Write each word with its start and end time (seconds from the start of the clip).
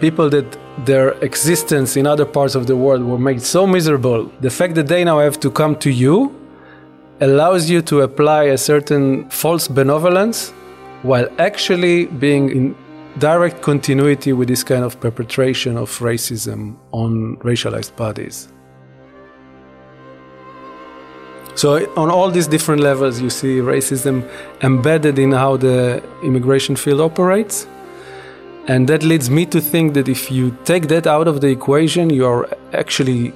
People 0.00 0.28
that 0.28 0.58
their 0.84 1.12
existence 1.22 1.96
in 1.96 2.06
other 2.06 2.26
parts 2.26 2.54
of 2.54 2.66
the 2.66 2.76
world 2.76 3.02
were 3.02 3.18
made 3.18 3.40
so 3.40 3.66
miserable, 3.66 4.30
the 4.42 4.50
fact 4.50 4.74
that 4.74 4.88
they 4.88 5.04
now 5.04 5.20
have 5.20 5.40
to 5.40 5.50
come 5.50 5.74
to 5.76 5.90
you 5.90 6.38
allows 7.20 7.70
you 7.70 7.80
to 7.80 8.02
apply 8.02 8.44
a 8.44 8.58
certain 8.58 9.26
false 9.30 9.68
benevolence 9.68 10.50
while 11.00 11.26
actually 11.38 12.04
being 12.04 12.50
in 12.50 12.76
direct 13.18 13.62
continuity 13.62 14.34
with 14.34 14.48
this 14.48 14.62
kind 14.62 14.84
of 14.84 15.00
perpetration 15.00 15.78
of 15.78 15.88
racism 16.00 16.76
on 16.92 17.38
racialized 17.38 17.96
bodies. 17.96 18.48
So, 21.56 21.90
on 21.96 22.10
all 22.10 22.30
these 22.30 22.46
different 22.46 22.82
levels, 22.82 23.18
you 23.18 23.30
see 23.30 23.60
racism 23.60 24.28
embedded 24.60 25.18
in 25.18 25.32
how 25.32 25.56
the 25.56 26.02
immigration 26.22 26.76
field 26.76 27.00
operates. 27.00 27.66
And 28.68 28.86
that 28.88 29.02
leads 29.02 29.30
me 29.30 29.46
to 29.46 29.60
think 29.60 29.94
that 29.94 30.06
if 30.06 30.30
you 30.30 30.54
take 30.64 30.88
that 30.88 31.06
out 31.06 31.26
of 31.26 31.40
the 31.40 31.48
equation, 31.48 32.10
you 32.10 32.26
are 32.26 32.46
actually 32.74 33.32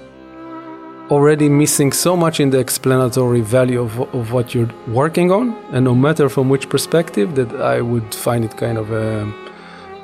already 1.11 1.49
missing 1.49 1.93
so 1.93 2.15
much 2.15 2.41
in 2.41 2.51
the 2.51 2.59
explanatory 2.59 3.41
value 3.41 3.81
of, 3.81 3.99
of 4.15 4.33
what 4.33 4.55
you're 4.55 4.71
working 4.89 5.33
on, 5.33 5.57
and 5.73 5.85
no 5.85 5.95
matter 5.95 6.29
from 6.29 6.51
which 6.51 6.69
perspective, 6.69 7.37
that 7.37 7.51
I 7.61 7.81
would 7.81 8.15
find 8.15 8.45
it 8.45 8.55
kind 8.59 8.77
of 8.77 8.93
a, 8.93 9.33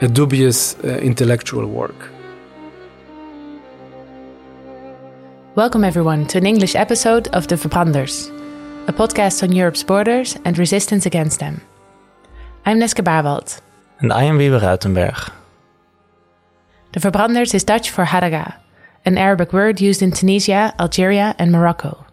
a 0.01 0.09
dubious 0.09 0.75
uh, 0.83 0.89
intellectual 1.03 1.67
work. 1.67 2.16
Welcome, 5.57 5.85
everyone, 5.85 6.27
to 6.27 6.37
an 6.37 6.45
English 6.45 6.75
episode 6.75 7.29
of 7.29 7.49
The 7.49 7.55
Verbranders, 7.55 8.29
a 8.89 8.93
podcast 8.93 9.43
on 9.43 9.53
Europe's 9.53 9.83
borders 9.83 10.37
and 10.45 10.59
resistance 10.59 11.07
against 11.07 11.41
them. 11.41 11.63
I'm 12.67 12.79
Neske 12.79 13.03
Baerwaldt. 13.03 13.63
And 14.01 14.13
I 14.13 14.25
am 14.25 14.37
Wiebe 14.37 14.61
Ruijtenberg. 14.61 15.33
The 16.93 17.01
Verbranders 17.01 17.55
is 17.55 17.65
Dutch 17.65 17.89
for 17.89 18.05
Haraga, 18.05 18.57
an 19.07 19.17
Arabic 19.17 19.55
word 19.55 19.81
used 19.81 20.03
in 20.03 20.11
Tunisia, 20.11 20.75
Algeria, 20.79 21.35
and 21.39 21.51
Morocco. 21.51 22.05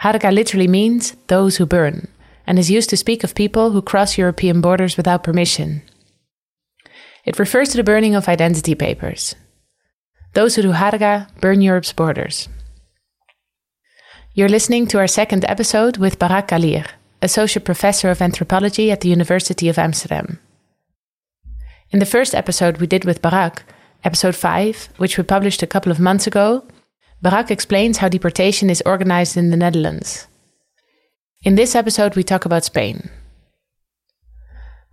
Haraga 0.00 0.32
literally 0.32 0.66
means 0.66 1.14
those 1.28 1.58
who 1.58 1.66
burn, 1.66 2.08
and 2.48 2.58
is 2.58 2.68
used 2.68 2.90
to 2.90 2.96
speak 2.96 3.22
of 3.22 3.36
people 3.36 3.70
who 3.70 3.80
cross 3.80 4.18
European 4.18 4.60
borders 4.60 4.96
without 4.96 5.22
permission. 5.22 5.82
It 7.24 7.38
refers 7.38 7.68
to 7.68 7.76
the 7.76 7.84
burning 7.84 8.16
of 8.16 8.26
identity 8.26 8.74
papers, 8.74 9.36
those 10.34 10.56
who 10.56 10.62
do 10.62 10.72
Haraga 10.72 11.28
burn 11.40 11.60
Europe's 11.60 11.92
borders. 11.92 12.48
You're 14.34 14.48
listening 14.48 14.86
to 14.88 14.98
our 14.98 15.08
second 15.08 15.44
episode 15.46 15.96
with 15.96 16.18
Barak 16.18 16.48
Kalir, 16.48 16.86
associate 17.22 17.64
professor 17.64 18.10
of 18.10 18.22
anthropology 18.22 18.90
at 18.90 19.00
the 19.00 19.08
University 19.08 19.68
of 19.68 19.78
Amsterdam. 19.78 20.38
In 21.90 21.98
the 21.98 22.06
first 22.06 22.34
episode 22.34 22.78
we 22.78 22.86
did 22.86 23.04
with 23.04 23.22
Barak, 23.22 23.64
episode 24.04 24.36
5, 24.36 24.90
which 24.98 25.16
we 25.18 25.24
published 25.24 25.62
a 25.62 25.66
couple 25.66 25.90
of 25.90 25.98
months 25.98 26.26
ago, 26.26 26.64
Barak 27.20 27.50
explains 27.50 27.98
how 27.98 28.08
deportation 28.08 28.70
is 28.70 28.82
organized 28.86 29.36
in 29.36 29.50
the 29.50 29.56
Netherlands. 29.56 30.28
In 31.42 31.54
this 31.54 31.74
episode, 31.74 32.14
we 32.14 32.22
talk 32.22 32.44
about 32.44 32.64
Spain. 32.64 33.10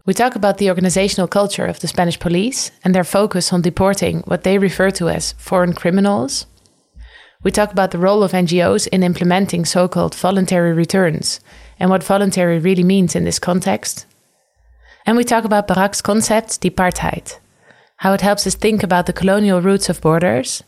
We 0.06 0.14
talk 0.14 0.36
about 0.36 0.60
the 0.60 0.70
organizational 0.70 1.28
culture 1.28 1.66
of 1.66 1.80
the 1.80 1.88
Spanish 1.88 2.20
police 2.20 2.70
and 2.84 2.94
their 2.94 3.04
focus 3.04 3.52
on 3.52 3.64
deporting 3.64 4.20
what 4.28 4.44
they 4.44 4.60
refer 4.60 4.92
to 4.92 5.10
as 5.10 5.34
foreign 5.34 5.74
criminals. 5.74 6.46
We 7.42 7.50
talk 7.50 7.72
about 7.72 7.90
the 7.90 7.98
role 7.98 8.22
of 8.22 8.32
NGOs 8.32 8.88
in 8.90 9.02
implementing 9.02 9.66
so 9.66 9.88
called 9.88 10.14
voluntary 10.14 10.74
returns 10.74 11.40
and 11.80 11.90
what 11.90 12.04
voluntary 12.04 12.60
really 12.60 12.84
means 12.84 13.16
in 13.16 13.24
this 13.24 13.40
context. 13.40 14.06
And 15.08 15.18
we 15.18 15.24
talk 15.24 15.44
about 15.44 15.68
Barak's 15.68 16.04
concept, 16.04 16.62
departheid, 16.62 17.40
how 17.98 18.14
it 18.14 18.22
helps 18.22 18.46
us 18.46 18.54
think 18.54 18.84
about 18.84 19.08
the 19.08 19.14
colonial 19.14 19.60
roots 19.60 19.90
of 19.90 20.02
borders, 20.02 20.64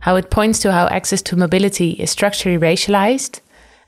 how 0.00 0.16
it 0.16 0.30
points 0.30 0.58
to 0.60 0.72
how 0.72 0.86
access 0.86 1.20
to 1.22 1.36
mobility 1.36 1.90
is 1.92 2.10
structurally 2.10 2.58
racialized, 2.58 3.40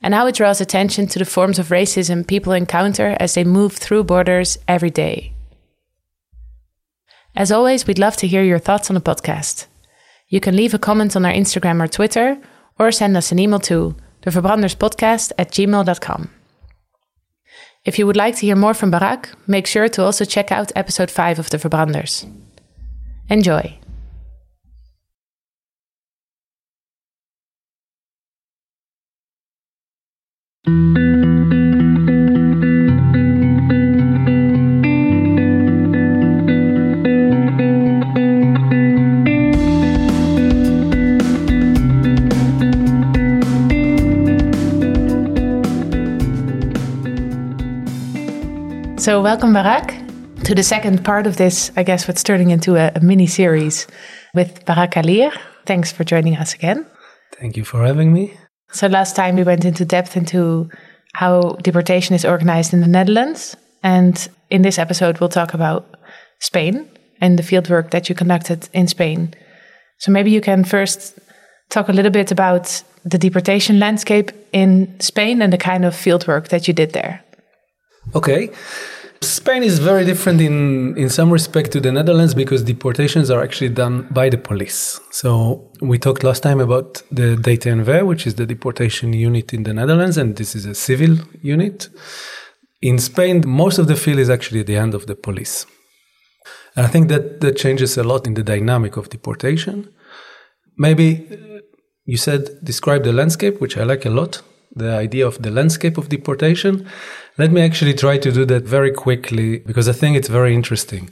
and 0.02 0.14
how 0.14 0.26
it 0.26 0.34
draws 0.34 0.60
attention 0.60 1.06
to 1.06 1.18
the 1.18 1.24
forms 1.24 1.58
of 1.58 1.68
racism 1.68 2.26
people 2.26 2.52
encounter 2.52 3.16
as 3.20 3.34
they 3.34 3.44
move 3.44 3.74
through 3.74 4.04
borders 4.04 4.58
every 4.66 4.90
day. 4.90 5.32
As 7.34 7.50
always, 7.50 7.86
we'd 7.86 7.98
love 7.98 8.16
to 8.16 8.26
hear 8.26 8.42
your 8.42 8.58
thoughts 8.58 8.90
on 8.90 8.94
the 8.94 9.00
podcast. 9.00 9.66
You 10.28 10.40
can 10.40 10.56
leave 10.56 10.74
a 10.74 10.78
comment 10.78 11.16
on 11.16 11.24
our 11.24 11.32
Instagram 11.32 11.82
or 11.82 11.88
Twitter, 11.88 12.38
or 12.78 12.90
send 12.90 13.16
us 13.16 13.32
an 13.32 13.38
email 13.38 13.60
to 13.60 13.94
theverbranderspodcast 14.22 15.32
at 15.38 15.50
gmail.com. 15.50 16.30
If 17.84 17.98
you 17.98 18.06
would 18.06 18.16
like 18.16 18.36
to 18.36 18.46
hear 18.46 18.56
more 18.56 18.74
from 18.74 18.90
Barak, 18.90 19.30
make 19.46 19.66
sure 19.66 19.88
to 19.88 20.02
also 20.02 20.24
check 20.24 20.52
out 20.52 20.72
episode 20.76 21.10
5 21.10 21.38
of 21.38 21.50
The 21.50 21.58
Verbranders. 21.58 22.30
Enjoy! 23.28 23.81
So, 49.02 49.20
welcome, 49.20 49.52
Barak, 49.52 49.88
to 50.44 50.54
the 50.54 50.62
second 50.62 51.04
part 51.04 51.26
of 51.26 51.36
this, 51.36 51.72
I 51.76 51.82
guess, 51.82 52.06
what's 52.06 52.22
turning 52.22 52.50
into 52.50 52.76
a, 52.76 52.92
a 52.94 53.00
mini 53.00 53.26
series 53.26 53.88
with 54.32 54.64
Barak 54.64 54.92
Kalir. 54.92 55.36
Thanks 55.66 55.90
for 55.90 56.04
joining 56.04 56.36
us 56.36 56.54
again. 56.54 56.86
Thank 57.32 57.56
you 57.56 57.64
for 57.64 57.84
having 57.84 58.12
me. 58.12 58.38
So, 58.72 58.86
last 58.86 59.16
time 59.16 59.36
we 59.36 59.44
went 59.44 59.64
into 59.64 59.84
depth 59.84 60.16
into 60.16 60.68
how 61.14 61.56
deportation 61.62 62.14
is 62.14 62.24
organized 62.24 62.72
in 62.72 62.80
the 62.80 62.88
Netherlands. 62.88 63.56
And 63.82 64.28
in 64.50 64.62
this 64.62 64.78
episode, 64.78 65.18
we'll 65.18 65.28
talk 65.28 65.54
about 65.54 65.94
Spain 66.40 66.88
and 67.20 67.38
the 67.38 67.42
fieldwork 67.42 67.90
that 67.90 68.08
you 68.08 68.14
conducted 68.14 68.68
in 68.72 68.88
Spain. 68.88 69.34
So, 69.98 70.10
maybe 70.10 70.30
you 70.30 70.40
can 70.40 70.64
first 70.64 71.18
talk 71.68 71.88
a 71.88 71.92
little 71.92 72.10
bit 72.10 72.30
about 72.30 72.82
the 73.04 73.18
deportation 73.18 73.78
landscape 73.78 74.30
in 74.52 74.98
Spain 75.00 75.42
and 75.42 75.52
the 75.52 75.58
kind 75.58 75.84
of 75.84 75.94
fieldwork 75.94 76.48
that 76.48 76.66
you 76.66 76.74
did 76.74 76.92
there. 76.92 77.22
Okay. 78.14 78.50
Spain 79.24 79.62
is 79.62 79.78
very 79.78 80.04
different 80.04 80.40
in, 80.40 80.96
in 80.96 81.08
some 81.08 81.30
respect 81.30 81.70
to 81.72 81.80
the 81.80 81.92
Netherlands 81.92 82.34
because 82.34 82.62
deportations 82.62 83.30
are 83.30 83.42
actually 83.42 83.70
done 83.70 84.08
by 84.10 84.28
the 84.28 84.38
police. 84.38 85.00
So 85.10 85.70
we 85.80 85.98
talked 85.98 86.24
last 86.24 86.42
time 86.42 86.60
about 86.60 87.02
the 87.10 87.36
DT&V, 87.36 88.02
which 88.02 88.26
is 88.26 88.34
the 88.34 88.46
deportation 88.46 89.12
unit 89.12 89.52
in 89.52 89.62
the 89.62 89.72
Netherlands, 89.72 90.16
and 90.16 90.36
this 90.36 90.54
is 90.54 90.66
a 90.66 90.74
civil 90.74 91.16
unit. 91.40 91.88
In 92.80 92.98
Spain, 92.98 93.42
most 93.46 93.78
of 93.78 93.86
the 93.86 93.96
field 93.96 94.18
is 94.18 94.28
actually 94.28 94.60
at 94.60 94.66
the 94.66 94.74
hand 94.74 94.94
of 94.94 95.06
the 95.06 95.14
police. 95.14 95.66
And 96.74 96.86
I 96.86 96.88
think 96.88 97.08
that 97.08 97.40
that 97.40 97.56
changes 97.56 97.96
a 97.96 98.02
lot 98.02 98.26
in 98.26 98.34
the 98.34 98.42
dynamic 98.42 98.96
of 98.96 99.10
deportation. 99.10 99.88
Maybe 100.76 101.28
you 102.04 102.16
said 102.16 102.48
describe 102.64 103.04
the 103.04 103.12
landscape, 103.12 103.60
which 103.60 103.76
I 103.76 103.84
like 103.84 104.04
a 104.04 104.10
lot 104.10 104.42
the 104.74 104.90
idea 104.90 105.26
of 105.26 105.42
the 105.42 105.50
landscape 105.50 105.98
of 105.98 106.08
deportation. 106.08 106.88
Let 107.38 107.50
me 107.50 107.62
actually 107.62 107.94
try 107.94 108.18
to 108.18 108.30
do 108.30 108.44
that 108.44 108.64
very 108.64 108.92
quickly 108.92 109.58
because 109.60 109.88
I 109.88 109.92
think 109.92 110.16
it's 110.16 110.28
very 110.28 110.54
interesting. 110.54 111.10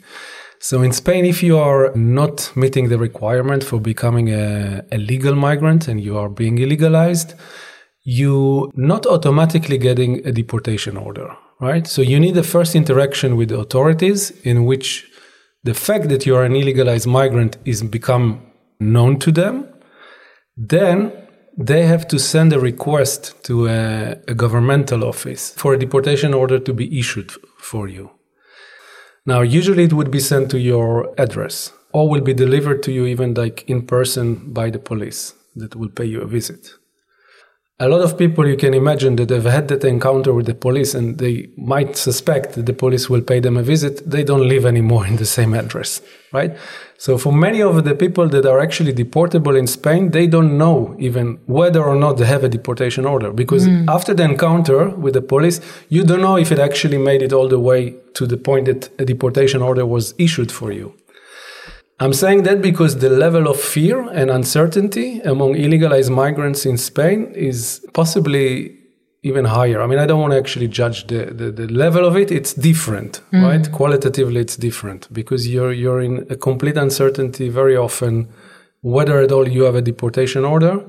So 0.58 0.82
in 0.82 0.92
Spain, 0.92 1.24
if 1.24 1.42
you 1.42 1.56
are 1.56 1.90
not 1.94 2.52
meeting 2.54 2.90
the 2.90 2.98
requirement 2.98 3.64
for 3.64 3.80
becoming 3.80 4.28
a, 4.28 4.84
a 4.92 4.98
legal 4.98 5.34
migrant 5.34 5.88
and 5.88 5.98
you 5.98 6.18
are 6.18 6.28
being 6.28 6.58
illegalized, 6.58 7.34
you 8.02 8.70
not 8.74 9.06
automatically 9.06 9.78
getting 9.78 10.26
a 10.26 10.32
deportation 10.32 10.98
order, 10.98 11.34
right? 11.60 11.86
So 11.86 12.02
you 12.02 12.20
need 12.20 12.36
a 12.36 12.42
first 12.42 12.74
interaction 12.74 13.36
with 13.36 13.48
the 13.48 13.58
authorities 13.58 14.30
in 14.42 14.66
which 14.66 15.06
the 15.64 15.72
fact 15.72 16.10
that 16.10 16.26
you 16.26 16.36
are 16.36 16.44
an 16.44 16.52
illegalized 16.52 17.06
migrant 17.06 17.56
is 17.64 17.82
become 17.82 18.42
known 18.78 19.18
to 19.20 19.32
them. 19.32 19.66
Then 20.56 21.12
they 21.56 21.86
have 21.86 22.06
to 22.08 22.18
send 22.18 22.52
a 22.52 22.60
request 22.60 23.34
to 23.44 23.68
a, 23.68 24.16
a, 24.28 24.34
governmental 24.34 25.04
office 25.04 25.52
for 25.56 25.74
a 25.74 25.78
deportation 25.78 26.32
order 26.32 26.58
to 26.58 26.72
be 26.72 26.98
issued 26.98 27.32
for 27.58 27.88
you. 27.88 28.10
Now, 29.26 29.42
usually 29.42 29.84
it 29.84 29.92
would 29.92 30.10
be 30.10 30.20
sent 30.20 30.50
to 30.52 30.58
your 30.58 31.12
address 31.18 31.72
or 31.92 32.08
will 32.08 32.20
be 32.20 32.34
delivered 32.34 32.82
to 32.84 32.92
you 32.92 33.06
even 33.06 33.34
like 33.34 33.68
in 33.68 33.86
person 33.86 34.52
by 34.52 34.70
the 34.70 34.78
police 34.78 35.34
that 35.56 35.76
will 35.76 35.90
pay 35.90 36.04
you 36.04 36.20
a 36.20 36.26
visit. 36.26 36.70
A 37.80 37.88
lot 37.88 38.02
of 38.02 38.18
people 38.18 38.46
you 38.46 38.58
can 38.58 38.74
imagine 38.74 39.16
that 39.16 39.30
have 39.30 39.46
had 39.46 39.68
that 39.68 39.84
encounter 39.84 40.34
with 40.34 40.44
the 40.44 40.54
police 40.54 40.94
and 40.94 41.16
they 41.18 41.48
might 41.56 41.96
suspect 41.96 42.52
that 42.52 42.66
the 42.66 42.74
police 42.74 43.08
will 43.08 43.22
pay 43.22 43.40
them 43.40 43.56
a 43.56 43.62
visit. 43.62 44.08
They 44.08 44.22
don't 44.22 44.46
live 44.46 44.66
anymore 44.66 45.06
in 45.06 45.16
the 45.16 45.24
same 45.24 45.54
address 45.54 46.02
right? 46.32 46.56
So 46.98 47.16
for 47.16 47.32
many 47.32 47.62
of 47.62 47.84
the 47.84 47.94
people 47.94 48.28
that 48.28 48.46
are 48.46 48.60
actually 48.60 48.92
deportable 48.92 49.58
in 49.58 49.66
spain 49.66 50.10
they 50.10 50.26
don't 50.26 50.58
know 50.58 50.94
even 50.98 51.38
whether 51.46 51.82
or 51.82 51.96
not 51.96 52.18
they 52.18 52.26
have 52.26 52.44
a 52.44 52.48
deportation 52.48 53.04
order 53.06 53.32
because 53.32 53.66
mm. 53.66 53.88
after 53.88 54.12
the 54.14 54.22
encounter 54.22 54.90
with 54.90 55.14
the 55.14 55.22
police 55.22 55.60
you 55.88 56.04
don't 56.04 56.20
know 56.20 56.36
if 56.36 56.52
it 56.52 56.58
actually 56.58 56.98
made 56.98 57.22
it 57.22 57.32
all 57.32 57.48
the 57.48 57.58
way 57.58 57.94
to 58.14 58.26
the 58.26 58.36
point 58.36 58.66
that 58.66 58.90
a 59.00 59.04
deportation 59.04 59.62
order 59.62 59.86
was 59.86 60.14
issued 60.18 60.52
for 60.52 60.72
you 60.72 60.94
I'm 62.02 62.14
saying 62.14 62.44
that 62.44 62.62
because 62.62 62.96
the 62.96 63.10
level 63.10 63.46
of 63.46 63.60
fear 63.60 64.08
and 64.08 64.30
uncertainty 64.30 65.20
among 65.20 65.52
illegalized 65.54 66.10
migrants 66.10 66.64
in 66.64 66.78
Spain 66.78 67.30
is 67.34 67.86
possibly 67.92 68.78
even 69.22 69.44
higher. 69.44 69.82
I 69.82 69.86
mean, 69.86 69.98
I 69.98 70.06
don't 70.06 70.20
want 70.20 70.32
to 70.32 70.38
actually 70.38 70.68
judge 70.68 71.06
the, 71.08 71.26
the, 71.26 71.50
the 71.50 71.68
level 71.68 72.06
of 72.06 72.16
it. 72.16 72.30
It's 72.30 72.54
different, 72.54 73.20
mm. 73.32 73.42
right? 73.42 73.70
Qualitatively, 73.70 74.40
it's 74.40 74.56
different 74.56 75.12
because 75.12 75.46
you're, 75.46 75.72
you're 75.72 76.00
in 76.00 76.26
a 76.30 76.36
complete 76.36 76.78
uncertainty 76.78 77.50
very 77.50 77.76
often 77.76 78.28
whether 78.80 79.18
at 79.18 79.30
all 79.30 79.46
you 79.46 79.64
have 79.64 79.74
a 79.74 79.82
deportation 79.82 80.42
order. 80.42 80.82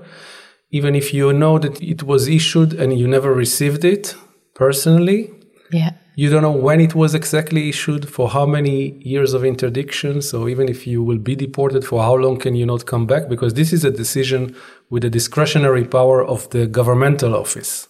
Even 0.69 0.95
if 0.95 1.13
you 1.13 1.33
know 1.33 1.59
that 1.59 1.81
it 1.81 2.03
was 2.03 2.29
issued 2.29 2.71
and 2.71 2.97
you 2.97 3.05
never 3.05 3.33
received 3.33 3.83
it 3.83 4.15
personally. 4.53 5.29
Yeah 5.71 5.91
you 6.15 6.29
don't 6.29 6.41
know 6.41 6.51
when 6.51 6.81
it 6.81 6.93
was 6.93 7.15
exactly 7.15 7.69
issued, 7.69 8.09
for 8.09 8.29
how 8.29 8.45
many 8.45 9.01
years 9.01 9.33
of 9.33 9.45
interdiction. 9.45 10.21
So 10.21 10.47
even 10.47 10.67
if 10.67 10.85
you 10.85 11.01
will 11.01 11.17
be 11.17 11.35
deported, 11.35 11.85
for 11.85 12.01
how 12.03 12.15
long 12.15 12.37
can 12.37 12.55
you 12.55 12.65
not 12.65 12.85
come 12.85 13.05
back? 13.05 13.29
Because 13.29 13.53
this 13.53 13.71
is 13.71 13.85
a 13.85 13.91
decision 13.91 14.55
with 14.89 15.03
the 15.03 15.09
discretionary 15.09 15.85
power 15.85 16.23
of 16.23 16.49
the 16.49 16.67
governmental 16.67 17.35
office 17.35 17.87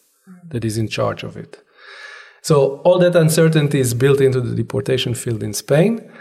that 0.49 0.63
is 0.63 0.77
in 0.77 0.87
charge 0.87 1.23
of 1.23 1.35
it. 1.35 1.63
So 2.43 2.77
all 2.83 2.99
that 2.99 3.15
uncertainty 3.15 3.79
is 3.79 3.93
built 3.93 4.21
into 4.21 4.41
the 4.41 4.55
deportation 4.55 5.13
field 5.13 5.41
in 5.43 5.53
Spain. 5.53 6.11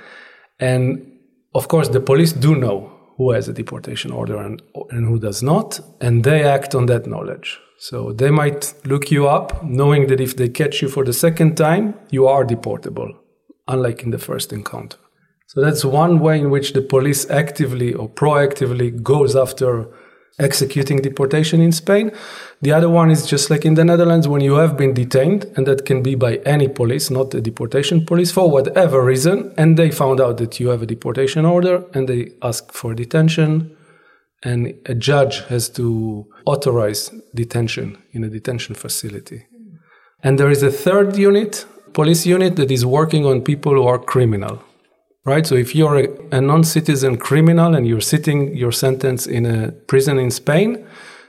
And 0.58 1.18
of 1.54 1.68
course, 1.68 1.88
the 1.88 2.00
police 2.00 2.32
do 2.32 2.54
know 2.54 2.92
who 3.16 3.32
has 3.32 3.48
a 3.48 3.52
deportation 3.52 4.10
order 4.10 4.38
and, 4.38 4.62
and 4.90 5.06
who 5.06 5.18
does 5.18 5.42
not, 5.42 5.80
and 6.00 6.24
they 6.24 6.42
act 6.44 6.74
on 6.74 6.86
that 6.86 7.06
knowledge. 7.06 7.58
So 7.82 8.12
they 8.12 8.30
might 8.30 8.74
look 8.84 9.10
you 9.10 9.26
up 9.26 9.64
knowing 9.64 10.08
that 10.08 10.20
if 10.20 10.36
they 10.36 10.50
catch 10.50 10.82
you 10.82 10.88
for 10.90 11.02
the 11.02 11.14
second 11.14 11.56
time, 11.56 11.94
you 12.10 12.26
are 12.26 12.44
deportable, 12.44 13.16
unlike 13.68 14.02
in 14.02 14.10
the 14.10 14.18
first 14.18 14.52
encounter. 14.52 14.98
So 15.46 15.62
that's 15.62 15.82
one 15.82 16.20
way 16.20 16.38
in 16.38 16.50
which 16.50 16.74
the 16.74 16.82
police 16.82 17.28
actively 17.30 17.94
or 17.94 18.06
proactively 18.06 19.02
goes 19.02 19.34
after 19.34 19.88
executing 20.38 20.98
deportation 21.00 21.62
in 21.62 21.72
Spain. 21.72 22.12
The 22.60 22.70
other 22.72 22.90
one 22.90 23.10
is 23.10 23.24
just 23.24 23.48
like 23.48 23.64
in 23.64 23.74
the 23.76 23.84
Netherlands 23.84 24.28
when 24.28 24.42
you 24.42 24.56
have 24.56 24.76
been 24.76 24.92
detained, 24.92 25.46
and 25.56 25.66
that 25.66 25.86
can 25.86 26.02
be 26.02 26.14
by 26.14 26.36
any 26.44 26.68
police, 26.68 27.08
not 27.10 27.30
the 27.30 27.40
deportation 27.40 28.04
police, 28.04 28.30
for 28.30 28.50
whatever 28.50 29.02
reason, 29.02 29.54
and 29.56 29.78
they 29.78 29.90
found 29.90 30.20
out 30.20 30.36
that 30.36 30.60
you 30.60 30.68
have 30.68 30.82
a 30.82 30.86
deportation 30.86 31.46
order 31.46 31.82
and 31.94 32.10
they 32.10 32.32
ask 32.42 32.72
for 32.72 32.92
detention 32.92 33.74
and 34.42 34.74
a 34.86 34.94
judge 34.94 35.40
has 35.46 35.68
to 35.68 36.26
authorize 36.46 37.10
detention 37.34 38.02
in 38.12 38.24
a 38.24 38.28
detention 38.28 38.74
facility. 38.74 39.46
And 40.22 40.38
there 40.38 40.50
is 40.50 40.62
a 40.62 40.70
third 40.70 41.16
unit, 41.16 41.66
police 41.92 42.26
unit, 42.26 42.56
that 42.56 42.70
is 42.70 42.84
working 42.84 43.26
on 43.26 43.42
people 43.42 43.72
who 43.74 43.86
are 43.86 43.98
criminal. 43.98 44.62
Right? 45.24 45.46
So 45.46 45.54
if 45.54 45.74
you're 45.74 45.98
a, 45.98 46.36
a 46.38 46.40
non 46.40 46.64
citizen 46.64 47.18
criminal 47.18 47.74
and 47.74 47.86
you're 47.86 48.00
sitting 48.00 48.56
your 48.56 48.72
sentence 48.72 49.26
in 49.26 49.44
a 49.44 49.72
prison 49.72 50.18
in 50.18 50.30
Spain, 50.30 50.86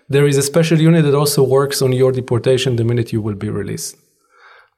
there 0.07 0.27
is 0.27 0.37
a 0.37 0.41
special 0.41 0.79
unit 0.79 1.03
that 1.03 1.15
also 1.15 1.43
works 1.43 1.81
on 1.81 1.91
your 1.91 2.11
deportation 2.11 2.77
the 2.77 2.83
minute 2.83 3.11
you 3.11 3.21
will 3.21 3.35
be 3.35 3.49
released. 3.49 3.97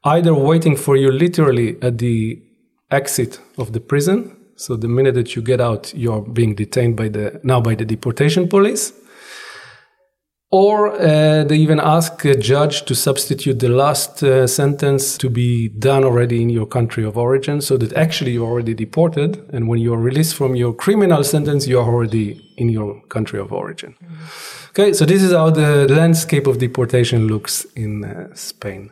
Either 0.04 0.34
waiting 0.34 0.76
for 0.76 0.98
you 0.98 1.12
literally 1.12 1.78
at 1.82 2.00
the 2.00 2.42
exit 2.92 3.40
of 3.58 3.74
the 3.74 3.80
prison 3.80 4.36
so 4.56 4.76
the 4.76 4.88
minute 4.88 5.16
that 5.16 5.36
you 5.36 5.42
get 5.42 5.60
out, 5.60 5.94
you're 5.96 6.22
being 6.22 6.56
detained 6.56 6.96
by 6.96 7.10
the 7.10 7.40
now 7.44 7.62
by 7.62 7.76
the 7.76 7.86
deportation 7.86 8.48
police. 8.48 8.94
Or 10.52 10.92
uh, 10.92 11.44
they 11.46 11.56
even 11.56 11.80
ask 11.80 12.24
a 12.26 12.36
judge 12.36 12.86
to 12.86 12.94
substitute 12.94 13.58
the 13.60 13.70
last 13.70 14.22
uh, 14.22 14.46
sentence 14.46 15.18
to 15.18 15.28
be 15.28 15.70
done 15.70 16.04
already 16.04 16.44
in 16.44 16.50
your 16.52 16.68
country 16.68 17.04
of 17.04 17.18
origin, 17.18 17.60
so 17.60 17.76
that 17.78 17.92
actually 17.94 18.34
you're 18.34 18.48
already 18.48 18.76
deported, 18.76 19.50
and 19.52 19.68
when 19.68 19.80
you're 19.80 19.98
released 19.98 20.36
from 20.36 20.56
your 20.56 20.72
criminal 20.72 21.24
sentence, 21.24 21.66
you're 21.68 21.84
already 21.84 22.40
in 22.58 22.70
your 22.70 23.02
country 23.08 23.40
of 23.40 23.52
origin. 23.52 23.96
Mm-hmm. 23.96 24.70
Okay, 24.70 24.94
so 24.94 25.06
this 25.06 25.24
is 25.24 25.32
how 25.32 25.50
the 25.50 25.88
landscape 25.88 26.46
of 26.46 26.60
deportation 26.60 27.28
looks 27.28 27.66
in 27.76 28.06
uh, 28.06 28.30
Spain. 28.36 28.92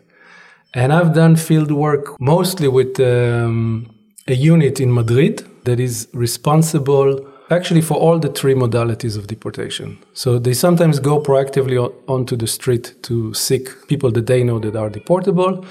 And 0.73 0.91
I've 0.91 1.13
done 1.13 1.35
field 1.35 1.71
work 1.71 2.19
mostly 2.19 2.69
with 2.69 2.99
um, 2.99 3.93
a 4.27 4.33
unit 4.33 4.79
in 4.79 4.91
Madrid 4.91 5.45
that 5.65 5.79
is 5.79 6.07
responsible 6.13 7.27
actually 7.49 7.81
for 7.81 7.95
all 7.95 8.17
the 8.17 8.29
three 8.29 8.55
modalities 8.55 9.17
of 9.17 9.27
deportation. 9.27 9.97
So 10.13 10.39
they 10.39 10.53
sometimes 10.53 10.99
go 10.99 11.19
proactively 11.21 11.77
onto 12.07 12.35
the 12.37 12.47
street 12.47 12.95
to 13.03 13.33
seek 13.33 13.87
people 13.87 14.11
that 14.11 14.27
they 14.27 14.43
know 14.43 14.59
that 14.59 14.75
are 14.75 14.89
deportable. 14.89 15.65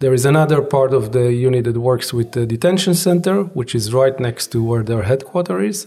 There 0.00 0.12
is 0.12 0.26
another 0.26 0.60
part 0.60 0.92
of 0.92 1.12
the 1.12 1.32
unit 1.32 1.64
that 1.64 1.78
works 1.78 2.12
with 2.12 2.32
the 2.32 2.44
detention 2.44 2.94
center, 2.94 3.44
which 3.54 3.74
is 3.74 3.94
right 3.94 4.18
next 4.20 4.48
to 4.48 4.62
where 4.62 4.82
their 4.82 5.02
headquarters 5.02 5.86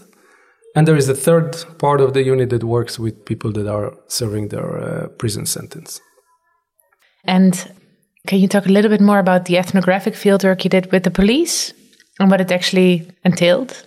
And 0.74 0.86
there 0.86 0.96
is 0.96 1.08
a 1.08 1.14
third 1.14 1.56
part 1.78 2.00
of 2.00 2.14
the 2.14 2.22
unit 2.22 2.50
that 2.50 2.64
works 2.64 2.98
with 2.98 3.24
people 3.24 3.52
that 3.52 3.66
are 3.66 3.94
serving 4.08 4.48
their 4.48 4.78
uh, 4.78 5.08
prison 5.08 5.46
sentence. 5.46 6.00
And 7.24 7.54
can 8.26 8.38
you 8.40 8.48
talk 8.48 8.66
a 8.66 8.72
little 8.72 8.90
bit 8.90 9.00
more 9.00 9.18
about 9.18 9.44
the 9.46 9.58
ethnographic 9.58 10.14
fieldwork 10.14 10.64
you 10.64 10.70
did 10.70 10.90
with 10.92 11.04
the 11.04 11.10
police? 11.10 11.72
And 12.18 12.30
what 12.30 12.40
it 12.40 12.50
actually 12.50 13.10
entailed? 13.24 13.84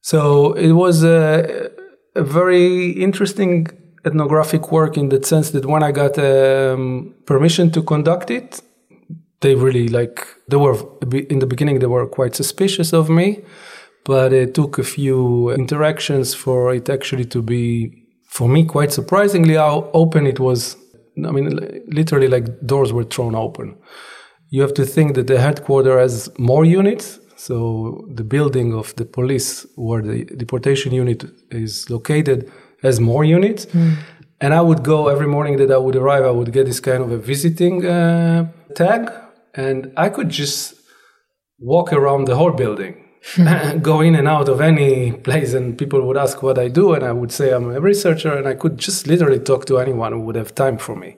So 0.00 0.52
it 0.52 0.72
was 0.72 1.02
a, 1.02 1.70
a 2.14 2.22
very 2.22 2.90
interesting 2.92 3.66
ethnographic 4.04 4.70
work 4.72 4.96
in 4.96 5.08
the 5.08 5.22
sense 5.22 5.50
that 5.50 5.66
when 5.66 5.82
I 5.82 5.92
got 5.92 6.18
um, 6.18 7.14
permission 7.26 7.70
to 7.72 7.82
conduct 7.82 8.30
it, 8.30 8.60
they 9.40 9.54
really 9.54 9.88
like 9.88 10.26
they 10.48 10.56
were 10.56 10.76
in 11.12 11.38
the 11.38 11.46
beginning 11.46 11.78
they 11.78 11.86
were 11.86 12.06
quite 12.06 12.34
suspicious 12.34 12.92
of 12.92 13.08
me, 13.08 13.42
but 14.04 14.32
it 14.32 14.54
took 14.54 14.78
a 14.78 14.82
few 14.82 15.50
interactions 15.50 16.34
for 16.34 16.74
it 16.74 16.88
actually 16.88 17.24
to 17.26 17.42
be 17.42 17.92
for 18.28 18.48
me 18.48 18.64
quite 18.64 18.92
surprisingly 18.92 19.54
how 19.54 19.90
open 19.92 20.26
it 20.26 20.40
was. 20.40 20.76
I 21.24 21.30
mean, 21.32 21.48
literally 21.88 22.28
like 22.28 22.46
doors 22.64 22.92
were 22.92 23.04
thrown 23.04 23.34
open 23.34 23.76
you 24.50 24.62
have 24.62 24.74
to 24.74 24.84
think 24.84 25.14
that 25.14 25.26
the 25.26 25.40
headquarters 25.40 26.00
has 26.00 26.38
more 26.38 26.64
units. 26.64 27.20
So 27.36 28.04
the 28.08 28.24
building 28.24 28.74
of 28.74 28.94
the 28.96 29.04
police 29.04 29.66
where 29.76 30.02
the 30.02 30.24
deportation 30.24 30.92
unit 30.92 31.24
is 31.50 31.88
located 31.90 32.50
has 32.82 33.00
more 33.00 33.24
units. 33.24 33.66
Mm. 33.66 33.96
And 34.40 34.54
I 34.54 34.60
would 34.60 34.84
go 34.84 35.08
every 35.08 35.26
morning 35.26 35.56
that 35.56 35.70
I 35.70 35.78
would 35.78 35.96
arrive, 35.96 36.24
I 36.24 36.30
would 36.30 36.52
get 36.52 36.66
this 36.66 36.80
kind 36.80 37.02
of 37.02 37.10
a 37.10 37.18
visiting 37.18 37.84
uh, 37.84 38.48
tag, 38.74 39.10
and 39.54 39.92
I 39.96 40.08
could 40.10 40.28
just 40.28 40.74
walk 41.58 41.92
around 41.92 42.26
the 42.26 42.36
whole 42.36 42.52
building, 42.52 43.04
go 43.82 44.00
in 44.00 44.14
and 44.14 44.28
out 44.28 44.48
of 44.48 44.60
any 44.60 45.10
place, 45.10 45.54
and 45.54 45.76
people 45.76 46.00
would 46.02 46.16
ask 46.16 46.40
what 46.40 46.56
I 46.56 46.68
do, 46.68 46.94
and 46.94 47.04
I 47.04 47.10
would 47.10 47.32
say 47.32 47.50
I'm 47.50 47.68
a 47.70 47.80
researcher, 47.80 48.32
and 48.32 48.46
I 48.46 48.54
could 48.54 48.78
just 48.78 49.08
literally 49.08 49.40
talk 49.40 49.66
to 49.66 49.78
anyone 49.78 50.12
who 50.12 50.20
would 50.20 50.36
have 50.36 50.54
time 50.54 50.78
for 50.78 50.94
me. 50.94 51.16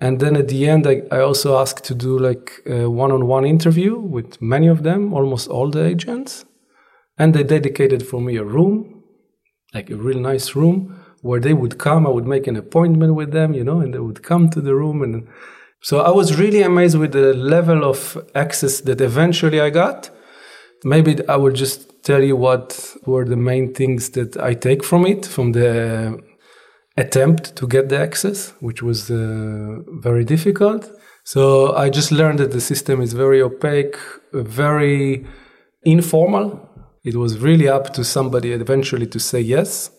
And 0.00 0.20
then 0.20 0.36
at 0.36 0.48
the 0.48 0.68
end, 0.68 0.86
I, 0.86 1.02
I 1.10 1.20
also 1.20 1.58
asked 1.58 1.84
to 1.84 1.94
do 1.94 2.18
like 2.18 2.62
a 2.66 2.88
one 2.88 3.12
on 3.12 3.26
one 3.26 3.46
interview 3.46 3.98
with 3.98 4.40
many 4.42 4.66
of 4.66 4.82
them, 4.82 5.14
almost 5.14 5.48
all 5.48 5.70
the 5.70 5.84
agents. 5.84 6.44
And 7.18 7.34
they 7.34 7.42
dedicated 7.42 8.06
for 8.06 8.20
me 8.20 8.36
a 8.36 8.44
room, 8.44 9.02
like 9.72 9.90
a 9.90 9.96
real 9.96 10.18
nice 10.18 10.54
room, 10.54 11.02
where 11.22 11.40
they 11.40 11.54
would 11.54 11.78
come. 11.78 12.06
I 12.06 12.10
would 12.10 12.26
make 12.26 12.46
an 12.46 12.56
appointment 12.56 13.14
with 13.14 13.32
them, 13.32 13.54
you 13.54 13.64
know, 13.64 13.80
and 13.80 13.94
they 13.94 13.98
would 13.98 14.22
come 14.22 14.50
to 14.50 14.60
the 14.60 14.74
room. 14.74 15.02
And 15.02 15.26
so 15.80 16.00
I 16.00 16.10
was 16.10 16.38
really 16.38 16.62
amazed 16.62 16.98
with 16.98 17.12
the 17.12 17.32
level 17.32 17.84
of 17.84 18.18
access 18.34 18.80
that 18.82 19.00
eventually 19.00 19.60
I 19.60 19.70
got. 19.70 20.10
Maybe 20.84 21.26
I 21.26 21.36
will 21.36 21.52
just 21.52 22.02
tell 22.02 22.22
you 22.22 22.36
what 22.36 22.96
were 23.06 23.24
the 23.24 23.36
main 23.36 23.72
things 23.72 24.10
that 24.10 24.36
I 24.36 24.52
take 24.52 24.84
from 24.84 25.06
it, 25.06 25.24
from 25.24 25.52
the 25.52 26.20
attempt 26.96 27.56
to 27.56 27.66
get 27.66 27.88
the 27.88 27.98
access, 27.98 28.52
which 28.60 28.82
was 28.82 29.10
uh, 29.10 29.78
very 30.00 30.24
difficult. 30.24 30.90
So 31.24 31.74
I 31.74 31.90
just 31.90 32.12
learned 32.12 32.38
that 32.38 32.52
the 32.52 32.60
system 32.60 33.00
is 33.00 33.12
very 33.12 33.42
opaque, 33.42 33.96
very 34.32 35.26
informal. 35.84 36.68
It 37.04 37.16
was 37.16 37.38
really 37.38 37.68
up 37.68 37.92
to 37.94 38.04
somebody 38.04 38.52
eventually 38.52 39.06
to 39.08 39.18
say 39.18 39.40
yes 39.40 39.90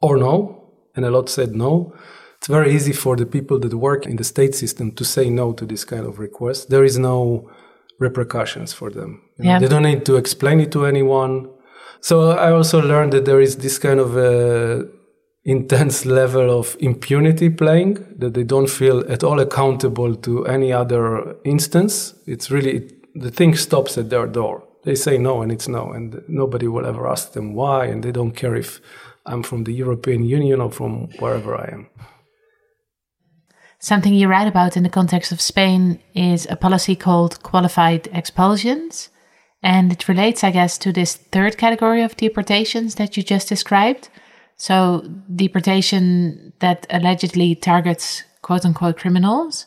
or 0.00 0.16
no, 0.16 0.72
and 0.96 1.04
a 1.04 1.10
lot 1.10 1.28
said 1.28 1.54
no. 1.54 1.92
It's 2.38 2.48
very 2.48 2.74
easy 2.74 2.92
for 2.92 3.16
the 3.16 3.26
people 3.26 3.58
that 3.58 3.74
work 3.74 4.06
in 4.06 4.16
the 4.16 4.24
state 4.24 4.54
system 4.54 4.92
to 4.92 5.04
say 5.04 5.28
no 5.28 5.52
to 5.52 5.66
this 5.66 5.84
kind 5.84 6.06
of 6.06 6.18
request. 6.18 6.70
There 6.70 6.84
is 6.84 6.98
no 6.98 7.50
repercussions 7.98 8.72
for 8.72 8.90
them. 8.90 9.20
Yeah. 9.38 9.58
They 9.58 9.68
don't 9.68 9.82
need 9.82 10.06
to 10.06 10.16
explain 10.16 10.58
it 10.60 10.72
to 10.72 10.86
anyone. 10.86 11.50
So 12.00 12.30
I 12.30 12.50
also 12.50 12.80
learned 12.80 13.12
that 13.12 13.26
there 13.26 13.40
is 13.40 13.56
this 13.56 13.78
kind 13.78 14.00
of 14.00 14.16
uh, 14.16 14.86
intense 15.44 16.04
level 16.04 16.50
of 16.58 16.76
impunity 16.80 17.48
playing 17.48 17.94
that 18.18 18.34
they 18.34 18.44
don't 18.44 18.68
feel 18.68 19.00
at 19.10 19.24
all 19.24 19.40
accountable 19.40 20.14
to 20.14 20.46
any 20.46 20.72
other 20.72 21.36
instance. 21.44 22.14
It's 22.26 22.50
really, 22.50 22.90
the 23.14 23.30
thing 23.30 23.56
stops 23.56 23.96
at 23.96 24.10
their 24.10 24.26
door. 24.26 24.64
They 24.84 24.94
say 24.94 25.18
no 25.18 25.42
and 25.42 25.50
it's 25.52 25.68
no, 25.68 25.92
and 25.92 26.22
nobody 26.28 26.68
will 26.68 26.86
ever 26.86 27.06
ask 27.08 27.32
them 27.32 27.54
why, 27.54 27.86
and 27.86 28.02
they 28.02 28.12
don't 28.12 28.32
care 28.32 28.56
if 28.56 28.80
I'm 29.26 29.42
from 29.42 29.64
the 29.64 29.72
European 29.72 30.24
Union 30.24 30.60
or 30.60 30.70
from 30.70 31.08
wherever 31.18 31.54
I 31.54 31.68
am. 31.72 31.88
Something 33.78 34.14
you 34.14 34.28
write 34.28 34.48
about 34.48 34.76
in 34.76 34.82
the 34.82 34.90
context 34.90 35.32
of 35.32 35.40
Spain 35.40 36.00
is 36.14 36.46
a 36.50 36.56
policy 36.56 36.94
called 36.94 37.42
qualified 37.42 38.08
expulsions. 38.12 39.08
And 39.62 39.92
it 39.92 40.08
relates, 40.08 40.44
I 40.44 40.50
guess, 40.50 40.78
to 40.78 40.92
this 40.92 41.16
third 41.16 41.56
category 41.56 42.02
of 42.02 42.16
deportations 42.16 42.94
that 42.96 43.16
you 43.16 43.22
just 43.22 43.48
described. 43.48 44.08
So, 44.60 45.02
deportation 45.34 46.52
that 46.58 46.86
allegedly 46.90 47.54
targets 47.54 48.24
quote 48.42 48.66
unquote 48.66 48.98
criminals. 48.98 49.64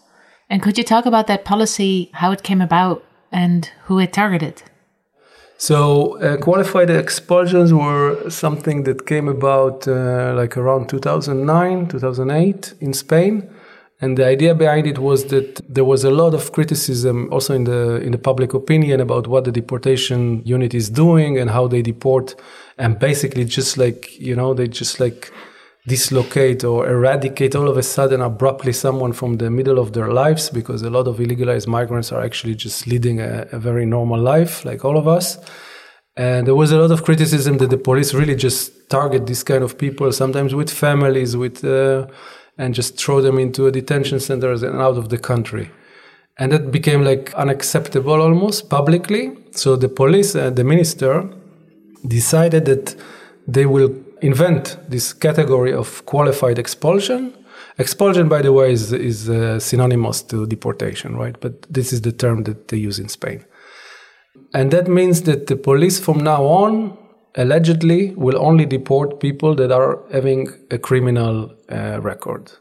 And 0.52 0.62
could 0.62 0.78
you 0.78 0.84
talk 0.84 1.08
about 1.08 1.26
that 1.26 1.46
policy, 1.46 2.12
how 2.14 2.32
it 2.32 2.44
came 2.44 2.62
about, 2.62 3.04
and 3.32 3.72
who 3.86 3.98
it 3.98 4.14
targeted? 4.14 4.62
So, 5.58 6.20
uh, 6.22 6.38
qualified 6.38 6.92
expulsions 6.92 7.74
were 7.74 8.30
something 8.30 8.84
that 8.84 9.08
came 9.08 9.28
about 9.28 9.88
uh, 9.88 10.36
like 10.36 10.58
around 10.58 10.90
2009, 10.90 11.88
2008 11.88 12.76
in 12.80 12.94
Spain. 12.94 13.50
And 14.00 14.16
the 14.16 14.28
idea 14.28 14.54
behind 14.54 14.86
it 14.86 15.00
was 15.00 15.26
that 15.30 15.60
there 15.68 15.86
was 15.86 16.04
a 16.04 16.12
lot 16.12 16.36
of 16.36 16.52
criticism 16.52 17.34
also 17.34 17.56
in 17.56 17.64
the 17.64 18.00
in 18.02 18.12
the 18.12 18.20
public 18.20 18.54
opinion 18.54 19.00
about 19.00 19.26
what 19.26 19.46
the 19.46 19.52
deportation 19.52 20.44
unit 20.46 20.76
is 20.76 20.92
doing 20.92 21.40
and 21.40 21.50
how 21.50 21.68
they 21.68 21.82
deport 21.82 22.36
and 22.78 23.00
basically 23.00 23.46
just 23.46 23.78
like 23.78 24.20
you 24.20 24.36
know 24.36 24.54
they 24.54 24.68
just 24.68 25.00
like 25.00 25.32
dislocate 25.88 26.64
or 26.64 26.88
eradicate 26.88 27.56
all 27.56 27.68
of 27.68 27.78
a 27.78 27.84
sudden 27.84 28.22
abruptly 28.22 28.72
someone 28.72 29.12
from 29.12 29.38
the 29.38 29.50
middle 29.50 29.80
of 29.80 29.92
their 29.92 30.14
lives 30.14 30.50
because 30.50 30.82
a 30.82 30.90
lot 30.90 31.08
of 31.08 31.18
illegalized 31.18 31.68
migrants 31.68 32.12
are 32.12 32.24
actually 32.24 32.56
just 32.56 32.88
leading 32.88 33.20
a, 33.20 33.48
a 33.52 33.60
very 33.60 33.86
normal 33.86 34.20
life 34.20 34.64
like 34.64 34.86
all 34.86 34.98
of 34.98 35.08
us 35.08 35.38
and 36.16 36.46
there 36.46 36.56
was 36.56 36.72
a 36.72 36.80
lot 36.80 36.92
of 36.92 37.04
criticism 37.04 37.58
that 37.58 37.70
the 37.70 37.78
police 37.78 38.14
really 38.14 38.36
just 38.36 38.90
target 38.90 39.26
this 39.26 39.44
kind 39.44 39.64
of 39.64 39.78
people 39.78 40.12
sometimes 40.12 40.54
with 40.54 40.70
families 40.70 41.36
with 41.36 41.66
uh, 41.66 42.08
and 42.58 42.76
just 42.76 42.98
throw 42.98 43.22
them 43.22 43.40
into 43.40 43.66
a 43.68 43.72
detention 43.72 44.20
centers 44.20 44.62
and 44.64 44.80
out 44.80 44.98
of 44.98 45.10
the 45.10 45.18
country. 45.18 45.72
And 46.38 46.52
that 46.52 46.72
became 46.72 47.04
like 47.04 47.34
unacceptable 47.34 48.22
almost 48.22 48.70
publicly. 48.70 49.36
So 49.52 49.76
the 49.76 49.90
police, 49.90 50.36
uh, 50.36 50.50
the 50.50 50.64
minister, 50.64 51.30
decided 52.08 52.66
that 52.66 52.96
they 53.48 53.66
will 53.66 53.94
invent 54.22 54.78
this 54.90 55.14
category 55.14 55.74
of 55.74 56.06
qualified 56.06 56.58
expulsion. 56.58 57.34
Expulsion, 57.78 58.30
by 58.30 58.42
the 58.42 58.54
way, 58.54 58.72
is, 58.72 58.94
is 58.94 59.30
uh, 59.30 59.60
synonymous 59.60 60.22
to 60.22 60.46
deportation, 60.46 61.16
right? 61.16 61.36
But 61.40 61.62
this 61.74 61.92
is 61.92 62.02
the 62.02 62.12
term 62.12 62.44
that 62.44 62.68
they 62.68 62.78
use 62.78 63.00
in 63.00 63.10
Spain. 63.10 63.44
And 64.54 64.72
that 64.72 64.88
means 64.88 65.24
that 65.24 65.48
the 65.48 65.56
police 65.56 66.00
from 66.00 66.20
now 66.20 66.44
on 66.44 66.98
allegedly 67.36 68.14
will 68.16 68.38
only 68.40 68.66
deport 68.66 69.20
people 69.20 69.56
that 69.56 69.72
are 69.72 70.04
having 70.12 70.48
a 70.70 70.78
criminal 70.78 71.54
uh, 71.70 72.00
record. 72.02 72.52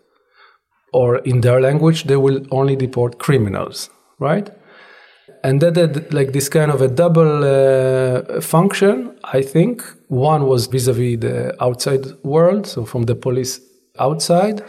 Or 0.92 1.18
in 1.18 1.42
their 1.42 1.60
language, 1.60 2.04
they 2.04 2.16
will 2.16 2.46
only 2.50 2.76
deport 2.76 3.18
criminals, 3.18 3.90
right? 4.18 4.50
And 5.44 5.60
that 5.60 5.76
had 5.76 6.14
like 6.14 6.32
this 6.32 6.48
kind 6.48 6.70
of 6.70 6.80
a 6.80 6.88
double 6.88 7.44
uh, 7.44 8.40
function, 8.40 9.16
I 9.24 9.42
think. 9.42 9.82
One 10.08 10.46
was 10.46 10.66
vis 10.66 10.86
a 10.86 10.92
vis 10.92 11.18
the 11.18 11.56
outside 11.62 12.06
world, 12.22 12.66
so 12.66 12.84
from 12.84 13.04
the 13.04 13.16
police 13.16 13.60
outside, 13.98 14.62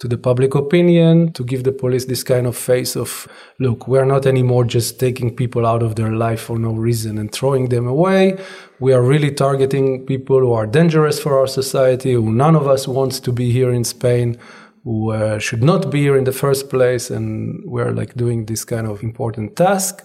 to 0.00 0.06
the 0.06 0.16
public 0.16 0.54
opinion 0.54 1.32
to 1.32 1.42
give 1.44 1.64
the 1.64 1.72
police 1.72 2.04
this 2.04 2.22
kind 2.22 2.46
of 2.46 2.56
face 2.56 2.94
of 2.96 3.26
look 3.58 3.88
we're 3.88 4.04
not 4.04 4.26
anymore 4.26 4.64
just 4.64 5.00
taking 5.00 5.34
people 5.34 5.66
out 5.66 5.82
of 5.82 5.96
their 5.96 6.12
life 6.12 6.40
for 6.40 6.56
no 6.58 6.72
reason 6.72 7.18
and 7.18 7.32
throwing 7.32 7.68
them 7.68 7.86
away 7.86 8.38
we 8.78 8.92
are 8.92 9.02
really 9.02 9.32
targeting 9.32 10.06
people 10.06 10.38
who 10.38 10.52
are 10.52 10.66
dangerous 10.66 11.20
for 11.20 11.36
our 11.36 11.48
society 11.48 12.12
who 12.12 12.32
none 12.32 12.54
of 12.54 12.68
us 12.68 12.86
wants 12.86 13.18
to 13.18 13.32
be 13.32 13.50
here 13.50 13.72
in 13.72 13.82
spain 13.82 14.38
uh, 15.10 15.38
should 15.38 15.62
not 15.62 15.90
be 15.90 16.00
here 16.02 16.16
in 16.16 16.24
the 16.24 16.32
first 16.32 16.68
place 16.70 17.10
and 17.10 17.62
we're 17.66 17.92
like 17.92 18.14
doing 18.14 18.46
this 18.46 18.64
kind 18.64 18.86
of 18.86 19.02
important 19.02 19.56
task 19.56 20.04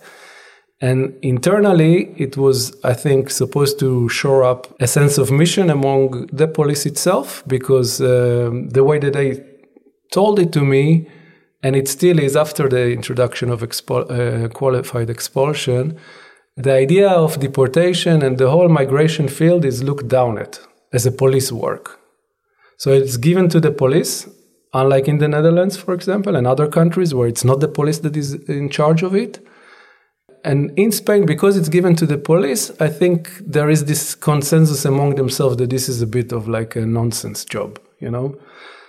and 0.83 1.17
internally, 1.21 2.13
it 2.17 2.35
was, 2.35 2.75
I 2.83 2.93
think, 2.93 3.29
supposed 3.29 3.79
to 3.79 4.09
shore 4.09 4.43
up 4.43 4.67
a 4.81 4.87
sense 4.87 5.17
of 5.17 5.31
mission 5.31 5.69
among 5.69 6.27
the 6.27 6.45
police 6.45 6.85
itself, 6.85 7.41
because 7.47 8.01
um, 8.01 8.67
the 8.67 8.83
way 8.83 8.99
that 8.99 9.13
they 9.13 9.45
told 10.11 10.39
it 10.39 10.51
to 10.51 10.65
me, 10.65 11.07
and 11.63 11.77
it 11.77 11.87
still 11.87 12.19
is 12.19 12.35
after 12.35 12.67
the 12.67 12.91
introduction 12.91 13.49
of 13.49 13.61
expo- 13.61 14.09
uh, 14.11 14.49
qualified 14.49 15.09
expulsion. 15.09 15.97
The 16.57 16.73
idea 16.73 17.07
of 17.07 17.39
deportation 17.39 18.21
and 18.21 18.37
the 18.37 18.49
whole 18.49 18.67
migration 18.67 19.29
field 19.29 19.63
is 19.63 19.81
looked 19.81 20.09
down 20.09 20.37
at 20.37 20.59
as 20.91 21.05
a 21.05 21.13
police 21.13 21.49
work. 21.49 21.97
So 22.75 22.91
it's 22.91 23.15
given 23.15 23.47
to 23.49 23.61
the 23.61 23.71
police, 23.71 24.27
unlike 24.73 25.07
in 25.07 25.19
the 25.19 25.27
Netherlands, 25.27 25.77
for 25.77 25.93
example, 25.93 26.35
and 26.35 26.47
other 26.47 26.67
countries 26.67 27.13
where 27.13 27.27
it's 27.27 27.43
not 27.43 27.59
the 27.59 27.67
police 27.67 27.99
that 27.99 28.17
is 28.17 28.33
in 28.33 28.69
charge 28.69 29.03
of 29.03 29.15
it. 29.15 29.45
And 30.43 30.77
in 30.77 30.91
Spain, 30.91 31.25
because 31.25 31.55
it's 31.55 31.69
given 31.69 31.95
to 31.95 32.05
the 32.05 32.17
police, 32.17 32.71
I 32.81 32.89
think 32.89 33.29
there 33.39 33.69
is 33.69 33.85
this 33.85 34.13
consensus 34.13 34.83
among 34.83 35.15
themselves 35.15 35.57
that 35.57 35.69
this 35.69 35.87
is 35.87 36.01
a 36.01 36.07
bit 36.07 36.33
of 36.33 36.47
like 36.47 36.75
a 36.75 36.85
nonsense 36.85 37.45
job, 37.45 37.79
you 37.99 38.11
know? 38.11 38.37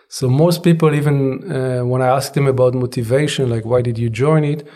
So 0.09 0.29
most 0.29 0.63
people, 0.63 0.95
even 0.95 1.53
uh, 1.53 1.85
when 1.85 2.03
I 2.03 2.09
asked 2.09 2.35
them 2.35 2.47
about 2.47 2.75
motivation, 2.75 3.51
like 3.51 3.65
why 3.65 3.83
did 3.83 3.99
you 3.99 4.11
join 4.11 4.43
it, 4.45 4.67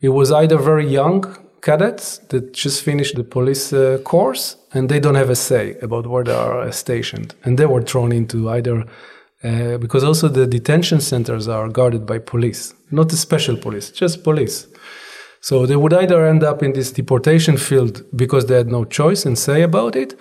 it 0.00 0.10
was 0.10 0.30
either 0.30 0.58
very 0.58 0.86
young 0.86 1.24
cadets 1.60 2.18
that 2.28 2.52
just 2.52 2.82
finished 2.82 3.16
the 3.16 3.24
police 3.24 3.72
uh, 3.72 3.98
course 4.04 4.56
and 4.72 4.88
they 4.88 5.00
don't 5.00 5.16
have 5.16 5.30
a 5.30 5.36
say 5.36 5.76
about 5.82 6.06
where 6.06 6.22
they 6.22 6.32
are 6.32 6.70
stationed, 6.70 7.34
and 7.44 7.58
they 7.58 7.66
were 7.66 7.82
thrown 7.82 8.12
into 8.12 8.48
either. 8.50 8.84
Uh, 9.44 9.78
because 9.78 10.02
also 10.02 10.26
the 10.26 10.46
detention 10.46 11.00
centers 11.00 11.46
are 11.46 11.68
guarded 11.68 12.04
by 12.04 12.18
police, 12.18 12.74
not 12.90 13.08
the 13.08 13.16
special 13.16 13.56
police, 13.56 13.90
just 13.90 14.24
police. 14.24 14.66
So 15.40 15.64
they 15.64 15.76
would 15.76 15.94
either 15.94 16.26
end 16.26 16.42
up 16.42 16.62
in 16.62 16.72
this 16.72 16.90
deportation 16.90 17.56
field 17.56 18.04
because 18.16 18.46
they 18.46 18.56
had 18.56 18.66
no 18.68 18.84
choice 18.84 19.24
and 19.24 19.38
say 19.38 19.62
about 19.62 19.94
it, 19.94 20.18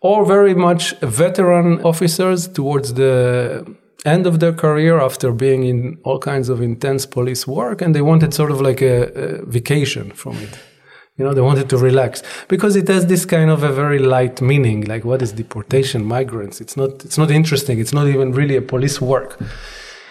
or 0.00 0.24
very 0.24 0.54
much 0.54 0.98
veteran 1.00 1.80
officers 1.82 2.48
towards 2.48 2.94
the 2.94 3.64
end 4.04 4.26
of 4.26 4.40
their 4.40 4.52
career 4.52 5.00
after 5.00 5.32
being 5.32 5.64
in 5.64 5.98
all 6.04 6.18
kinds 6.18 6.48
of 6.48 6.60
intense 6.60 7.06
police 7.06 7.46
work 7.46 7.82
and 7.82 7.94
they 7.94 8.02
wanted 8.02 8.32
sort 8.32 8.50
of 8.50 8.60
like 8.60 8.80
a, 8.80 8.96
a, 9.14 9.44
vacation 9.46 10.10
from 10.12 10.36
it 10.36 10.58
you 11.16 11.24
know 11.24 11.34
they 11.34 11.40
wanted 11.40 11.68
to 11.70 11.78
relax. 11.78 12.22
Because 12.48 12.76
it 12.76 12.88
has 12.88 13.06
this 13.06 13.24
kind 13.24 13.50
of 13.50 13.62
a 13.62 13.72
very 13.72 13.98
light 13.98 14.40
meaning 14.40 14.84
like 14.84 15.04
what 15.04 15.22
is 15.22 15.32
deportation 15.32 16.04
migrants? 16.04 16.60
It's 16.60 16.76
not 16.76 17.04
it's 17.04 17.18
not 17.18 17.30
interesting. 17.30 17.78
It's 17.78 17.92
not 17.92 18.06
even 18.06 18.32
really 18.32 18.56
a 18.56 18.62
police 18.62 19.00
work. 19.00 19.38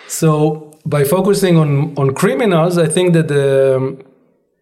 So 0.08 0.76
by 0.86 1.04
focusing 1.04 1.58
on 1.58 1.94
on 1.98 2.14
criminals 2.14 2.78
i 2.78 2.88
think 2.88 3.14
that 3.14 3.28
the 3.28 3.98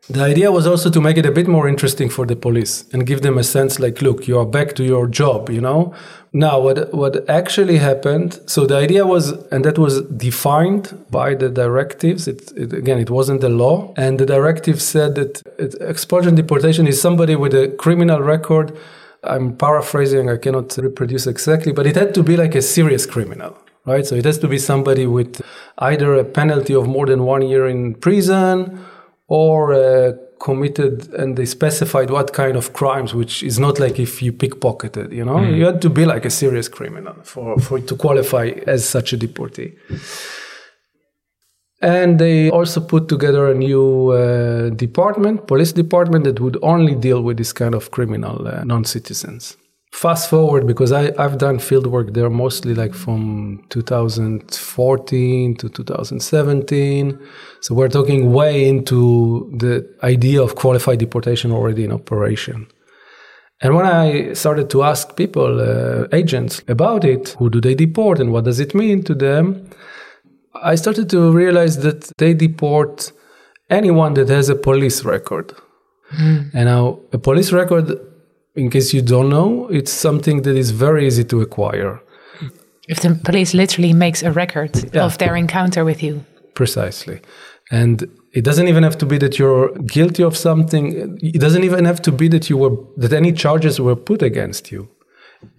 the 0.10 0.22
idea 0.22 0.52
was 0.52 0.68
also 0.68 0.90
to 0.90 1.00
make 1.00 1.16
it 1.18 1.26
a 1.26 1.32
bit 1.32 1.48
more 1.48 1.66
interesting 1.66 2.10
for 2.10 2.26
the 2.26 2.36
police 2.36 2.84
and 2.92 3.08
give 3.08 3.22
them 3.22 3.38
a 3.38 3.44
sense 3.44 3.80
like, 3.80 4.02
look, 4.02 4.28
you 4.28 4.38
are 4.38 4.46
back 4.46 4.76
to 4.76 4.84
your 4.84 5.08
job, 5.08 5.50
you 5.50 5.62
know? 5.62 5.94
Now, 6.34 6.60
what, 6.60 6.94
what 6.94 7.30
actually 7.30 7.78
happened, 7.78 8.42
so 8.46 8.66
the 8.66 8.76
idea 8.76 9.06
was, 9.06 9.32
and 9.52 9.64
that 9.64 9.78
was 9.78 10.02
defined 10.02 11.06
by 11.10 11.36
the 11.36 11.48
directives. 11.48 12.28
It, 12.28 12.52
it, 12.58 12.74
again, 12.74 13.00
it 13.00 13.10
wasn't 13.10 13.40
the 13.40 13.50
law. 13.50 13.94
And 13.96 14.20
the 14.20 14.26
directive 14.26 14.82
said 14.82 15.16
that 15.16 15.42
it, 15.58 15.76
expulsion 15.80 16.36
deportation 16.36 16.86
is 16.86 17.00
somebody 17.00 17.38
with 17.38 17.54
a 17.54 17.70
criminal 17.70 18.22
record. 18.22 18.78
I'm 19.24 19.56
paraphrasing, 19.56 20.30
I 20.30 20.36
cannot 20.36 20.76
reproduce 20.76 21.28
exactly, 21.28 21.72
but 21.72 21.88
it 21.88 21.96
had 21.96 22.14
to 22.16 22.24
be 22.24 22.36
like 22.36 22.56
a 22.56 22.62
serious 22.62 23.06
criminal 23.06 23.58
right? 23.86 24.06
So 24.06 24.16
it 24.16 24.24
has 24.24 24.38
to 24.38 24.48
be 24.48 24.58
somebody 24.58 25.06
with 25.06 25.42
either 25.78 26.14
a 26.14 26.24
penalty 26.24 26.74
of 26.74 26.88
more 26.88 27.06
than 27.06 27.26
one 27.26 27.42
year 27.42 27.68
in 27.68 27.96
prison 27.96 28.80
or 29.34 29.74
uh, 29.74 30.13
committed 30.40 31.12
and 31.13 31.38
they 31.38 31.46
specified 31.46 32.12
what 32.12 32.34
kind 32.34 32.56
of 32.56 32.74
crimes 32.74 33.16
which 33.16 33.42
is 33.42 33.58
not 33.58 33.80
like 33.80 33.98
if 33.98 34.22
you 34.22 34.32
pickpocketed 34.32 35.12
you 35.12 35.25
know? 35.25 35.38
Mm. 35.38 35.58
you 35.58 35.66
had 35.66 35.82
to 35.82 35.90
be 35.90 36.06
like 36.06 36.24
a 36.24 36.30
serious 36.30 36.68
criminal 36.68 37.16
for, 37.24 37.58
for 37.60 37.80
to 37.80 37.96
qualify 37.96 38.52
as 38.68 38.88
such 38.88 39.12
a 39.12 39.18
deportee. 39.18 39.74
And 41.82 42.20
they 42.20 42.50
also 42.52 42.80
put 42.80 43.10
together 43.10 43.48
a 43.48 43.56
new 43.56 44.12
uh, 44.12 44.70
department 44.70 45.48
police 45.48 45.74
department 45.74 46.25
that 46.25 46.40
would 46.40 46.58
only 46.62 46.94
deal 46.94 47.24
with 47.24 47.38
this 47.38 47.54
kind 47.54 47.74
of 47.74 47.90
criminal 47.90 48.48
uh, 48.48 48.63
non-citizens 48.63 49.58
fast 49.94 50.28
forward 50.30 50.66
because 50.66 50.92
I, 50.92 51.14
I've 51.20 51.38
done 51.38 51.60
field 51.60 51.86
work 51.88 52.14
there 52.14 52.30
mostly 52.30 52.74
like 52.74 52.96
from 52.96 53.64
2014 53.70 55.56
to 55.56 55.70
2017. 55.70 57.20
So 57.62 57.76
we're 57.76 57.90
talking 57.90 58.34
way 58.34 58.68
into 58.68 59.52
the 59.56 59.88
idea 60.02 60.42
of 60.42 60.56
qualified 60.56 60.98
deportation 60.98 61.52
already 61.52 61.84
in 61.86 61.92
operation. 61.92 62.68
And 63.62 63.76
when 63.76 63.86
I 63.86 64.34
started 64.34 64.72
to 64.72 64.82
ask 64.84 65.16
people, 65.16 65.62
uh, 65.62 66.08
agents, 66.12 66.64
about 66.68 67.06
it, 67.06 67.30
who 67.38 67.52
do 67.52 67.62
they 67.62 67.76
deport 67.76 68.20
and 68.20 68.34
what 68.34 68.46
does 68.46 68.60
it 68.60 68.74
mean 68.74 69.04
to 69.04 69.14
them, 69.14 69.70
I 70.56 70.74
started 70.76 71.10
to 71.12 71.32
realize 71.32 71.78
that 71.84 72.12
they 72.18 72.34
deport 72.34 73.12
anyone 73.70 74.16
that 74.16 74.30
has 74.30 74.50
a 74.50 74.56
police 74.56 75.06
record. 75.06 75.54
Mm. 76.18 76.52
And 76.54 76.66
now, 76.66 77.00
a 77.12 77.18
police 77.20 77.52
record, 77.52 78.00
in 78.56 78.70
case 78.70 78.94
you 78.94 79.02
don't 79.02 79.30
know, 79.30 79.68
it's 79.70 79.92
something 79.92 80.44
that 80.44 80.56
is 80.56 80.72
very 80.72 81.08
easy 81.08 81.24
to 81.26 81.42
acquire. 81.42 82.00
If 82.88 83.00
the 83.00 83.20
police 83.24 83.54
literally 83.54 83.94
makes 83.94 84.24
a 84.24 84.32
record 84.32 84.94
yeah. 84.94 85.06
of 85.06 85.18
their 85.18 85.36
encounter 85.36 85.86
with 85.86 86.04
you. 86.04 86.26
Precisely. 86.54 87.22
And 87.72 88.10
it 88.34 88.44
doesn't 88.44 88.68
even 88.68 88.84
have 88.84 88.98
to 88.98 89.06
be 89.06 89.18
that 89.20 89.40
you're 89.40 89.70
guilty 89.80 90.24
of 90.24 90.36
something. 90.36 91.18
It 91.22 91.40
doesn't 91.40 91.64
even 91.64 91.86
have 91.86 92.02
to 92.04 92.12
be 92.12 92.28
that 92.30 92.50
you 92.50 92.58
were 92.58 92.76
that 92.98 93.14
any 93.14 93.32
charges 93.32 93.80
were 93.80 93.96
put 93.96 94.22
against 94.22 94.72
you. 94.72 94.90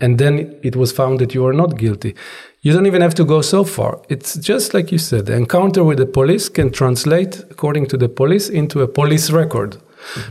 And 0.01 0.19
then 0.19 0.59
it 0.63 0.77
was 0.77 0.93
found 0.93 1.19
that 1.19 1.35
you 1.35 1.47
are 1.47 1.53
not 1.53 1.79
guilty. 1.79 2.15
You 2.63 2.73
don't 2.73 2.87
even 2.87 3.03
have 3.03 3.15
to 3.17 3.25
go 3.25 3.43
so 3.43 3.65
far. 3.65 4.01
It's 4.09 4.37
just 4.37 4.73
like 4.73 4.91
you 4.91 4.99
said, 4.99 5.27
the 5.27 5.35
encounter 5.35 5.85
with 5.85 5.99
the 5.99 6.07
police 6.07 6.49
can 6.49 6.71
translate, 6.71 7.45
according 7.51 7.87
to 7.89 7.97
the 7.97 8.09
police, 8.09 8.49
into 8.49 8.81
a 8.83 8.89
police 8.89 9.31
record. 9.31 9.77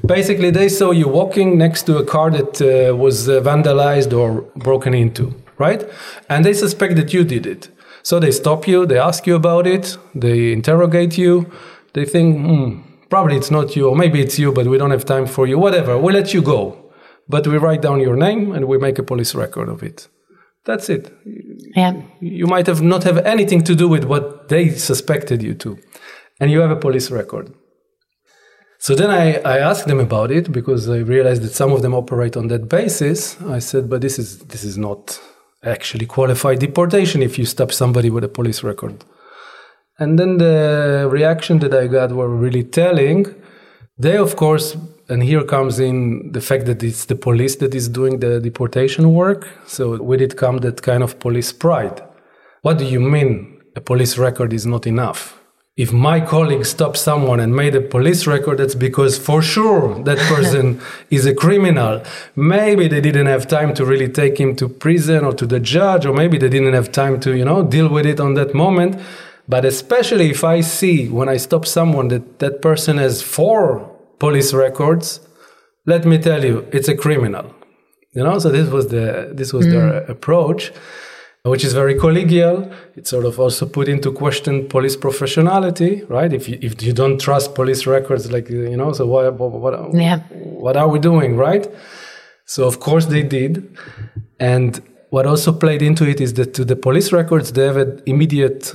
Basically, 0.05 0.51
they 0.51 0.69
saw 0.69 0.91
you 0.91 1.07
walking 1.07 1.57
next 1.57 1.83
to 1.83 1.97
a 1.97 2.05
car 2.05 2.31
that 2.31 2.61
uh, 2.61 2.95
was 2.95 3.27
uh, 3.27 3.41
vandalized 3.41 4.17
or 4.17 4.41
broken 4.55 4.93
into, 4.93 5.33
right? 5.57 5.83
And 6.29 6.45
they 6.45 6.53
suspect 6.53 6.95
that 6.95 7.13
you 7.13 7.23
did 7.23 7.45
it. 7.45 7.69
So 8.03 8.19
they 8.19 8.31
stop 8.31 8.67
you, 8.67 8.85
they 8.85 8.99
ask 8.99 9.25
you 9.25 9.35
about 9.35 9.65
it, 9.65 9.97
they 10.13 10.51
interrogate 10.51 11.17
you, 11.17 11.49
they 11.93 12.05
think, 12.05 12.37
hmm, 12.37 12.81
probably 13.09 13.37
it's 13.37 13.49
not 13.49 13.75
you, 13.75 13.89
or 13.89 13.95
maybe 13.95 14.21
it's 14.21 14.37
you, 14.37 14.51
but 14.51 14.67
we 14.67 14.77
don't 14.77 14.91
have 14.91 15.05
time 15.05 15.25
for 15.25 15.47
you, 15.47 15.57
whatever, 15.57 15.97
we 15.97 16.11
let 16.11 16.33
you 16.33 16.41
go. 16.41 16.91
But 17.29 17.47
we 17.47 17.57
write 17.57 17.81
down 17.81 18.01
your 18.01 18.17
name 18.17 18.51
and 18.51 18.65
we 18.65 18.77
make 18.77 18.99
a 18.99 19.03
police 19.03 19.33
record 19.33 19.69
of 19.69 19.81
it. 19.81 20.09
That's 20.65 20.89
it. 20.89 21.13
Yeah. 21.75 22.01
You 22.19 22.47
might 22.47 22.67
have 22.67 22.81
not 22.81 23.03
have 23.03 23.17
anything 23.19 23.63
to 23.63 23.75
do 23.75 23.87
with 23.87 24.05
what 24.05 24.49
they 24.49 24.69
suspected 24.69 25.41
you 25.41 25.53
to. 25.55 25.77
And 26.39 26.51
you 26.51 26.59
have 26.59 26.71
a 26.71 26.75
police 26.75 27.11
record. 27.11 27.53
So 28.83 28.95
then 28.95 29.11
I, 29.11 29.35
I 29.45 29.59
asked 29.59 29.87
them 29.87 30.01
about 30.01 30.29
it 30.29 30.51
because 30.51 30.89
I 30.89 30.97
realized 30.97 31.41
that 31.43 31.53
some 31.53 31.71
of 31.71 31.81
them 31.81 31.93
operate 31.93 32.35
on 32.35 32.49
that 32.49 32.67
basis. 32.67 33.41
I 33.43 33.59
said, 33.59 33.89
but 33.89 34.01
this 34.01 34.19
is 34.19 34.39
this 34.39 34.65
is 34.65 34.77
not 34.77 35.21
actually 35.63 36.05
qualified 36.05 36.59
deportation 36.59 37.23
if 37.23 37.39
you 37.39 37.45
stop 37.45 37.71
somebody 37.71 38.09
with 38.09 38.25
a 38.25 38.27
police 38.27 38.61
record. 38.61 39.05
And 39.99 40.19
then 40.19 40.37
the 40.37 41.07
reaction 41.09 41.59
that 41.59 41.73
I 41.73 41.87
got 41.87 42.11
were 42.11 42.27
really 42.27 42.65
telling. 42.65 43.33
They, 43.97 44.17
of 44.17 44.35
course, 44.35 44.75
and 45.07 45.23
here 45.23 45.45
comes 45.45 45.79
in 45.79 46.33
the 46.33 46.41
fact 46.41 46.65
that 46.65 46.83
it's 46.83 47.05
the 47.05 47.15
police 47.15 47.55
that 47.61 47.73
is 47.73 47.87
doing 47.87 48.19
the 48.19 48.41
deportation 48.41 49.13
work. 49.13 49.47
So 49.65 50.03
with 50.03 50.19
it 50.19 50.35
comes 50.35 50.59
that 50.63 50.81
kind 50.81 51.03
of 51.03 51.19
police 51.19 51.53
pride. 51.53 52.01
What 52.63 52.79
do 52.79 52.83
you 52.83 52.99
mean 52.99 53.61
a 53.77 53.81
police 53.81 54.17
record 54.17 54.51
is 54.51 54.65
not 54.65 54.85
enough? 54.85 55.39
If 55.75 55.91
my 55.91 56.19
colleague 56.19 56.65
stopped 56.65 56.97
someone 56.97 57.39
and 57.39 57.55
made 57.55 57.73
a 57.73 57.81
police 57.81 58.27
record, 58.27 58.59
that's 58.59 58.75
because 58.75 59.17
for 59.17 59.41
sure 59.41 60.03
that 60.03 60.17
person 60.33 60.79
is 61.09 61.25
a 61.25 61.33
criminal. 61.33 62.03
Maybe 62.35 62.87
they 62.87 63.01
didn't 63.01 63.25
have 63.25 63.47
time 63.47 63.73
to 63.75 63.85
really 63.85 64.07
take 64.07 64.39
him 64.39 64.55
to 64.57 64.69
prison 64.69 65.25
or 65.25 65.33
to 65.33 65.47
the 65.47 65.59
judge, 65.59 66.05
or 66.05 66.13
maybe 66.13 66.37
they 66.37 66.49
didn't 66.49 66.73
have 66.73 66.91
time 66.91 67.19
to, 67.21 67.35
you 67.35 67.43
know, 67.43 67.63
deal 67.63 67.89
with 67.89 68.05
it 68.05 68.19
on 68.19 68.35
that 68.35 68.53
moment. 68.53 69.01
But 69.47 69.65
especially 69.65 70.29
if 70.29 70.43
I 70.43 70.61
see 70.61 71.09
when 71.09 71.27
I 71.27 71.37
stop 71.37 71.65
someone 71.65 72.07
that 72.09 72.39
that 72.39 72.61
person 72.61 72.97
has 72.97 73.23
four 73.23 73.89
police 74.19 74.53
records, 74.53 75.19
let 75.85 76.05
me 76.05 76.17
tell 76.17 76.45
you, 76.45 76.67
it's 76.71 76.87
a 76.87 76.95
criminal. 76.95 77.53
You 78.13 78.23
know, 78.23 78.37
so 78.37 78.49
this 78.49 78.69
was 78.69 78.89
the 78.89 79.31
this 79.33 79.51
was 79.51 79.65
mm. 79.65 79.71
their 79.71 79.97
approach, 80.03 80.71
which 81.43 81.65
is 81.65 81.73
very 81.73 81.95
collegial. 81.95 82.73
It 82.95 83.05
sort 83.07 83.25
of 83.25 83.39
also 83.39 83.65
put 83.65 83.88
into 83.89 84.12
question 84.12 84.67
police 84.67 84.95
professionality, 84.95 86.09
right? 86.09 86.31
If 86.31 86.47
you, 86.47 86.57
if 86.62 86.81
you 86.81 86.93
don't 86.93 87.19
trust 87.19 87.53
police 87.53 87.85
records, 87.85 88.31
like 88.31 88.50
you 88.50 88.77
know, 88.77 88.93
so 88.93 89.05
what 89.05 89.33
what 89.33 89.51
what, 89.51 89.93
yeah. 89.93 90.19
what 90.43 90.77
are 90.77 90.88
we 90.88 91.00
doing, 91.00 91.35
right? 91.35 91.67
So 92.45 92.65
of 92.65 92.79
course 92.79 93.07
they 93.07 93.23
did, 93.23 93.77
and 94.39 94.81
what 95.09 95.25
also 95.25 95.51
played 95.51 95.81
into 95.81 96.07
it 96.07 96.21
is 96.21 96.33
that 96.35 96.53
to 96.55 96.65
the 96.65 96.75
police 96.75 97.12
records 97.12 97.51
they 97.51 97.65
have 97.65 98.01
immediate 98.05 98.73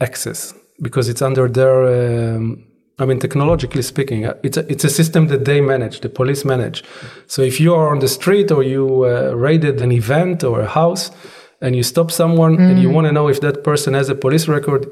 access 0.00 0.54
because 0.82 1.08
it's 1.08 1.22
under 1.22 1.48
their 1.48 2.36
um, 2.36 2.64
I 3.00 3.04
mean, 3.04 3.20
technologically 3.20 3.82
speaking, 3.82 4.26
uh, 4.26 4.34
it's 4.42 4.56
a, 4.56 4.70
it's 4.72 4.82
a 4.82 4.90
system 4.90 5.28
that 5.28 5.44
they 5.44 5.60
manage, 5.60 6.00
the 6.00 6.08
police 6.08 6.44
manage. 6.44 6.82
So 7.28 7.42
if 7.42 7.60
you 7.60 7.72
are 7.74 7.90
on 7.90 8.00
the 8.00 8.08
street 8.08 8.50
or 8.50 8.64
you 8.64 9.04
uh, 9.04 9.34
raided 9.36 9.80
an 9.80 9.92
event 9.92 10.42
or 10.42 10.62
a 10.62 10.66
house 10.66 11.12
and 11.60 11.74
you 11.76 11.82
stop 11.82 12.10
someone 12.10 12.56
mm. 12.56 12.70
and 12.70 12.80
you 12.80 12.88
mm. 12.88 12.94
want 12.94 13.06
to 13.06 13.12
know 13.12 13.28
if 13.28 13.40
that 13.40 13.64
person 13.64 13.94
has 13.94 14.08
a 14.08 14.14
police 14.14 14.48
record, 14.48 14.86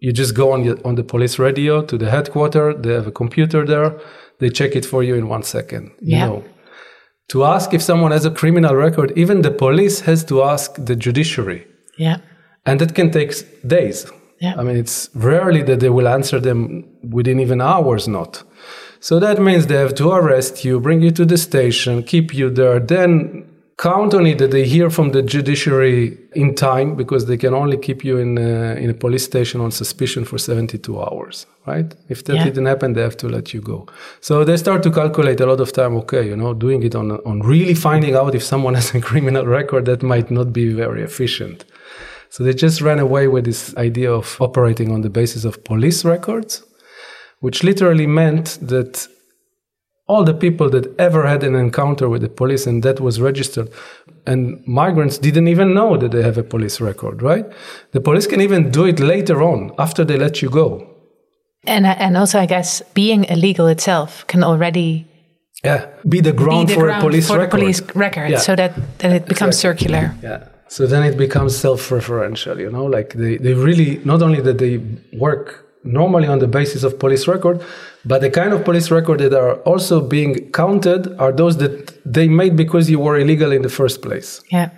you 0.00 0.12
just 0.12 0.34
go 0.34 0.52
on 0.52 0.64
the, 0.64 0.84
on 0.84 0.94
the 0.94 1.04
police 1.04 1.38
radio 1.38 1.82
to 1.82 1.96
the 1.96 2.10
headquarters. 2.10 2.76
They 2.80 2.92
have 2.92 3.06
a 3.06 3.12
computer 3.12 3.64
there. 3.64 3.98
They 4.38 4.50
check 4.50 4.74
it 4.74 4.84
for 4.84 5.02
you 5.02 5.14
in 5.14 5.28
one 5.28 5.42
second. 5.42 5.92
Yeah. 6.00 6.26
You 6.26 6.26
know. 6.26 6.44
To 7.28 7.44
ask 7.44 7.72
if 7.72 7.82
someone 7.82 8.10
has 8.10 8.24
a 8.24 8.30
criminal 8.30 8.74
record, 8.74 9.12
even 9.16 9.42
the 9.42 9.50
police 9.50 10.00
has 10.00 10.24
to 10.24 10.42
ask 10.42 10.74
the 10.76 10.96
judiciary. 10.96 11.66
Yeah. 11.96 12.18
And 12.66 12.80
that 12.80 12.94
can 12.94 13.10
take 13.10 13.32
days 13.66 14.10
yeah. 14.42 14.56
I 14.58 14.64
mean, 14.64 14.76
it's 14.76 15.08
rarely 15.14 15.62
that 15.62 15.78
they 15.78 15.88
will 15.88 16.08
answer 16.08 16.40
them 16.40 16.84
within 17.08 17.38
even 17.38 17.60
hours, 17.60 18.08
not. 18.08 18.42
So 18.98 19.20
that 19.20 19.40
means 19.40 19.68
they 19.68 19.76
have 19.76 19.94
to 19.94 20.10
arrest 20.10 20.64
you, 20.64 20.80
bring 20.80 21.00
you 21.00 21.12
to 21.12 21.24
the 21.24 21.38
station, 21.38 22.02
keep 22.02 22.34
you 22.34 22.50
there, 22.50 22.80
then 22.80 23.44
count 23.78 24.14
on 24.14 24.26
it 24.26 24.38
that 24.38 24.50
they 24.50 24.66
hear 24.66 24.90
from 24.90 25.10
the 25.10 25.22
judiciary 25.22 26.16
in 26.34 26.54
time 26.54 26.94
because 26.94 27.26
they 27.26 27.36
can 27.36 27.54
only 27.54 27.76
keep 27.76 28.04
you 28.04 28.18
in 28.18 28.38
a, 28.38 28.74
in 28.74 28.90
a 28.90 28.94
police 28.94 29.24
station 29.24 29.60
on 29.60 29.70
suspicion 29.70 30.24
for 30.24 30.38
72 30.38 31.00
hours, 31.00 31.46
right? 31.66 31.94
If 32.08 32.24
that 32.24 32.36
yeah. 32.36 32.44
didn't 32.44 32.66
happen, 32.66 32.92
they 32.92 33.02
have 33.02 33.16
to 33.18 33.28
let 33.28 33.52
you 33.54 33.60
go. 33.60 33.86
So 34.20 34.44
they 34.44 34.56
start 34.56 34.82
to 34.84 34.90
calculate 34.90 35.40
a 35.40 35.46
lot 35.46 35.60
of 35.60 35.72
time. 35.72 35.96
Okay, 35.96 36.26
you 36.26 36.36
know, 36.36 36.54
doing 36.54 36.82
it 36.82 36.94
on 36.94 37.12
on 37.12 37.40
really 37.40 37.74
finding 37.74 38.14
out 38.14 38.34
if 38.34 38.42
someone 38.42 38.74
has 38.80 38.94
a 38.94 39.00
criminal 39.00 39.46
record 39.46 39.84
that 39.86 40.02
might 40.02 40.30
not 40.30 40.52
be 40.52 40.72
very 40.72 41.02
efficient. 41.02 41.64
So 42.30 42.44
they 42.44 42.54
just 42.54 42.80
ran 42.80 42.98
away 42.98 43.28
with 43.28 43.44
this 43.44 43.76
idea 43.76 44.10
of 44.10 44.38
operating 44.40 44.90
on 44.90 45.02
the 45.02 45.10
basis 45.10 45.44
of 45.44 45.64
police 45.64 46.02
records, 46.02 46.62
which 47.40 47.62
literally 47.62 48.06
meant 48.06 48.58
that 48.62 49.06
all 50.06 50.24
the 50.24 50.34
people 50.34 50.68
that 50.70 50.98
ever 50.98 51.26
had 51.26 51.42
an 51.42 51.54
encounter 51.54 52.08
with 52.08 52.22
the 52.22 52.28
police 52.28 52.66
and 52.66 52.82
that 52.82 53.00
was 53.00 53.20
registered. 53.20 53.70
And 54.26 54.62
migrants 54.66 55.18
didn't 55.18 55.48
even 55.48 55.74
know 55.74 55.96
that 55.96 56.12
they 56.12 56.22
have 56.22 56.38
a 56.38 56.42
police 56.42 56.80
record 56.80 57.22
right? 57.22 57.46
The 57.92 58.00
police 58.00 58.26
can 58.26 58.40
even 58.40 58.70
do 58.70 58.84
it 58.84 59.00
later 59.00 59.42
on 59.42 59.72
after 59.78 60.04
they 60.04 60.18
let 60.18 60.42
you 60.42 60.50
go. 60.50 60.88
And 61.64 61.86
uh, 61.86 61.94
and 61.98 62.16
also 62.16 62.40
i 62.40 62.46
guess 62.46 62.82
being 62.92 63.22
illegal 63.24 63.68
itself 63.68 64.26
can 64.26 64.42
already 64.42 65.06
yeah 65.62 65.86
be 66.08 66.20
the 66.20 66.32
ground 66.32 66.66
be 66.66 66.74
the 66.74 66.80
for 66.80 66.86
ground 66.86 67.02
a 67.02 67.06
police 67.06 67.28
for 67.28 67.38
record, 67.38 67.60
police 67.60 67.80
record 67.94 68.30
yeah. 68.30 68.38
so 68.38 68.56
that, 68.56 68.72
that 68.98 69.12
it 69.12 69.26
becomes 69.26 69.54
exactly. 69.54 69.86
circular. 69.86 70.14
Yeah. 70.22 70.48
So 70.72 70.86
then 70.86 71.02
it 71.02 71.18
becomes 71.18 71.54
self-referential, 71.54 72.58
you 72.58 72.70
know, 72.70 72.86
like 72.86 73.12
they, 73.12 73.36
they 73.36 73.52
really, 73.52 74.00
not 74.06 74.22
only 74.22 74.40
that 74.40 74.56
they 74.56 74.78
work 75.12 75.66
normally 75.84 76.26
on 76.26 76.38
the 76.38 76.48
basis 76.48 76.82
of 76.82 76.98
police 76.98 77.28
record, 77.28 77.60
but 78.04 78.20
the 78.20 78.30
kind 78.30 78.52
of 78.52 78.64
police 78.64 78.90
record 78.90 79.20
that 79.20 79.34
are 79.34 79.54
also 79.62 80.00
being 80.00 80.50
counted 80.52 81.16
are 81.18 81.32
those 81.32 81.58
that 81.58 82.00
they 82.04 82.28
made 82.28 82.56
because 82.56 82.90
you 82.90 82.98
were 82.98 83.18
illegal 83.18 83.52
in 83.52 83.62
the 83.62 83.68
first 83.68 84.02
place. 84.02 84.42
Yeah. 84.50 84.70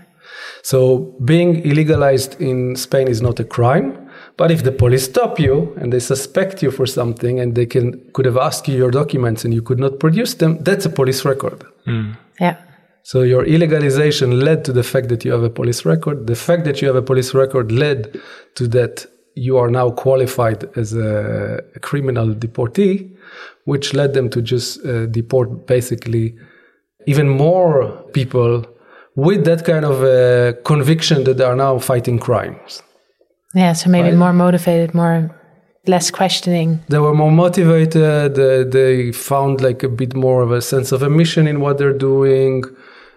So 0.63 1.15
being 1.25 1.63
illegalized 1.63 2.41
in 2.41 2.77
Spain 2.77 3.09
is 3.09 3.21
not 3.21 3.41
a 3.41 3.45
crime. 3.45 4.05
But 4.37 4.51
if 4.51 4.65
the 4.65 4.73
police 4.73 5.05
stop 5.05 5.39
you 5.39 5.75
and 5.81 5.93
they 5.93 6.01
suspect 6.01 6.63
you 6.63 6.71
for 6.71 6.87
something 6.87 7.39
and 7.39 7.55
they 7.55 7.67
can 7.67 8.01
could 8.13 8.27
have 8.27 8.37
asked 8.37 8.67
you 8.67 8.77
your 8.77 8.91
documents 8.91 9.45
and 9.45 9.55
you 9.55 9.63
could 9.63 9.79
not 9.79 10.01
produce 10.01 10.35
them, 10.35 10.59
that's 10.61 10.87
a 10.87 10.91
police 10.91 11.25
record. 11.25 11.65
Mm. 11.87 12.17
Yeah. 12.41 12.57
So 13.05 13.23
your 13.23 13.45
illegalization 13.45 14.43
led 14.43 14.65
to 14.65 14.73
the 14.73 14.83
fact 14.83 15.09
that 15.11 15.25
you 15.25 15.33
have 15.33 15.43
a 15.43 15.51
police 15.51 15.85
record. 15.85 16.27
The 16.27 16.35
fact 16.35 16.65
that 16.65 16.81
you 16.81 16.89
have 16.89 16.97
a 16.97 17.03
police 17.03 17.35
record 17.35 17.71
led 17.71 18.21
to 18.57 18.67
that 18.69 19.07
you 19.35 19.59
are 19.59 19.69
now 19.69 19.91
qualified 19.91 20.65
as 20.77 20.95
a, 20.95 21.63
a 21.75 21.81
criminal 21.81 22.35
deportee, 22.35 23.14
which 23.65 23.95
led 23.95 24.15
them 24.15 24.29
to 24.31 24.43
just 24.43 24.85
uh, 24.85 25.07
deport 25.07 25.67
basically 25.67 26.37
even 27.07 27.29
more 27.29 27.91
people 28.13 28.65
with 29.17 29.45
that 29.45 29.65
kind 29.65 29.85
of 29.85 30.03
uh, 30.03 30.59
conviction 30.65 31.25
that 31.25 31.37
they 31.37 31.45
are 31.45 31.57
now 31.57 31.79
fighting 31.79 32.19
crimes. 32.19 32.83
Yeah, 33.55 33.73
so 33.73 33.91
maybe 33.91 34.09
right? 34.09 34.17
more 34.17 34.33
motivated, 34.33 34.95
more 34.95 35.31
less 35.87 36.11
questioning. 36.11 36.81
They 36.89 36.99
were 36.99 37.15
more 37.15 37.31
motivated. 37.31 38.39
Uh, 38.39 38.65
they 38.69 39.13
found 39.13 39.61
like 39.61 39.83
a 39.83 39.89
bit 39.89 40.15
more 40.15 40.43
of 40.43 40.51
a 40.51 40.61
sense 40.61 40.91
of 40.91 41.03
a 41.03 41.11
mission 41.11 41.47
in 41.47 41.61
what 41.61 41.79
they're 41.79 41.97
doing 41.97 42.65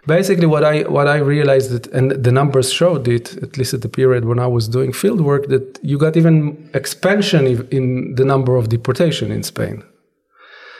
basically 0.08 0.48
what 0.48 0.64
I 0.64 0.82
what 0.84 1.08
I 1.08 1.18
realized 1.18 1.72
that, 1.72 1.88
and 1.88 2.12
the 2.12 2.32
numbers 2.32 2.72
showed 2.74 3.08
it, 3.08 3.38
at 3.44 3.58
least 3.58 3.74
at 3.74 3.82
the 3.82 3.90
period 3.90 4.26
when 4.26 4.40
I 4.40 4.48
was 4.48 4.68
doing 4.68 4.94
field 4.94 5.22
work, 5.22 5.48
that 5.48 5.80
you 5.84 5.98
got 5.98 6.18
even 6.18 6.70
expansion 6.74 7.68
in 7.70 8.16
the 8.16 8.26
number 8.26 8.56
of 8.56 8.70
deportation 8.70 9.32
in 9.32 9.44
Spain. 9.44 9.84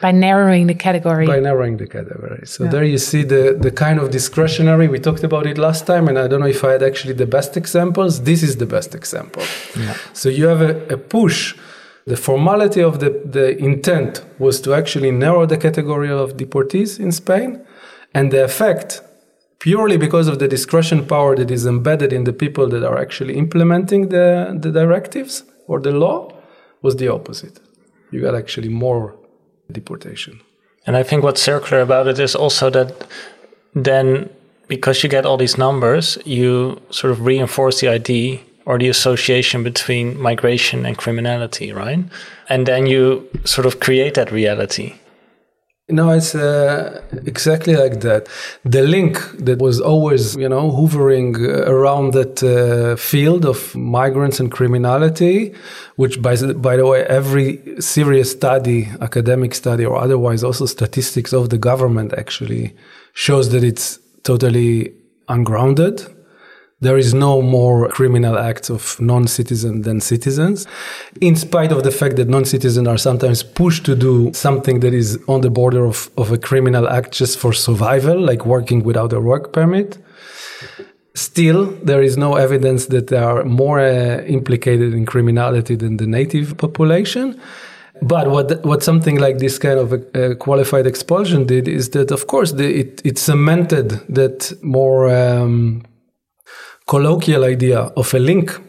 By 0.00 0.12
narrowing 0.12 0.66
the 0.66 0.74
category. 0.74 1.26
By 1.26 1.40
narrowing 1.40 1.76
the 1.76 1.86
category. 1.86 2.46
So 2.46 2.64
yeah. 2.64 2.70
there 2.70 2.84
you 2.84 2.98
see 2.98 3.22
the, 3.24 3.56
the 3.58 3.70
kind 3.70 3.98
of 3.98 4.10
discretionary. 4.10 4.88
We 4.88 4.98
talked 4.98 5.24
about 5.24 5.46
it 5.46 5.58
last 5.58 5.86
time, 5.86 6.08
and 6.08 6.18
I 6.18 6.28
don't 6.28 6.40
know 6.40 6.46
if 6.46 6.62
I 6.64 6.72
had 6.72 6.82
actually 6.82 7.14
the 7.14 7.26
best 7.26 7.56
examples. 7.56 8.22
This 8.22 8.42
is 8.42 8.56
the 8.56 8.66
best 8.66 8.94
example. 8.94 9.42
Yeah. 9.76 9.96
So 10.12 10.28
you 10.28 10.46
have 10.46 10.60
a, 10.60 10.94
a 10.94 10.96
push. 10.96 11.56
The 12.06 12.16
formality 12.16 12.82
of 12.82 13.00
the, 13.00 13.10
the 13.24 13.56
intent 13.58 14.24
was 14.38 14.60
to 14.62 14.72
actually 14.72 15.10
narrow 15.10 15.44
the 15.46 15.58
category 15.58 16.10
of 16.10 16.36
deportees 16.36 16.98
in 16.98 17.12
Spain, 17.12 17.60
and 18.14 18.30
the 18.30 18.44
effect, 18.44 19.02
purely 19.58 19.96
because 19.98 20.28
of 20.28 20.38
the 20.38 20.48
discretion 20.48 21.04
power 21.04 21.36
that 21.36 21.50
is 21.50 21.66
embedded 21.66 22.12
in 22.12 22.24
the 22.24 22.32
people 22.32 22.68
that 22.68 22.84
are 22.84 22.96
actually 22.96 23.36
implementing 23.36 24.08
the, 24.08 24.56
the 24.58 24.70
directives 24.70 25.44
or 25.66 25.80
the 25.80 25.90
law, 25.90 26.32
was 26.80 26.96
the 26.96 27.08
opposite. 27.08 27.60
You 28.10 28.22
got 28.22 28.34
actually 28.34 28.70
more 28.70 29.16
deportation. 29.70 30.40
And 30.86 30.96
I 30.96 31.02
think 31.02 31.22
what's 31.22 31.42
circular 31.42 31.82
about 31.82 32.06
it 32.06 32.18
is 32.18 32.34
also 32.34 32.70
that 32.70 33.06
then 33.74 34.30
because 34.68 35.02
you 35.02 35.08
get 35.08 35.26
all 35.26 35.36
these 35.36 35.58
numbers, 35.58 36.18
you 36.24 36.80
sort 36.90 37.10
of 37.10 37.24
reinforce 37.24 37.80
the 37.80 37.88
idea 37.88 38.40
or 38.66 38.78
the 38.78 38.88
association 38.88 39.62
between 39.62 40.20
migration 40.20 40.84
and 40.84 40.98
criminality, 40.98 41.72
right? 41.72 42.00
And 42.50 42.66
then 42.66 42.86
you 42.86 43.28
sort 43.44 43.66
of 43.66 43.80
create 43.80 44.14
that 44.14 44.30
reality. 44.30 44.94
No, 45.90 46.10
it's 46.10 46.34
uh, 46.34 47.02
exactly 47.24 47.74
like 47.74 48.00
that. 48.00 48.28
The 48.62 48.82
link 48.82 49.18
that 49.38 49.58
was 49.58 49.80
always, 49.80 50.36
you 50.36 50.48
know, 50.48 50.70
hovering 50.70 51.34
around 51.36 52.12
that 52.12 52.42
uh, 52.42 52.96
field 52.96 53.46
of 53.46 53.74
migrants 53.74 54.38
and 54.38 54.52
criminality, 54.52 55.54
which, 55.96 56.20
by, 56.20 56.36
by 56.52 56.76
the 56.76 56.86
way, 56.86 57.04
every 57.04 57.80
serious 57.80 58.30
study, 58.30 58.88
academic 59.00 59.54
study 59.54 59.86
or 59.86 59.96
otherwise, 59.96 60.44
also 60.44 60.66
statistics 60.66 61.32
of 61.32 61.48
the 61.48 61.56
government 61.56 62.12
actually 62.12 62.74
shows 63.14 63.48
that 63.52 63.64
it's 63.64 63.98
totally 64.24 64.92
ungrounded 65.28 66.06
there 66.80 66.96
is 66.96 67.12
no 67.12 67.42
more 67.42 67.88
criminal 67.88 68.38
acts 68.38 68.70
of 68.70 69.00
non-citizens 69.00 69.84
than 69.84 70.00
citizens, 70.00 70.66
in 71.20 71.34
spite 71.34 71.72
of 71.72 71.82
the 71.82 71.90
fact 71.90 72.16
that 72.16 72.28
non-citizens 72.28 72.86
are 72.86 72.98
sometimes 72.98 73.42
pushed 73.42 73.84
to 73.84 73.96
do 73.96 74.32
something 74.32 74.80
that 74.80 74.94
is 74.94 75.18
on 75.26 75.40
the 75.40 75.50
border 75.50 75.84
of, 75.84 76.10
of 76.16 76.30
a 76.30 76.38
criminal 76.38 76.88
act 76.88 77.12
just 77.12 77.38
for 77.38 77.52
survival, 77.52 78.18
like 78.20 78.46
working 78.46 78.84
without 78.84 79.12
a 79.12 79.20
work 79.20 79.52
permit. 79.52 79.98
Still, 81.14 81.66
there 81.82 82.00
is 82.00 82.16
no 82.16 82.36
evidence 82.36 82.86
that 82.86 83.08
they 83.08 83.16
are 83.16 83.42
more 83.42 83.80
uh, 83.80 84.22
implicated 84.22 84.94
in 84.94 85.04
criminality 85.04 85.74
than 85.74 85.96
the 85.96 86.06
native 86.06 86.56
population. 86.58 87.40
But 88.00 88.30
what 88.30 88.64
what 88.64 88.84
something 88.84 89.18
like 89.18 89.38
this 89.38 89.58
kind 89.58 89.80
of 89.80 89.92
a, 89.92 90.30
a 90.30 90.36
qualified 90.36 90.86
expulsion 90.86 91.46
did 91.46 91.66
is 91.66 91.90
that, 91.90 92.12
of 92.12 92.28
course, 92.28 92.52
the, 92.52 92.72
it, 92.72 93.02
it 93.04 93.18
cemented 93.18 94.00
that 94.08 94.52
more 94.62 95.10
um, 95.10 95.82
colloquial 96.88 97.44
idea 97.44 97.80
of 97.96 98.12
a 98.14 98.18
link 98.18 98.60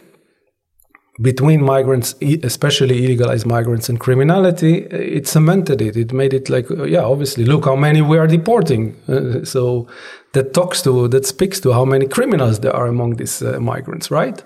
between 1.20 1.62
migrants, 1.62 2.14
especially 2.42 3.00
illegalized 3.02 3.44
migrants 3.44 3.88
and 3.88 4.00
criminality, 4.00 4.86
it 4.86 5.26
cemented 5.26 5.82
it. 5.82 5.96
It 5.96 6.12
made 6.12 6.32
it 6.32 6.48
like, 6.48 6.70
uh, 6.70 6.84
yeah, 6.84 7.02
obviously, 7.02 7.44
look 7.44 7.64
how 7.66 7.76
many 7.76 8.00
we 8.00 8.16
are 8.16 8.26
deporting. 8.26 8.96
Uh, 9.06 9.44
so 9.44 9.86
that 10.32 10.54
talks 10.54 10.80
to, 10.82 11.08
that 11.08 11.26
speaks 11.26 11.60
to 11.60 11.72
how 11.72 11.84
many 11.84 12.06
criminals 12.06 12.60
there 12.60 12.74
are 12.74 12.86
among 12.86 13.16
these 13.16 13.42
uh, 13.42 13.60
migrants, 13.60 14.10
right? 14.10 14.42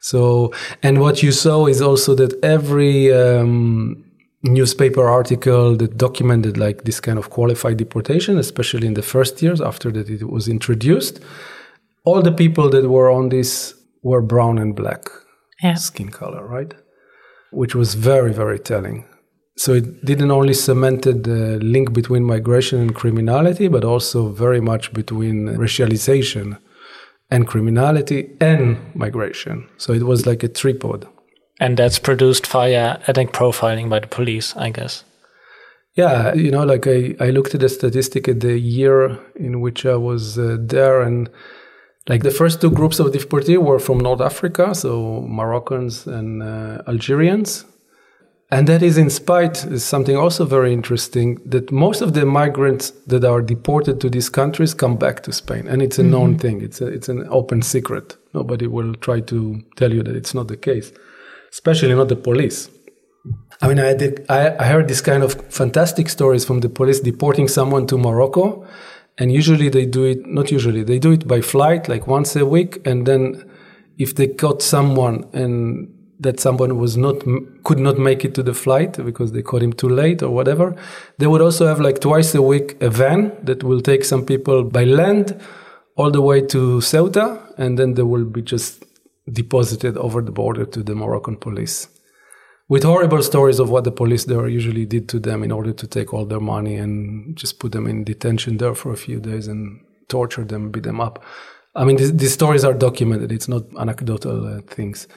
So, 0.00 0.52
and 0.82 1.00
what 1.00 1.22
you 1.22 1.32
saw 1.32 1.66
is 1.66 1.80
also 1.80 2.14
that 2.16 2.32
every 2.44 3.10
um, 3.10 4.04
newspaper 4.42 5.08
article 5.08 5.76
that 5.76 5.96
documented 5.96 6.58
like 6.58 6.84
this 6.84 7.00
kind 7.00 7.18
of 7.18 7.30
qualified 7.30 7.78
deportation, 7.78 8.36
especially 8.38 8.86
in 8.86 8.94
the 8.94 9.02
first 9.02 9.40
years 9.40 9.62
after 9.62 9.90
that 9.92 10.10
it 10.10 10.28
was 10.28 10.48
introduced, 10.48 11.20
all 12.04 12.22
the 12.22 12.32
people 12.32 12.70
that 12.70 12.88
were 12.88 13.10
on 13.10 13.30
this 13.30 13.74
were 14.02 14.22
brown 14.22 14.58
and 14.58 14.76
black 14.76 15.08
yeah. 15.62 15.74
skin 15.74 16.10
color, 16.10 16.46
right? 16.46 16.74
Which 17.50 17.74
was 17.74 17.94
very, 17.94 18.32
very 18.32 18.58
telling. 18.58 19.06
So 19.56 19.72
it 19.74 20.04
didn't 20.04 20.32
only 20.32 20.54
cemented 20.54 21.24
the 21.24 21.58
link 21.62 21.92
between 21.92 22.24
migration 22.24 22.80
and 22.80 22.94
criminality, 22.94 23.68
but 23.68 23.84
also 23.84 24.28
very 24.28 24.60
much 24.60 24.92
between 24.92 25.46
racialization 25.46 26.58
and 27.30 27.46
criminality 27.46 28.36
and 28.40 28.78
migration. 28.94 29.68
So 29.76 29.92
it 29.92 30.02
was 30.02 30.26
like 30.26 30.42
a 30.42 30.48
tripod. 30.48 31.06
And 31.60 31.76
that's 31.76 32.00
produced 32.00 32.46
via 32.48 32.98
ethnic 33.06 33.32
profiling 33.32 33.88
by 33.88 34.00
the 34.00 34.08
police, 34.08 34.56
I 34.56 34.70
guess. 34.70 35.04
Yeah, 35.94 36.34
you 36.34 36.50
know, 36.50 36.64
like 36.64 36.88
I, 36.88 37.14
I 37.20 37.30
looked 37.30 37.54
at 37.54 37.60
the 37.60 37.68
statistic 37.68 38.26
at 38.26 38.40
the 38.40 38.58
year 38.58 39.16
in 39.36 39.60
which 39.60 39.86
I 39.86 39.94
was 39.94 40.36
uh, 40.36 40.56
there, 40.58 41.00
and 41.00 41.30
like 42.08 42.22
the 42.22 42.30
first 42.30 42.60
two 42.60 42.70
groups 42.70 42.98
of 42.98 43.12
deportees 43.12 43.58
were 43.58 43.78
from 43.78 43.98
North 43.98 44.20
Africa, 44.20 44.74
so 44.74 45.22
Moroccans 45.22 46.06
and 46.06 46.42
uh, 46.42 46.82
Algerians. 46.86 47.64
And 48.50 48.68
that 48.68 48.82
is 48.82 48.98
in 48.98 49.08
spite, 49.08 49.64
is 49.64 49.84
something 49.84 50.16
also 50.16 50.44
very 50.44 50.72
interesting, 50.72 51.40
that 51.46 51.72
most 51.72 52.02
of 52.02 52.12
the 52.12 52.26
migrants 52.26 52.90
that 53.06 53.24
are 53.24 53.40
deported 53.40 54.00
to 54.02 54.10
these 54.10 54.28
countries 54.28 54.74
come 54.74 54.96
back 54.96 55.22
to 55.22 55.32
Spain. 55.32 55.66
And 55.66 55.80
it's 55.82 55.98
a 55.98 56.02
mm-hmm. 56.02 56.10
known 56.10 56.38
thing, 56.38 56.60
it's, 56.60 56.80
a, 56.80 56.86
it's 56.86 57.08
an 57.08 57.26
open 57.30 57.62
secret. 57.62 58.16
Nobody 58.34 58.66
will 58.66 58.94
try 58.94 59.20
to 59.20 59.62
tell 59.76 59.92
you 59.92 60.02
that 60.02 60.14
it's 60.14 60.34
not 60.34 60.48
the 60.48 60.58
case, 60.58 60.92
especially 61.52 61.94
not 61.94 62.08
the 62.08 62.16
police. 62.16 62.68
I 63.62 63.68
mean, 63.68 63.78
I, 63.78 63.94
did, 63.94 64.26
I, 64.28 64.54
I 64.58 64.64
heard 64.66 64.88
this 64.88 65.00
kind 65.00 65.22
of 65.22 65.32
fantastic 65.50 66.10
stories 66.10 66.44
from 66.44 66.60
the 66.60 66.68
police 66.68 67.00
deporting 67.00 67.48
someone 67.48 67.86
to 67.86 67.96
Morocco 67.96 68.66
and 69.18 69.32
usually 69.32 69.68
they 69.68 69.86
do 69.86 70.04
it 70.04 70.26
not 70.26 70.50
usually 70.50 70.82
they 70.82 70.98
do 70.98 71.12
it 71.12 71.26
by 71.26 71.40
flight 71.40 71.88
like 71.88 72.06
once 72.06 72.36
a 72.36 72.46
week. 72.46 72.84
And 72.86 73.06
then 73.06 73.48
if 73.98 74.14
they 74.14 74.26
caught 74.26 74.62
someone 74.62 75.28
and 75.32 75.90
that 76.20 76.40
someone 76.40 76.78
was 76.78 76.96
not 76.96 77.22
could 77.64 77.78
not 77.78 77.98
make 77.98 78.24
it 78.24 78.34
to 78.34 78.42
the 78.42 78.54
flight 78.54 79.04
because 79.04 79.32
they 79.32 79.42
caught 79.42 79.62
him 79.62 79.72
too 79.72 79.88
late 79.88 80.22
or 80.22 80.30
whatever 80.30 80.74
they 81.18 81.26
would 81.26 81.42
also 81.42 81.66
have 81.66 81.80
like 81.80 82.00
twice 82.00 82.34
a 82.34 82.40
week 82.42 82.80
a 82.80 82.88
van 82.88 83.32
that 83.42 83.62
will 83.64 83.80
take 83.80 84.04
some 84.04 84.24
people 84.24 84.62
by 84.62 84.84
land 84.84 85.40
all 85.96 86.10
the 86.10 86.20
way 86.20 86.40
to 86.40 86.80
Ceuta. 86.80 87.40
And 87.56 87.78
then 87.78 87.94
they 87.94 88.02
will 88.02 88.24
be 88.24 88.42
just 88.42 88.84
deposited 89.30 89.96
over 89.96 90.20
the 90.20 90.32
border 90.32 90.66
to 90.66 90.82
the 90.82 90.94
Moroccan 90.94 91.36
police 91.36 91.88
with 92.68 92.82
horrible 92.82 93.22
stories 93.22 93.58
of 93.58 93.70
what 93.70 93.84
the 93.84 93.92
police 93.92 94.24
there 94.24 94.48
usually 94.48 94.86
did 94.86 95.08
to 95.10 95.18
them 95.18 95.42
in 95.42 95.52
order 95.52 95.72
to 95.72 95.86
take 95.86 96.14
all 96.14 96.24
their 96.24 96.40
money 96.40 96.76
and 96.76 97.36
just 97.36 97.58
put 97.58 97.72
them 97.72 97.86
in 97.86 98.04
detention 98.04 98.56
there 98.56 98.74
for 98.74 98.92
a 98.92 98.96
few 98.96 99.20
days 99.20 99.48
and 99.48 99.80
torture 100.08 100.44
them, 100.44 100.70
beat 100.70 100.84
them 100.84 101.00
up. 101.00 101.22
I 101.74 101.84
mean, 101.84 101.96
these, 101.96 102.16
these 102.16 102.32
stories 102.32 102.64
are 102.64 102.72
documented. 102.72 103.32
It's 103.32 103.48
not 103.48 103.64
anecdotal 103.78 104.46
uh, 104.46 104.60
things. 104.62 105.08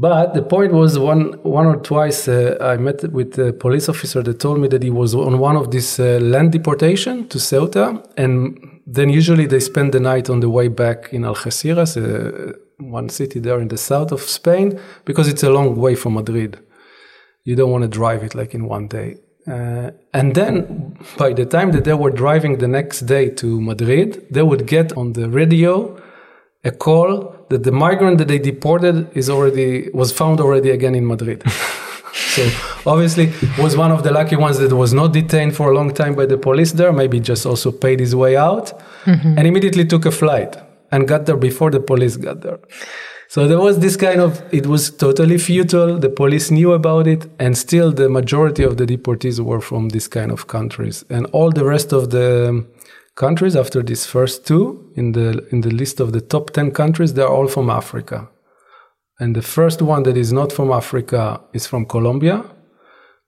But 0.00 0.34
the 0.34 0.42
point 0.42 0.72
was 0.72 0.96
one 0.96 1.32
one 1.42 1.66
or 1.66 1.76
twice 1.76 2.28
uh, 2.28 2.56
I 2.60 2.76
met 2.76 3.02
with 3.12 3.36
a 3.38 3.52
police 3.52 3.88
officer 3.88 4.22
that 4.22 4.38
told 4.38 4.60
me 4.60 4.68
that 4.68 4.84
he 4.84 4.90
was 4.90 5.12
on 5.12 5.40
one 5.40 5.56
of 5.56 5.72
these 5.72 5.98
uh, 5.98 6.20
land 6.22 6.52
deportation 6.52 7.26
to 7.28 7.38
Ceuta, 7.38 8.00
and 8.16 8.80
then 8.86 9.10
usually 9.10 9.46
they 9.46 9.58
spend 9.58 9.92
the 9.92 9.98
night 9.98 10.30
on 10.30 10.38
the 10.38 10.48
way 10.48 10.68
back 10.68 11.12
in 11.12 11.22
Algeciras, 11.22 11.96
uh, 11.96 12.52
one 12.78 13.08
city 13.08 13.40
there 13.40 13.58
in 13.60 13.68
the 13.68 13.78
south 13.78 14.12
of 14.12 14.20
Spain 14.20 14.80
because 15.04 15.28
it's 15.28 15.42
a 15.42 15.50
long 15.50 15.76
way 15.76 15.94
from 15.94 16.14
Madrid. 16.14 16.58
You 17.44 17.56
don't 17.56 17.70
want 17.70 17.82
to 17.82 17.88
drive 17.88 18.22
it 18.22 18.34
like 18.34 18.54
in 18.54 18.66
one 18.66 18.88
day. 18.88 19.16
Uh, 19.46 19.90
and 20.12 20.34
then 20.34 20.96
by 21.16 21.32
the 21.32 21.46
time 21.46 21.72
that 21.72 21.84
they 21.84 21.94
were 21.94 22.10
driving 22.10 22.58
the 22.58 22.68
next 22.68 23.00
day 23.00 23.30
to 23.30 23.60
Madrid, 23.60 24.26
they 24.30 24.42
would 24.42 24.66
get 24.66 24.96
on 24.96 25.14
the 25.14 25.28
radio 25.28 25.98
a 26.64 26.70
call 26.70 27.34
that 27.48 27.62
the 27.62 27.72
migrant 27.72 28.18
that 28.18 28.28
they 28.28 28.38
deported 28.38 29.08
is 29.16 29.30
already 29.30 29.88
was 29.94 30.12
found 30.12 30.40
already 30.40 30.70
again 30.70 30.94
in 30.94 31.06
Madrid. 31.06 31.42
so 32.12 32.42
obviously 32.84 33.32
was 33.58 33.76
one 33.76 33.90
of 33.90 34.02
the 34.02 34.12
lucky 34.12 34.36
ones 34.36 34.58
that 34.58 34.72
was 34.72 34.92
not 34.92 35.12
detained 35.12 35.56
for 35.56 35.70
a 35.70 35.74
long 35.74 35.94
time 35.94 36.14
by 36.14 36.26
the 36.26 36.36
police 36.36 36.72
there, 36.72 36.92
maybe 36.92 37.18
just 37.18 37.46
also 37.46 37.72
paid 37.72 38.00
his 38.00 38.14
way 38.14 38.36
out 38.36 38.78
mm-hmm. 39.04 39.38
and 39.38 39.46
immediately 39.46 39.84
took 39.84 40.04
a 40.04 40.10
flight 40.10 40.56
and 40.90 41.08
got 41.08 41.26
there 41.26 41.36
before 41.36 41.70
the 41.70 41.80
police 41.80 42.16
got 42.16 42.40
there. 42.40 42.58
So 43.30 43.46
there 43.46 43.60
was 43.60 43.80
this 43.80 43.94
kind 43.94 44.22
of, 44.22 44.42
it 44.54 44.66
was 44.66 44.90
totally 44.90 45.36
futile. 45.36 45.98
The 45.98 46.08
police 46.08 46.50
knew 46.50 46.72
about 46.72 47.06
it, 47.06 47.26
and 47.38 47.58
still 47.58 47.92
the 47.92 48.08
majority 48.08 48.62
of 48.62 48.78
the 48.78 48.86
deportees 48.86 49.38
were 49.38 49.60
from 49.60 49.90
this 49.90 50.08
kind 50.08 50.32
of 50.32 50.46
countries. 50.46 51.04
And 51.10 51.26
all 51.26 51.50
the 51.50 51.66
rest 51.66 51.92
of 51.92 52.08
the 52.08 52.48
um, 52.48 52.68
countries 53.16 53.54
after 53.54 53.82
these 53.82 54.06
first 54.06 54.46
two 54.46 54.90
in 54.96 55.12
the, 55.12 55.46
in 55.52 55.60
the 55.60 55.70
list 55.70 56.00
of 56.00 56.12
the 56.12 56.22
top 56.22 56.50
10 56.50 56.70
countries, 56.70 57.12
they're 57.12 57.28
all 57.28 57.48
from 57.48 57.68
Africa. 57.68 58.30
And 59.20 59.36
the 59.36 59.42
first 59.42 59.82
one 59.82 60.04
that 60.04 60.16
is 60.16 60.32
not 60.32 60.50
from 60.50 60.70
Africa 60.72 61.38
is 61.52 61.66
from 61.66 61.84
Colombia, 61.84 62.44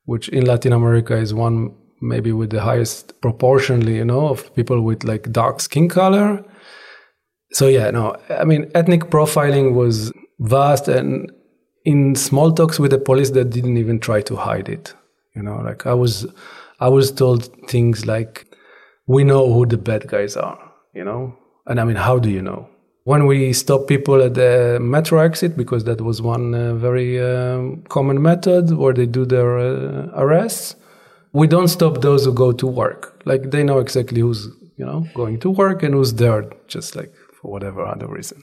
which 0.04 0.30
in 0.30 0.46
Latin 0.46 0.72
America 0.72 1.14
is 1.14 1.34
one 1.34 1.74
maybe 2.00 2.32
with 2.32 2.48
the 2.48 2.62
highest 2.62 3.20
proportionally, 3.20 3.96
you 3.96 4.04
know, 4.06 4.28
of 4.28 4.54
people 4.54 4.80
with 4.80 5.04
like 5.04 5.30
dark 5.30 5.60
skin 5.60 5.90
color 5.90 6.42
so 7.52 7.66
yeah, 7.66 7.90
no, 7.90 8.16
I 8.28 8.44
mean, 8.44 8.70
ethnic 8.74 9.04
profiling 9.04 9.74
was 9.74 10.12
vast 10.38 10.88
and 10.88 11.30
in 11.84 12.14
small 12.14 12.52
talks 12.52 12.78
with 12.78 12.90
the 12.90 12.98
police 12.98 13.30
that 13.30 13.50
didn't 13.50 13.76
even 13.76 13.98
try 13.98 14.20
to 14.22 14.36
hide 14.36 14.68
it. 14.68 14.94
You 15.34 15.42
know, 15.42 15.56
like 15.56 15.86
I 15.86 15.94
was, 15.94 16.26
I 16.80 16.88
was 16.88 17.10
told 17.10 17.44
things 17.68 18.06
like, 18.06 18.46
we 19.06 19.24
know 19.24 19.52
who 19.52 19.66
the 19.66 19.78
bad 19.78 20.06
guys 20.06 20.36
are, 20.36 20.58
you 20.94 21.04
know? 21.04 21.36
And 21.66 21.80
I 21.80 21.84
mean, 21.84 21.96
how 21.96 22.18
do 22.18 22.30
you 22.30 22.42
know? 22.42 22.68
When 23.04 23.26
we 23.26 23.52
stop 23.52 23.88
people 23.88 24.22
at 24.22 24.34
the 24.34 24.78
metro 24.80 25.20
exit, 25.20 25.56
because 25.56 25.84
that 25.84 26.00
was 26.00 26.20
one 26.20 26.54
uh, 26.54 26.74
very 26.74 27.20
um, 27.20 27.82
common 27.88 28.20
method 28.22 28.72
where 28.72 28.92
they 28.92 29.06
do 29.06 29.24
their 29.24 29.58
uh, 29.58 30.10
arrests, 30.14 30.76
we 31.32 31.46
don't 31.46 31.68
stop 31.68 32.02
those 32.02 32.24
who 32.24 32.32
go 32.32 32.52
to 32.52 32.66
work. 32.66 33.20
Like 33.24 33.50
they 33.50 33.64
know 33.64 33.78
exactly 33.78 34.20
who's, 34.20 34.46
you 34.76 34.84
know, 34.84 35.06
going 35.14 35.40
to 35.40 35.50
work 35.50 35.82
and 35.82 35.94
who's 35.94 36.14
there, 36.14 36.50
just 36.68 36.94
like 36.94 37.12
for 37.40 37.50
whatever 37.50 37.86
other 37.86 38.06
reason. 38.06 38.42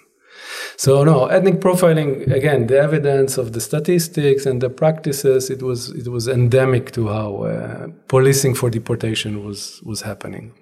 So 0.75 1.03
no, 1.03 1.25
ethnic 1.25 1.55
profiling 1.55 2.31
again, 2.31 2.67
the 2.67 2.79
evidence 2.79 3.37
of 3.37 3.53
the 3.53 3.61
statistics 3.61 4.45
and 4.45 4.61
the 4.61 4.69
practices, 4.69 5.49
it 5.49 5.63
was 5.63 5.89
it 5.89 6.07
was 6.07 6.27
endemic 6.27 6.91
to 6.91 7.07
how 7.07 7.43
uh, 7.43 7.87
policing 8.07 8.53
for 8.55 8.69
deportation 8.69 9.45
was 9.45 9.81
was 9.83 10.01
happening. 10.01 10.53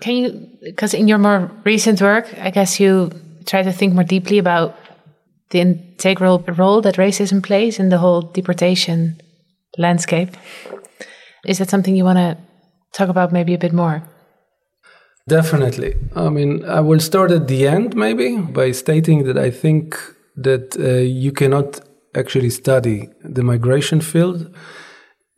Can 0.00 0.16
you, 0.16 0.48
because 0.62 0.92
in 0.92 1.08
your 1.08 1.18
more 1.18 1.50
recent 1.64 2.02
work, 2.02 2.26
I 2.38 2.50
guess 2.50 2.78
you 2.78 3.10
try 3.46 3.62
to 3.62 3.72
think 3.72 3.94
more 3.94 4.04
deeply 4.04 4.38
about 4.38 4.76
the 5.50 5.60
integral 5.60 6.40
role 6.40 6.80
that 6.80 6.96
racism 6.96 7.42
plays 7.42 7.78
in 7.78 7.88
the 7.88 7.98
whole 7.98 8.22
deportation 8.22 9.20
landscape. 9.78 10.30
Is 11.46 11.58
that 11.58 11.70
something 11.70 11.94
you 11.94 12.04
want 12.04 12.18
to 12.18 12.36
talk 12.92 13.08
about 13.08 13.32
maybe 13.32 13.54
a 13.54 13.58
bit 13.58 13.72
more? 13.72 14.02
Definitely. 15.26 15.94
I 16.14 16.28
mean, 16.28 16.64
I 16.64 16.80
will 16.80 17.00
start 17.00 17.30
at 17.30 17.48
the 17.48 17.66
end 17.66 17.96
maybe 17.96 18.36
by 18.36 18.72
stating 18.72 19.24
that 19.24 19.38
I 19.38 19.50
think 19.50 19.96
that 20.36 20.76
uh, 20.78 21.00
you 21.00 21.32
cannot 21.32 21.80
actually 22.14 22.50
study 22.50 23.08
the 23.22 23.42
migration 23.42 24.00
field 24.00 24.54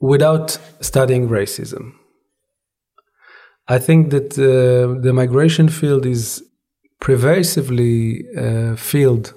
without 0.00 0.58
studying 0.80 1.28
racism. 1.28 1.92
I 3.68 3.78
think 3.78 4.10
that 4.10 4.38
uh, 4.38 5.00
the 5.00 5.12
migration 5.12 5.68
field 5.68 6.04
is 6.04 6.42
pervasively 7.00 8.24
uh, 8.36 8.74
filled 8.76 9.34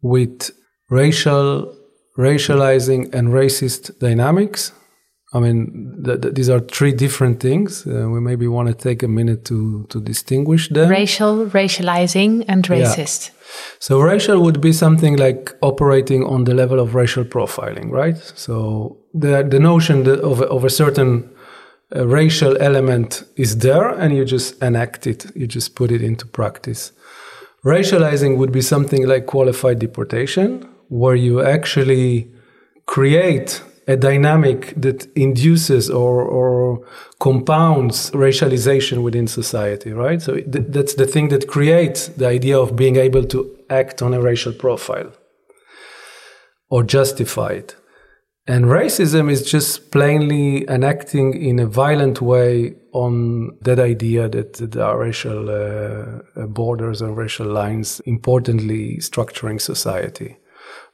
with 0.00 0.50
racial, 0.90 1.76
racializing, 2.16 3.12
and 3.14 3.28
racist 3.28 3.98
dynamics 3.98 4.72
I 5.32 5.40
mean, 5.40 6.02
th- 6.04 6.20
th- 6.22 6.34
these 6.34 6.48
are 6.48 6.60
three 6.60 6.92
different 6.92 7.40
things. 7.40 7.86
Uh, 7.86 8.08
we 8.08 8.20
maybe 8.20 8.48
want 8.48 8.68
to 8.68 8.74
take 8.74 9.02
a 9.02 9.08
minute 9.08 9.44
to 9.46 9.84
to 9.88 10.00
distinguish 10.00 10.68
them. 10.70 10.88
Racial, 10.88 11.46
racializing, 11.46 12.44
and 12.48 12.66
racist. 12.68 13.28
Yeah. 13.28 13.34
So 13.78 14.00
racial 14.00 14.40
would 14.40 14.60
be 14.60 14.72
something 14.72 15.18
like 15.18 15.54
operating 15.60 16.24
on 16.24 16.44
the 16.44 16.54
level 16.54 16.80
of 16.80 16.94
racial 16.94 17.24
profiling, 17.24 17.90
right? 17.90 18.16
So 18.36 18.96
the 19.12 19.42
the 19.42 19.58
notion 19.58 20.06
of 20.08 20.40
of 20.42 20.64
a 20.64 20.70
certain 20.70 21.28
uh, 21.94 22.06
racial 22.06 22.56
element 22.58 23.24
is 23.36 23.58
there, 23.58 23.88
and 23.88 24.16
you 24.16 24.24
just 24.24 24.62
enact 24.62 25.06
it. 25.06 25.26
You 25.34 25.46
just 25.46 25.74
put 25.74 25.90
it 25.90 26.02
into 26.02 26.26
practice. 26.26 26.92
Racializing 27.64 28.36
would 28.38 28.52
be 28.52 28.62
something 28.62 29.06
like 29.06 29.26
qualified 29.26 29.78
deportation, 29.78 30.66
where 30.88 31.16
you 31.16 31.42
actually 31.42 32.30
create 32.86 33.62
a 33.88 33.96
dynamic 33.96 34.74
that 34.76 35.06
induces 35.16 35.88
or, 35.88 36.22
or 36.22 36.86
compounds 37.18 38.10
racialization 38.10 39.02
within 39.02 39.26
society, 39.26 39.92
right? 39.92 40.20
So 40.20 40.34
th- 40.34 40.66
that's 40.68 40.94
the 40.94 41.06
thing 41.06 41.28
that 41.30 41.48
creates 41.48 42.08
the 42.08 42.26
idea 42.26 42.58
of 42.60 42.76
being 42.76 42.96
able 42.96 43.24
to 43.24 43.56
act 43.70 44.02
on 44.02 44.12
a 44.12 44.20
racial 44.20 44.52
profile 44.52 45.10
or 46.68 46.82
justify 46.82 47.52
it. 47.52 47.76
And 48.46 48.66
racism 48.66 49.30
is 49.30 49.50
just 49.50 49.90
plainly 49.90 50.68
enacting 50.68 51.34
in 51.34 51.58
a 51.58 51.66
violent 51.66 52.20
way 52.20 52.76
on 52.92 53.56
that 53.62 53.78
idea 53.78 54.28
that 54.28 54.54
there 54.54 54.84
are 54.84 54.98
racial 54.98 55.50
uh, 55.50 56.46
borders 56.46 57.02
and 57.02 57.16
racial 57.16 57.46
lines 57.46 58.00
importantly 58.00 58.98
structuring 59.00 59.60
society, 59.60 60.36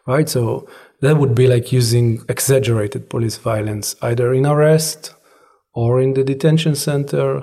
right? 0.06 0.28
So 0.28 0.68
that 1.00 1.18
would 1.18 1.34
be 1.34 1.46
like 1.46 1.72
using 1.72 2.24
exaggerated 2.28 3.10
police 3.10 3.36
violence, 3.36 3.96
either 4.02 4.32
in 4.32 4.46
arrest 4.46 5.14
or 5.74 6.00
in 6.00 6.14
the 6.14 6.24
detention 6.24 6.74
center 6.74 7.42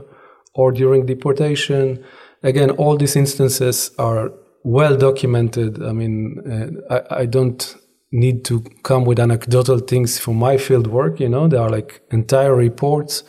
or 0.56 0.72
during 0.72 1.06
deportation. 1.06 2.04
Again, 2.44 2.72
all 2.72 2.98
these 2.98 3.16
instances 3.16 3.92
are 3.98 4.32
well 4.64 4.98
documented. 4.98 5.84
I 5.84 5.92
mean, 5.92 6.82
uh, 6.90 7.00
I, 7.00 7.22
I, 7.22 7.26
don't 7.26 7.76
need 8.12 8.46
to 8.46 8.62
come 8.84 9.06
with 9.06 9.20
anecdotal 9.20 9.80
things 9.80 10.20
from 10.20 10.38
my 10.38 10.58
field 10.58 10.88
work. 10.88 11.20
You 11.20 11.30
know, 11.30 11.48
there 11.48 11.62
are 11.62 11.70
like 11.70 12.02
entire 12.12 12.56
reports 12.56 13.24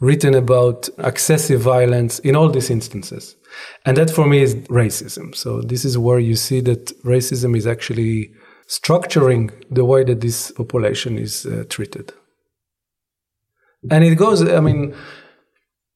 written 0.00 0.34
about 0.34 0.88
excessive 0.98 1.60
violence 1.60 2.18
in 2.20 2.34
all 2.34 2.48
these 2.48 2.70
instances. 2.70 3.36
And 3.84 3.96
that 3.96 4.10
for 4.10 4.26
me 4.26 4.42
is 4.42 4.54
racism. 4.68 5.34
So 5.34 5.60
this 5.60 5.84
is 5.84 5.96
where 5.98 6.18
you 6.18 6.36
see 6.36 6.60
that 6.60 6.86
racism 7.04 7.56
is 7.56 7.66
actually 7.66 8.32
structuring 8.72 9.50
the 9.70 9.84
way 9.84 10.02
that 10.02 10.20
this 10.22 10.50
population 10.52 11.18
is 11.18 11.44
uh, 11.44 11.64
treated. 11.68 12.12
And 13.90 14.02
it 14.04 14.14
goes, 14.14 14.40
I 14.48 14.60
mean, 14.60 14.94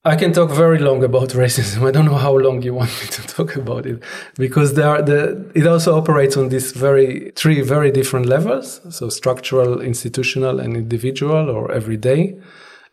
I 0.05 0.15
can 0.15 0.33
talk 0.33 0.51
very 0.51 0.79
long 0.79 1.03
about 1.03 1.29
racism. 1.45 1.89
I 1.89 1.91
don't 1.91 2.05
know 2.05 2.21
how 2.27 2.37
long 2.37 2.63
you 2.63 2.75
want 2.75 2.91
me 3.01 3.09
to 3.09 3.23
talk 3.23 3.57
about 3.57 3.87
it 3.87 4.03
because 4.37 4.75
there 4.75 4.89
are 4.89 5.03
the, 5.03 5.51
it 5.55 5.67
also 5.67 5.97
operates 5.97 6.37
on 6.37 6.51
these 6.51 6.73
very 6.73 7.33
three 7.35 7.63
very 7.63 7.91
different 7.91 8.27
levels. 8.27 8.81
So 8.91 9.09
structural, 9.09 9.81
institutional, 9.81 10.61
and 10.61 10.77
individual 10.77 11.49
or 11.49 11.73
everyday. 11.73 12.39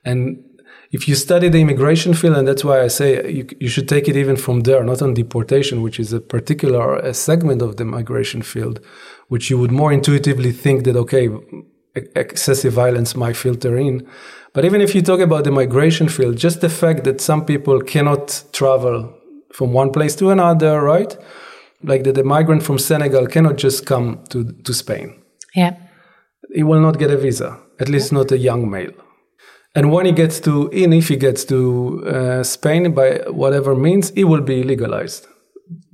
And 0.06 0.44
if 0.94 1.08
you 1.08 1.16
study 1.16 1.50
the 1.50 1.60
immigration 1.60 2.14
field, 2.14 2.38
and 2.38 2.48
that's 2.48 2.64
why 2.64 2.82
I 2.82 2.88
say 2.88 3.30
you, 3.30 3.48
you 3.60 3.68
should 3.68 3.90
take 3.90 4.08
it 4.08 4.16
even 4.16 4.38
from 4.38 4.62
there, 4.62 4.84
not 4.84 5.02
on 5.02 5.16
deportation, 5.16 5.82
which 5.82 6.00
is 6.00 6.14
a 6.14 6.22
particular 6.22 6.98
a 6.98 7.16
segment 7.16 7.64
of 7.64 7.78
the 7.78 7.84
migration 7.84 8.44
field, 8.44 8.80
which 9.28 9.50
you 9.50 9.58
would 9.58 9.72
more 9.72 9.92
intuitively 9.92 10.52
think 10.52 10.84
that, 10.84 10.96
okay, 10.96 11.30
excessive 12.16 12.74
violence 12.74 13.16
might 13.16 13.36
filter 13.36 13.76
in. 13.76 14.08
But 14.54 14.66
even 14.66 14.82
if 14.82 14.94
you 14.94 15.02
talk 15.02 15.20
about 15.20 15.46
the 15.46 15.52
migration 15.52 16.08
field, 16.10 16.38
just 16.38 16.62
the 16.62 16.70
fact 16.70 17.06
that 17.06 17.20
some 17.20 17.44
people 17.44 17.82
cannot 17.82 18.44
travel 18.54 19.18
from 19.52 19.74
one 19.74 19.92
place 19.92 20.16
to 20.18 20.30
another, 20.30 20.80
right? 20.80 21.18
Like 21.82 22.04
that 22.04 22.14
the 22.14 22.24
migrant 22.24 22.62
from 22.62 22.78
Senegal 22.78 23.26
cannot 23.26 23.56
just 23.56 23.88
come 23.88 24.24
to, 24.30 24.52
to 24.64 24.74
Spain. 24.76 25.20
Yeah. 25.56 25.76
He 26.54 26.62
will 26.62 26.82
not 26.82 27.00
get 27.00 27.10
a 27.10 27.18
visa, 27.18 27.60
at 27.80 27.90
least 27.90 28.12
not 28.12 28.32
a 28.32 28.38
young 28.38 28.70
male. 28.70 28.94
And 29.76 29.92
when 29.92 30.06
he 30.06 30.12
gets 30.12 30.40
to, 30.42 30.70
in 30.70 30.94
if 30.94 31.08
he 31.08 31.16
gets 31.16 31.44
to 31.46 32.04
uh, 32.06 32.44
Spain 32.44 32.94
by 32.94 33.22
whatever 33.28 33.76
means, 33.76 34.12
he 34.12 34.24
will 34.24 34.42
be 34.42 34.64
legalized. 34.64 35.28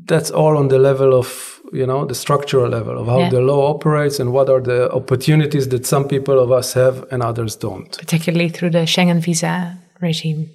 That's 0.06 0.32
all 0.32 0.58
on 0.58 0.68
the 0.68 0.80
level 0.80 1.14
of, 1.14 1.62
you 1.72 1.86
know, 1.86 2.04
the 2.04 2.16
structural 2.16 2.68
level 2.68 2.98
of 2.98 3.08
how 3.08 3.20
yeah. 3.20 3.30
the 3.30 3.42
law 3.42 3.74
operates 3.74 4.20
and 4.20 4.34
what 4.34 4.50
are 4.50 4.60
the 4.60 4.92
opportunities 4.92 5.70
that 5.70 5.86
some 5.86 6.08
people 6.08 6.40
of 6.40 6.52
us 6.52 6.74
have 6.74 7.06
and 7.12 7.24
others 7.24 7.56
don't. 7.56 7.98
Particularly 7.98 8.50
through 8.50 8.72
the 8.72 8.86
Schengen 8.86 9.22
visa 9.22 9.78
regime. 10.02 10.50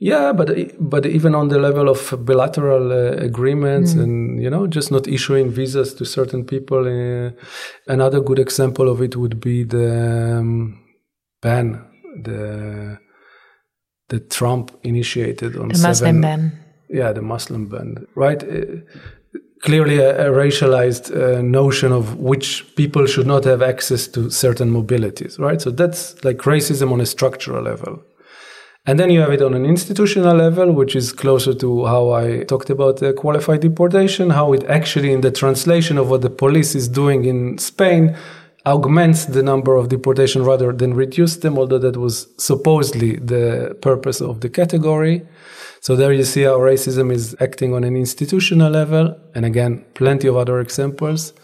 Yeah, 0.00 0.32
but 0.32 0.50
but 0.80 1.06
even 1.06 1.34
on 1.36 1.48
the 1.48 1.58
level 1.58 1.88
of 1.88 2.12
bilateral 2.26 2.92
uh, 2.92 3.12
agreements 3.24 3.94
mm. 3.94 4.02
and 4.02 4.42
you 4.42 4.50
know 4.50 4.66
just 4.66 4.90
not 4.90 5.06
issuing 5.06 5.50
visas 5.50 5.94
to 5.94 6.04
certain 6.04 6.44
people. 6.44 6.80
Uh, 6.88 7.30
another 7.86 8.20
good 8.20 8.40
example 8.40 8.88
of 8.88 9.00
it 9.00 9.14
would 9.14 9.40
be 9.40 9.62
the 9.62 10.38
um, 10.40 10.82
ban 11.40 11.93
the 12.22 12.98
the 14.08 14.20
Trump 14.20 14.70
initiated 14.82 15.56
on 15.56 15.68
the 15.68 15.74
Muslim 15.74 15.94
seven, 15.94 16.20
ban. 16.20 16.52
Yeah, 16.88 17.12
the 17.12 17.22
Muslim 17.22 17.68
ban, 17.68 18.06
right? 18.14 18.42
Uh, 18.42 18.80
clearly, 19.62 19.98
a, 19.98 20.28
a 20.28 20.30
racialized 20.30 21.10
uh, 21.10 21.42
notion 21.42 21.92
of 21.92 22.16
which 22.18 22.64
people 22.76 23.06
should 23.06 23.26
not 23.26 23.44
have 23.44 23.62
access 23.62 24.06
to 24.08 24.30
certain 24.30 24.70
mobilities, 24.70 25.38
right? 25.38 25.60
So 25.60 25.70
that's 25.70 26.22
like 26.24 26.38
racism 26.38 26.92
on 26.92 27.00
a 27.00 27.06
structural 27.06 27.62
level. 27.62 28.02
And 28.86 28.98
then 29.00 29.08
you 29.08 29.20
have 29.20 29.32
it 29.32 29.40
on 29.40 29.54
an 29.54 29.64
institutional 29.64 30.36
level, 30.36 30.70
which 30.70 30.94
is 30.94 31.10
closer 31.10 31.54
to 31.54 31.86
how 31.86 32.10
I 32.10 32.44
talked 32.44 32.68
about 32.68 32.98
the 32.98 33.14
qualified 33.14 33.60
deportation, 33.60 34.28
how 34.28 34.52
it 34.52 34.62
actually, 34.64 35.10
in 35.10 35.22
the 35.22 35.30
translation 35.30 35.96
of 35.96 36.10
what 36.10 36.20
the 36.20 36.28
police 36.28 36.74
is 36.74 36.86
doing 36.86 37.24
in 37.24 37.56
Spain, 37.56 38.14
augments 38.66 39.26
the 39.26 39.42
number 39.42 39.76
of 39.76 39.88
deportation 39.88 40.42
rather 40.42 40.72
than 40.72 40.94
reduce 40.94 41.36
them, 41.36 41.58
although 41.58 41.78
that 41.78 41.96
was 41.96 42.28
supposedly 42.38 43.16
the 43.16 43.76
purpose 43.82 44.20
of 44.20 44.40
the 44.40 44.48
category. 44.48 45.22
So 45.80 45.96
there 45.96 46.12
you 46.12 46.24
see 46.24 46.42
how 46.42 46.58
racism 46.58 47.12
is 47.12 47.36
acting 47.40 47.74
on 47.74 47.84
an 47.84 47.94
institutional 47.94 48.70
level. 48.70 49.14
And 49.34 49.44
again, 49.44 49.84
plenty 49.94 50.28
of 50.28 50.36
other 50.36 50.60
examples. 50.60 51.34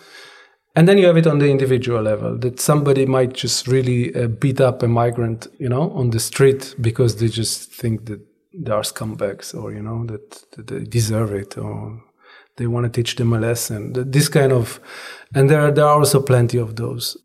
And 0.75 0.89
then 0.89 0.99
you 0.99 1.07
have 1.07 1.17
it 1.17 1.27
on 1.27 1.41
the 1.41 1.51
individual 1.51 2.01
level 2.01 2.39
that 2.39 2.61
somebody 2.61 3.05
might 3.05 3.35
just 3.35 3.67
really 3.67 4.15
uh, 4.15 4.29
beat 4.29 4.61
up 4.61 4.83
a 4.83 4.89
migrant, 4.89 5.49
you 5.59 5.69
know, 5.69 5.91
on 5.91 6.11
the 6.11 6.21
street 6.21 6.75
because 6.81 7.17
they 7.17 7.29
just 7.29 7.73
think 7.75 8.07
that 8.07 8.21
they 8.55 8.71
are 8.71 8.83
scumbags 8.83 9.55
or, 9.55 9.73
you 9.73 9.83
know, 9.83 10.07
that, 10.07 10.45
that 10.53 10.69
they 10.69 10.85
deserve 10.85 11.33
it 11.35 11.59
or 11.59 12.03
they 12.61 12.68
want 12.68 12.85
to 12.85 12.90
teach 12.90 13.16
them 13.16 13.33
a 13.33 13.40
lesson. 13.40 13.92
This 13.94 14.29
kind 14.29 14.53
of, 14.53 14.79
and 15.35 15.49
there, 15.51 15.73
there 15.73 15.87
are 15.87 15.99
also 15.99 16.20
plenty 16.20 16.59
of 16.59 16.77
those. 16.77 17.16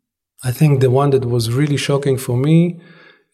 I 0.42 0.50
think 0.50 0.80
the 0.80 0.90
one 0.90 1.10
that 1.10 1.24
was 1.26 1.52
really 1.52 1.76
shocking 1.76 2.18
for 2.18 2.36
me 2.36 2.80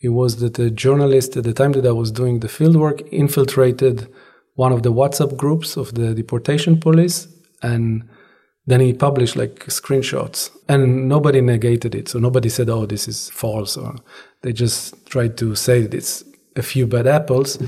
it 0.03 0.09
was 0.09 0.37
that 0.39 0.59
a 0.59 0.71
journalist 0.71 1.37
at 1.37 1.45
the 1.45 1.53
time 1.53 1.73
that 1.73 1.87
I 1.87 1.93
was 1.93 2.11
doing 2.11 2.41
the 2.41 2.49
fieldwork 2.49 3.09
infiltrated 3.11 4.09
one 4.55 4.73
of 4.73 4.83
the 4.83 4.93
WhatsApp 4.93 5.37
groups 5.37 5.77
of 5.77 5.95
the 5.95 6.13
deportation 6.13 6.79
police 6.79 7.29
and 7.63 8.09
then 8.67 8.81
he 8.81 8.93
published 8.93 9.37
like 9.37 9.67
screenshots 9.67 10.51
and 10.69 11.09
nobody 11.09 11.41
negated 11.41 11.95
it. 11.95 12.09
So 12.09 12.19
nobody 12.19 12.49
said, 12.49 12.69
oh, 12.69 12.85
this 12.85 13.07
is 13.07 13.31
false. 13.31 13.77
Or 13.77 13.95
they 14.43 14.53
just 14.53 15.07
tried 15.07 15.37
to 15.39 15.55
say 15.55 15.83
that 15.83 15.95
it's 15.95 16.25
a 16.57 16.63
few 16.63 16.87
bad 16.87 17.07
apples. 17.07 17.59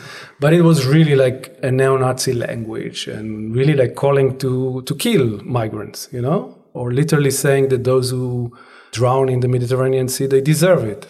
But 0.41 0.53
it 0.53 0.63
was 0.63 0.87
really 0.87 1.15
like 1.15 1.57
a 1.63 1.71
neo 1.71 1.97
Nazi 1.97 2.33
language 2.33 3.07
and 3.07 3.55
really 3.55 3.75
like 3.75 3.95
calling 3.95 4.39
to, 4.39 4.83
to 4.83 4.95
kill 4.95 5.43
migrants, 5.45 6.09
you 6.13 6.21
know, 6.21 6.59
or 6.73 6.93
literally 6.93 7.31
saying 7.31 7.69
that 7.69 7.85
those 7.85 8.11
who 8.11 8.57
drown 8.93 9.29
in 9.29 9.41
the 9.41 9.49
Mediterranean 9.49 10.09
Sea, 10.09 10.27
they 10.27 10.41
deserve 10.41 10.85
it. 10.85 11.07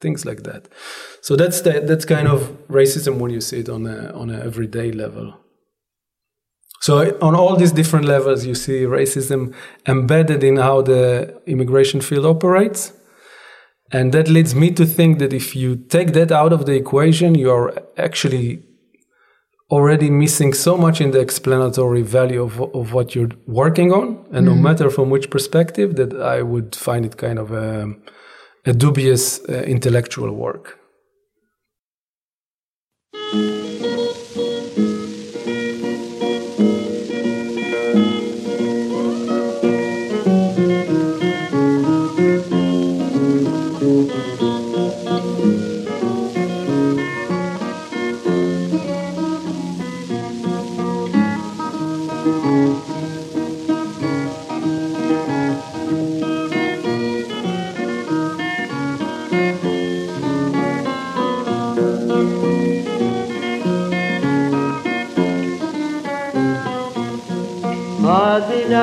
Things 0.00 0.24
like 0.26 0.42
that. 0.42 0.68
So 1.22 1.36
that's 1.36 1.62
the, 1.62 1.80
that's 1.80 2.04
kind 2.04 2.28
of 2.28 2.56
racism 2.68 3.18
when 3.18 3.30
you 3.30 3.40
see 3.40 3.60
it 3.60 3.68
on 3.68 3.86
a, 3.86 4.12
on 4.12 4.30
an 4.30 4.42
everyday 4.42 4.92
level. 4.92 5.34
So 6.82 7.18
on 7.20 7.34
all 7.34 7.56
these 7.56 7.72
different 7.72 8.04
levels, 8.04 8.44
you 8.44 8.54
see 8.54 8.82
racism 8.82 9.54
embedded 9.86 10.44
in 10.44 10.56
how 10.58 10.82
the 10.82 11.40
immigration 11.46 12.00
field 12.00 12.26
operates. 12.26 12.92
And 13.92 14.12
that 14.12 14.28
leads 14.28 14.54
me 14.54 14.70
to 14.72 14.84
think 14.84 15.18
that 15.18 15.32
if 15.32 15.54
you 15.54 15.76
take 15.76 16.12
that 16.12 16.32
out 16.32 16.52
of 16.52 16.66
the 16.66 16.72
equation, 16.72 17.34
you're 17.34 17.72
actually 17.96 18.62
already 19.70 20.10
missing 20.10 20.52
so 20.54 20.76
much 20.76 21.00
in 21.00 21.10
the 21.10 21.20
explanatory 21.20 22.02
value 22.02 22.42
of, 22.42 22.60
of 22.74 22.92
what 22.92 23.14
you're 23.14 23.30
working 23.46 23.92
on. 23.92 24.24
And 24.32 24.46
mm. 24.46 24.50
no 24.50 24.54
matter 24.54 24.90
from 24.90 25.10
which 25.10 25.30
perspective, 25.30 25.96
that 25.96 26.20
I 26.20 26.42
would 26.42 26.74
find 26.74 27.04
it 27.04 27.16
kind 27.16 27.38
of 27.38 27.52
a, 27.52 27.92
a 28.64 28.72
dubious 28.72 29.40
uh, 29.48 29.62
intellectual 29.62 30.32
work. 30.32 30.78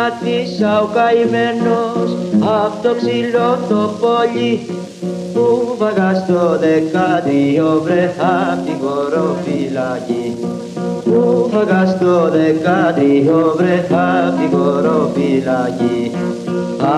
Αδυνατήσα 0.04 0.82
ο 0.82 0.88
καημένος 0.96 2.10
απ' 2.40 2.84
το 2.84 2.96
ξύλο 2.96 3.50
το 3.70 3.82
πόλι 4.02 4.60
που 5.34 5.76
βαγά 5.78 6.14
στο 6.14 6.60
δεκάδιο 6.64 7.82
βρε 7.84 8.14
απ' 8.18 8.66
την 8.66 8.78
κοροφυλακή 8.84 10.38
που 11.04 11.50
βαγά 11.54 11.86
στο 11.86 12.30
δεκάδιο 12.38 13.54
βρε 13.58 13.86
απ' 13.90 14.40
την 14.40 14.50
κοροφυλακή 14.58 16.12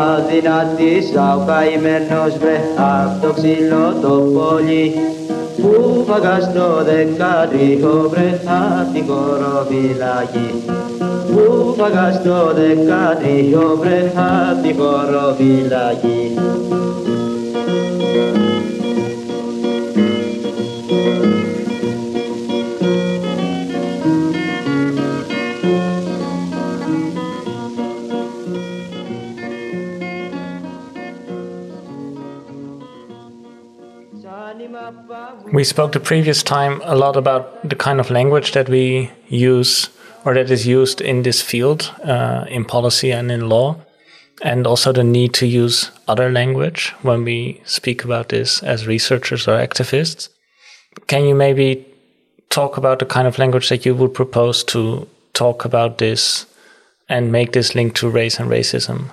αδυνατήσα 0.01 1.35
ο 1.35 1.45
καημένος 1.47 2.37
βρε 2.41 2.57
απ' 2.77 3.21
το 3.21 3.33
ξύλο 3.33 3.85
το 4.01 4.13
πόλι 4.35 4.93
που 5.61 6.03
βαγά 6.07 6.39
στο 6.41 6.67
δεκάδιο 6.89 8.09
βρε 8.11 8.39
απ' 8.45 8.93
την 8.93 9.05
κοροφυλακή 9.07 10.49
που 11.34 11.74
παγά 11.76 12.12
στο 12.12 12.52
δεκάτριο 12.54 13.78
βρέχα 13.80 14.58
τη 14.62 14.74
χωροφυλακή. 14.74 16.34
We 35.52 35.64
spoke 35.64 35.92
the 35.92 36.00
previous 36.00 36.42
time 36.42 36.80
a 36.84 36.94
lot 36.94 37.16
about 37.16 37.68
the 37.68 37.74
kind 37.74 37.98
of 37.98 38.10
language 38.10 38.52
that 38.52 38.68
we 38.68 39.10
use 39.28 39.88
or 40.25 40.33
that 40.33 40.49
is 40.49 40.65
used 40.65 40.99
in 40.99 41.21
this 41.21 41.41
field, 41.41 41.93
uh, 42.03 42.45
in 42.49 42.65
policy 42.65 43.11
and 43.11 43.31
in 43.31 43.47
law, 43.47 43.77
and 44.41 44.67
also 44.67 44.91
the 44.91 45.03
need 45.03 45.33
to 45.35 45.45
use 45.45 45.91
other 46.07 46.31
language 46.31 46.93
when 47.03 47.23
we 47.23 47.61
speak 47.63 48.03
about 48.03 48.29
this 48.29 48.61
as 48.63 48.87
researchers 48.87 49.47
or 49.47 49.57
activists. 49.57 50.29
Can 51.07 51.25
you 51.25 51.35
maybe 51.35 51.85
talk 52.49 52.77
about 52.77 52.99
the 52.99 53.05
kind 53.05 53.27
of 53.27 53.37
language 53.37 53.69
that 53.69 53.85
you 53.85 53.93
would 53.95 54.13
propose 54.13 54.63
to 54.63 55.07
talk 55.33 55.63
about 55.63 55.99
this 55.99 56.45
and 57.07 57.31
make 57.31 57.51
this 57.51 57.75
link 57.75 57.93
to 57.95 58.09
race 58.09 58.39
and 58.39 58.49
racism? 58.49 59.11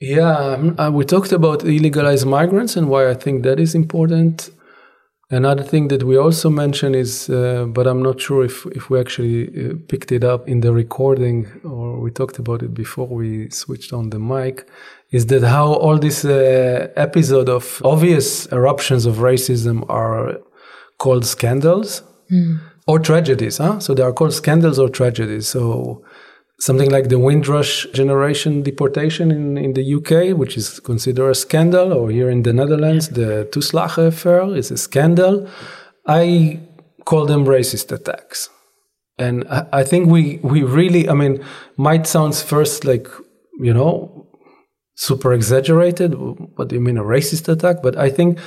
Yeah, 0.00 0.36
um, 0.36 0.78
uh, 0.78 0.90
we 0.90 1.04
talked 1.04 1.32
about 1.32 1.60
illegalized 1.60 2.26
migrants 2.26 2.76
and 2.76 2.88
why 2.88 3.08
I 3.08 3.14
think 3.14 3.42
that 3.42 3.58
is 3.58 3.74
important. 3.74 4.50
Another 5.34 5.64
thing 5.64 5.88
that 5.88 6.04
we 6.04 6.16
also 6.16 6.48
mentioned 6.48 6.94
is, 6.94 7.28
uh, 7.28 7.64
but 7.66 7.88
I'm 7.88 8.02
not 8.02 8.20
sure 8.20 8.44
if, 8.44 8.66
if 8.66 8.88
we 8.88 9.00
actually 9.00 9.48
uh, 9.48 9.74
picked 9.88 10.12
it 10.12 10.22
up 10.22 10.46
in 10.46 10.60
the 10.60 10.72
recording 10.72 11.48
or 11.64 11.98
we 11.98 12.12
talked 12.12 12.38
about 12.38 12.62
it 12.62 12.72
before 12.72 13.08
we 13.08 13.50
switched 13.50 13.92
on 13.92 14.10
the 14.10 14.20
mic, 14.20 14.68
is 15.10 15.26
that 15.26 15.42
how 15.42 15.72
all 15.74 15.98
this 15.98 16.24
uh, 16.24 16.88
episode 16.94 17.48
of 17.48 17.82
obvious 17.84 18.46
eruptions 18.52 19.06
of 19.06 19.16
racism 19.16 19.84
are 19.88 20.38
called 20.98 21.26
scandals 21.26 22.04
mm. 22.30 22.60
or 22.86 23.00
tragedies. 23.00 23.58
Huh? 23.58 23.80
So 23.80 23.92
they 23.92 24.04
are 24.04 24.12
called 24.12 24.34
scandals 24.34 24.78
or 24.78 24.88
tragedies. 24.88 25.48
So 25.48 26.04
something 26.60 26.90
like 26.90 27.08
the 27.08 27.18
Windrush 27.18 27.86
generation 27.92 28.62
deportation 28.62 29.30
in, 29.30 29.58
in 29.58 29.74
the 29.74 29.94
UK, 29.94 30.36
which 30.36 30.56
is 30.56 30.80
considered 30.80 31.30
a 31.30 31.34
scandal, 31.34 31.92
or 31.92 32.10
here 32.10 32.30
in 32.30 32.42
the 32.42 32.52
Netherlands, 32.52 33.08
the 33.10 33.48
Toeslagen 33.52 34.08
affair 34.08 34.54
is 34.54 34.70
a 34.70 34.76
scandal. 34.76 35.48
I 36.06 36.60
call 37.04 37.26
them 37.26 37.44
racist 37.44 37.92
attacks. 37.92 38.48
And 39.18 39.44
I, 39.48 39.66
I 39.72 39.84
think 39.84 40.10
we, 40.10 40.38
we 40.42 40.62
really, 40.62 41.08
I 41.08 41.14
mean, 41.14 41.44
might 41.76 42.06
sounds 42.06 42.42
first 42.42 42.84
like, 42.84 43.08
you 43.60 43.72
know, 43.72 44.26
super 44.96 45.32
exaggerated. 45.32 46.14
What 46.14 46.68
do 46.68 46.74
you 46.74 46.80
mean 46.80 46.98
a 46.98 47.04
racist 47.04 47.48
attack? 47.48 47.82
But 47.82 47.96
I 47.96 48.10
think 48.10 48.38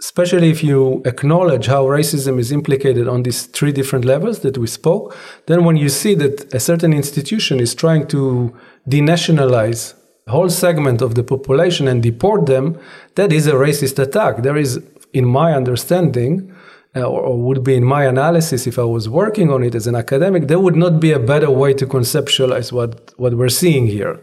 especially 0.00 0.50
if 0.50 0.64
you 0.64 1.02
acknowledge 1.04 1.66
how 1.66 1.84
racism 1.84 2.38
is 2.38 2.50
implicated 2.50 3.06
on 3.06 3.22
these 3.22 3.46
three 3.46 3.70
different 3.70 4.04
levels 4.04 4.40
that 4.40 4.56
we 4.56 4.66
spoke, 4.66 5.14
then 5.46 5.62
when 5.64 5.76
you 5.76 5.88
see 5.88 6.14
that 6.14 6.52
a 6.54 6.60
certain 6.60 6.92
institution 6.92 7.60
is 7.60 7.74
trying 7.74 8.06
to 8.06 8.52
denationalize 8.88 9.94
a 10.26 10.30
whole 10.30 10.48
segment 10.48 11.02
of 11.02 11.14
the 11.16 11.22
population 11.22 11.86
and 11.86 12.02
deport 12.02 12.46
them, 12.46 12.78
that 13.14 13.30
is 13.30 13.46
a 13.46 13.52
racist 13.52 13.98
attack. 13.98 14.42
There 14.42 14.56
is, 14.56 14.80
in 15.12 15.26
my 15.26 15.52
understanding, 15.52 16.54
uh, 16.96 17.02
or, 17.02 17.20
or, 17.20 17.38
would 17.38 17.62
be 17.62 17.76
in 17.76 17.84
my 17.84 18.04
analysis 18.04 18.66
if 18.66 18.78
I 18.78 18.84
was 18.84 19.08
working 19.08 19.50
on 19.50 19.62
it 19.62 19.74
as 19.74 19.86
an 19.86 19.94
academic, 19.94 20.48
there 20.48 20.58
would 20.58 20.76
not 20.76 20.98
be 20.98 21.12
a 21.12 21.20
better 21.20 21.50
way 21.50 21.72
to 21.74 21.86
conceptualize 21.86 22.72
what, 22.72 23.12
what 23.16 23.34
we're 23.34 23.48
seeing 23.48 23.86
here 23.86 24.18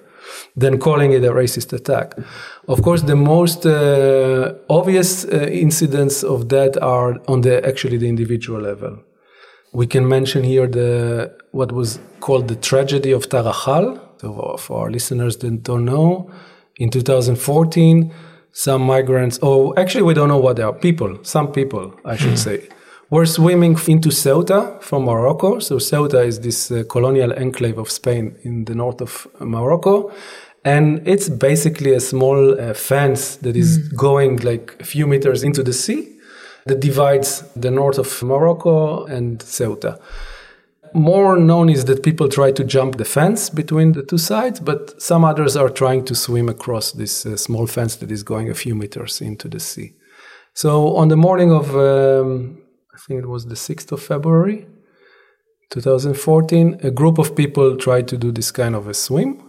than 0.56 0.80
calling 0.80 1.12
it 1.14 1.24
a 1.24 1.32
racist 1.32 1.72
attack. 1.72 2.16
Of 2.68 2.82
course, 2.82 3.04
the 3.04 3.16
most 3.16 3.66
uh, 3.66 4.54
obvious 4.70 5.24
uh, 5.24 5.48
incidents 5.50 6.24
of 6.24 6.50
that 6.50 6.78
are 6.82 7.16
on 7.28 7.42
the 7.42 7.66
actually 7.66 7.98
the 7.98 8.10
individual 8.10 8.62
level. 8.62 9.00
We 9.72 9.88
can 9.88 10.08
mention 10.08 10.44
here 10.44 10.68
the 10.68 11.34
what 11.52 11.72
was 11.72 12.00
called 12.20 12.48
the 12.50 12.56
tragedy 12.56 13.12
of 13.14 13.30
Tarajal. 13.30 14.00
So 14.20 14.58
for 14.58 14.82
our 14.82 14.92
listeners 14.92 15.38
that 15.38 15.64
don't 15.64 15.86
know, 15.86 16.30
in 16.78 16.90
2014, 16.90 18.14
some 18.52 18.82
migrants, 18.82 19.40
oh, 19.42 19.74
actually, 19.78 20.04
we 20.04 20.14
don't 20.14 20.28
know 20.28 20.40
what 20.40 20.58
they 20.58 20.64
are. 20.64 20.74
People, 20.74 21.20
some 21.24 21.52
people, 21.52 21.94
I 22.04 22.16
should 22.16 22.32
hmm. 22.32 22.36
say, 22.36 22.68
were 23.10 23.26
swimming 23.26 23.78
into 23.88 24.10
Ceuta 24.10 24.82
from 24.82 25.06
Morocco. 25.06 25.60
So 25.60 25.78
Ceuta 25.78 26.26
is 26.26 26.40
this 26.42 26.72
uh, 26.72 26.84
colonial 26.90 27.32
enclave 27.34 27.78
of 27.78 27.90
Spain 27.90 28.36
in 28.44 28.66
the 28.66 28.76
north 28.76 29.00
of 29.02 29.28
Morocco. 29.40 30.12
And 30.74 31.08
it's 31.08 31.30
basically 31.30 31.94
a 31.94 32.02
small 32.02 32.60
uh, 32.60 32.74
fence 32.74 33.38
that 33.38 33.56
is 33.56 33.72
mm. 33.80 33.96
going 33.96 34.34
like 34.50 34.76
a 34.82 34.84
few 34.84 35.08
meters 35.08 35.42
into 35.42 35.64
the 35.64 35.72
sea 35.72 36.02
that 36.66 36.82
divides 36.82 37.30
the 37.56 37.72
north 37.72 37.98
of 37.98 38.10
Morocco 38.22 39.06
and 39.06 39.40
Ceuta. 39.40 39.94
more 40.94 41.38
known 41.38 41.70
is 41.70 41.86
that 41.86 42.04
people 42.04 42.28
try 42.28 42.52
to 42.52 42.64
jump 42.64 42.98
the 42.98 43.06
fence 43.06 43.50
between 43.50 43.94
the 43.94 44.04
two 44.04 44.18
sides, 44.18 44.60
but 44.60 45.02
some 45.02 45.24
others 45.32 45.56
are 45.56 45.70
trying 45.70 46.04
to 46.06 46.16
swim 46.16 46.50
across 46.50 46.92
this 46.92 47.26
uh, 47.26 47.38
small 47.38 47.68
fence 47.68 47.96
that 47.98 48.12
is 48.12 48.24
going 48.24 48.50
a 48.50 48.54
few 48.64 48.76
meters 48.76 49.22
into 49.22 49.48
the 49.48 49.60
sea. 49.60 49.90
So 50.54 50.70
on 51.02 51.08
the 51.08 51.18
morning 51.28 51.52
of, 51.52 51.66
um, 51.76 52.58
I 52.96 52.98
think 53.04 53.24
it 53.24 53.30
was 53.36 53.46
the 53.46 53.56
6th 53.56 53.92
of 53.92 54.02
February, 54.02 54.68
2014, 55.70 56.80
a 56.84 56.92
group 56.92 57.18
of 57.18 57.36
people 57.36 57.78
tried 57.78 58.08
to 58.08 58.18
do 58.18 58.32
this 58.32 58.52
kind 58.52 58.76
of 58.76 58.88
a 58.88 58.94
swim. 58.94 59.47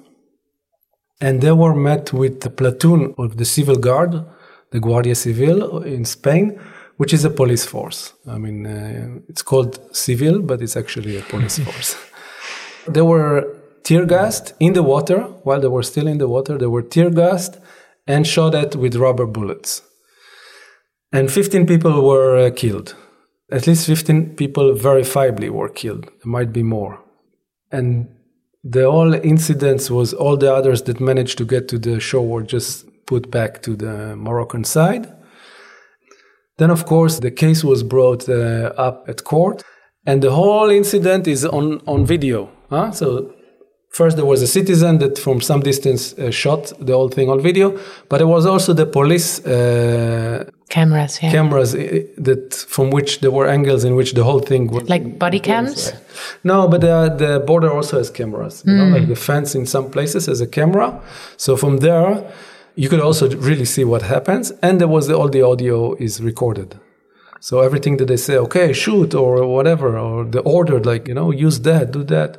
And 1.21 1.41
they 1.41 1.53
were 1.53 1.75
met 1.75 2.13
with 2.13 2.45
a 2.47 2.51
platoon 2.51 3.15
of 3.19 3.37
the 3.37 3.45
civil 3.45 3.77
guard, 3.77 4.25
the 4.71 4.81
Guardia 4.81 5.15
Civil 5.15 5.83
in 5.83 6.05
Spain, 6.05 6.61
which 6.97 7.13
is 7.13 7.25
a 7.25 7.31
police 7.31 7.65
force. 7.65 8.13
I 8.27 8.39
mean, 8.39 8.67
uh, 8.67 9.21
it's 9.29 9.43
called 9.43 9.81
civil, 9.95 10.43
but 10.43 10.61
it's 10.63 10.77
actually 10.77 11.17
a 11.17 11.23
police 11.23 11.59
force. 11.67 11.97
they 12.87 13.03
were 13.03 13.57
tear 13.83 14.05
gassed 14.05 14.55
in 14.61 14.73
the 14.75 14.83
water 14.83 15.21
while 15.45 15.61
they 15.61 15.69
were 15.69 15.83
still 15.83 16.07
in 16.07 16.19
the 16.19 16.29
water. 16.29 16.59
They 16.59 16.67
were 16.67 16.83
tear 16.83 17.11
gassed 17.11 17.59
and 18.07 18.27
shot 18.27 18.55
at 18.55 18.77
with 18.77 18.97
rubber 18.97 19.27
bullets. 19.27 19.83
And 21.13 21.31
15 21.31 21.67
people 21.67 22.03
were 22.07 22.37
uh, 22.39 22.51
killed. 22.51 22.95
At 23.51 23.67
least 23.67 23.87
15 23.87 24.37
people 24.37 24.75
verifiably 24.75 25.49
were 25.49 25.71
killed. 25.71 26.05
There 26.05 26.33
might 26.37 26.53
be 26.53 26.63
more. 26.63 27.01
And 27.73 28.09
the 28.71 28.91
whole 28.91 29.15
incidents 29.15 29.91
was 29.91 30.13
all 30.13 30.37
the 30.37 30.53
others 30.53 30.83
that 30.83 31.01
managed 31.01 31.39
to 31.39 31.45
get 31.45 31.69
to 31.69 31.79
the 31.79 31.99
shore 32.01 32.27
were 32.27 32.43
just 32.43 32.87
put 33.07 33.31
back 33.31 33.63
to 33.63 33.75
the 33.75 34.15
Moroccan 34.17 34.65
side. 34.65 35.11
Then, 36.59 36.71
of 36.71 36.85
course, 36.85 37.21
the 37.21 37.31
case 37.31 37.65
was 37.65 37.83
brought 37.83 38.29
uh, 38.29 38.73
up 38.77 39.09
at 39.09 39.25
court, 39.25 39.63
and 40.05 40.23
the 40.23 40.33
whole 40.33 40.71
incident 40.71 41.27
is 41.27 41.45
on, 41.47 41.81
on 41.87 42.05
video. 42.05 42.51
Huh? 42.69 42.91
So, 42.91 43.33
first 44.01 44.15
there 44.19 44.31
was 44.35 44.41
a 44.49 44.51
citizen 44.59 44.93
that 45.03 45.15
from 45.25 45.37
some 45.51 45.61
distance 45.71 46.03
uh, 46.15 46.31
shot 46.43 46.63
the 46.87 46.95
whole 46.99 47.13
thing 47.17 47.29
on 47.35 47.39
video, 47.51 47.67
but 48.11 48.19
it 48.25 48.29
was 48.37 48.45
also 48.53 48.71
the 48.83 48.89
police 48.99 49.29
uh, 49.41 50.45
cameras, 50.77 51.13
yeah. 51.23 51.33
cameras 51.37 51.71
that 52.29 52.45
from 52.75 52.87
which 52.97 53.11
there 53.23 53.35
were 53.39 53.49
angles 53.57 53.83
in 53.89 53.93
which 53.99 54.11
the 54.19 54.25
whole 54.29 54.43
thing 54.51 54.63
was 54.75 54.83
like 54.95 55.05
body 55.25 55.41
cams. 55.49 55.93
No, 56.51 56.57
but 56.73 56.81
the, 56.87 56.97
the 57.23 57.33
border 57.51 57.71
also 57.79 57.95
has 58.01 58.09
cameras. 58.21 58.55
You 58.67 58.75
know, 58.79 58.89
like 58.97 59.07
the 59.15 59.21
fence 59.29 59.51
in 59.59 59.65
some 59.75 59.87
places 59.95 60.23
has 60.31 60.41
a 60.49 60.51
camera. 60.59 60.89
So 61.45 61.51
from 61.63 61.75
there, 61.87 62.11
you 62.83 62.89
could 62.91 63.03
also 63.09 63.25
really 63.51 63.69
see 63.75 63.85
what 63.93 64.03
happens. 64.15 64.45
And 64.67 64.73
there 64.81 64.93
was 64.97 65.05
the, 65.09 65.15
all 65.19 65.31
the 65.39 65.43
audio 65.53 65.95
is 66.07 66.13
recorded. 66.31 66.71
So 67.41 67.61
everything 67.69 67.95
that 67.99 68.09
they 68.13 68.21
say, 68.29 68.37
okay, 68.47 68.73
shoot 68.73 69.11
or 69.15 69.47
whatever, 69.57 69.89
or 69.97 70.25
the 70.37 70.41
order, 70.41 70.79
like, 70.91 71.03
you 71.11 71.15
know, 71.19 71.31
use 71.47 71.61
that, 71.61 71.85
do 71.93 72.03
that, 72.17 72.31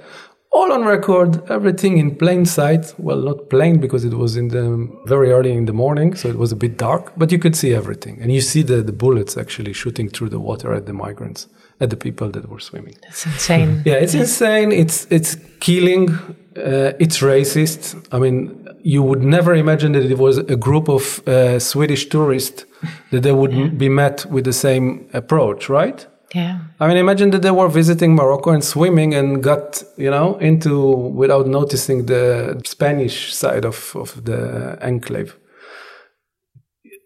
all 0.51 0.71
on 0.73 0.83
record, 0.83 1.41
everything 1.49 1.97
in 1.97 2.15
plain 2.15 2.45
sight. 2.45 2.93
Well, 2.97 3.17
not 3.21 3.49
plain 3.49 3.79
because 3.79 4.03
it 4.03 4.13
was 4.13 4.35
in 4.35 4.47
the 4.49 4.87
very 5.05 5.31
early 5.31 5.51
in 5.53 5.65
the 5.65 5.73
morning, 5.73 6.15
so 6.15 6.27
it 6.29 6.37
was 6.37 6.51
a 6.51 6.55
bit 6.55 6.77
dark, 6.77 7.11
but 7.17 7.31
you 7.31 7.39
could 7.39 7.55
see 7.55 7.73
everything. 7.73 8.19
And 8.21 8.31
you 8.31 8.41
see 8.41 8.63
the, 8.63 8.81
the 8.81 8.91
bullets 8.91 9.37
actually 9.37 9.73
shooting 9.73 10.09
through 10.09 10.29
the 10.29 10.39
water 10.39 10.73
at 10.73 10.85
the 10.85 10.93
migrants, 10.93 11.47
at 11.79 11.89
the 11.89 11.95
people 11.97 12.29
that 12.31 12.49
were 12.49 12.59
swimming. 12.59 12.95
That's 13.03 13.25
insane. 13.25 13.83
Yeah, 13.85 13.95
it's 14.03 14.13
insane. 14.15 14.71
It's 14.71 15.07
it's 15.09 15.37
killing. 15.59 16.09
Uh, 16.57 16.91
it's 16.99 17.19
racist. 17.21 17.95
I 18.11 18.17
mean, 18.19 18.67
you 18.81 19.01
would 19.03 19.21
never 19.23 19.53
imagine 19.55 19.91
that 19.93 20.03
it 20.11 20.17
was 20.17 20.37
a 20.39 20.55
group 20.57 20.89
of 20.89 21.21
uh, 21.27 21.59
Swedish 21.59 22.09
tourists 22.09 22.65
that 23.11 23.21
they 23.21 23.31
would 23.31 23.53
m- 23.53 23.77
be 23.77 23.87
met 23.87 24.25
with 24.25 24.43
the 24.45 24.53
same 24.53 25.07
approach, 25.13 25.69
right? 25.69 26.05
Yeah. 26.33 26.59
I 26.79 26.87
mean, 26.87 26.97
imagine 26.97 27.31
that 27.31 27.41
they 27.41 27.51
were 27.51 27.69
visiting 27.69 28.15
Morocco 28.15 28.51
and 28.51 28.63
swimming 28.63 29.15
and 29.15 29.41
got, 29.41 29.83
you 29.97 30.11
know, 30.11 30.37
into 30.37 30.79
without 30.91 31.47
noticing 31.47 32.05
the 32.05 32.61
Spanish 32.65 33.33
side 33.33 33.65
of, 33.65 33.95
of 33.95 34.23
the 34.25 34.77
enclave. 34.81 35.35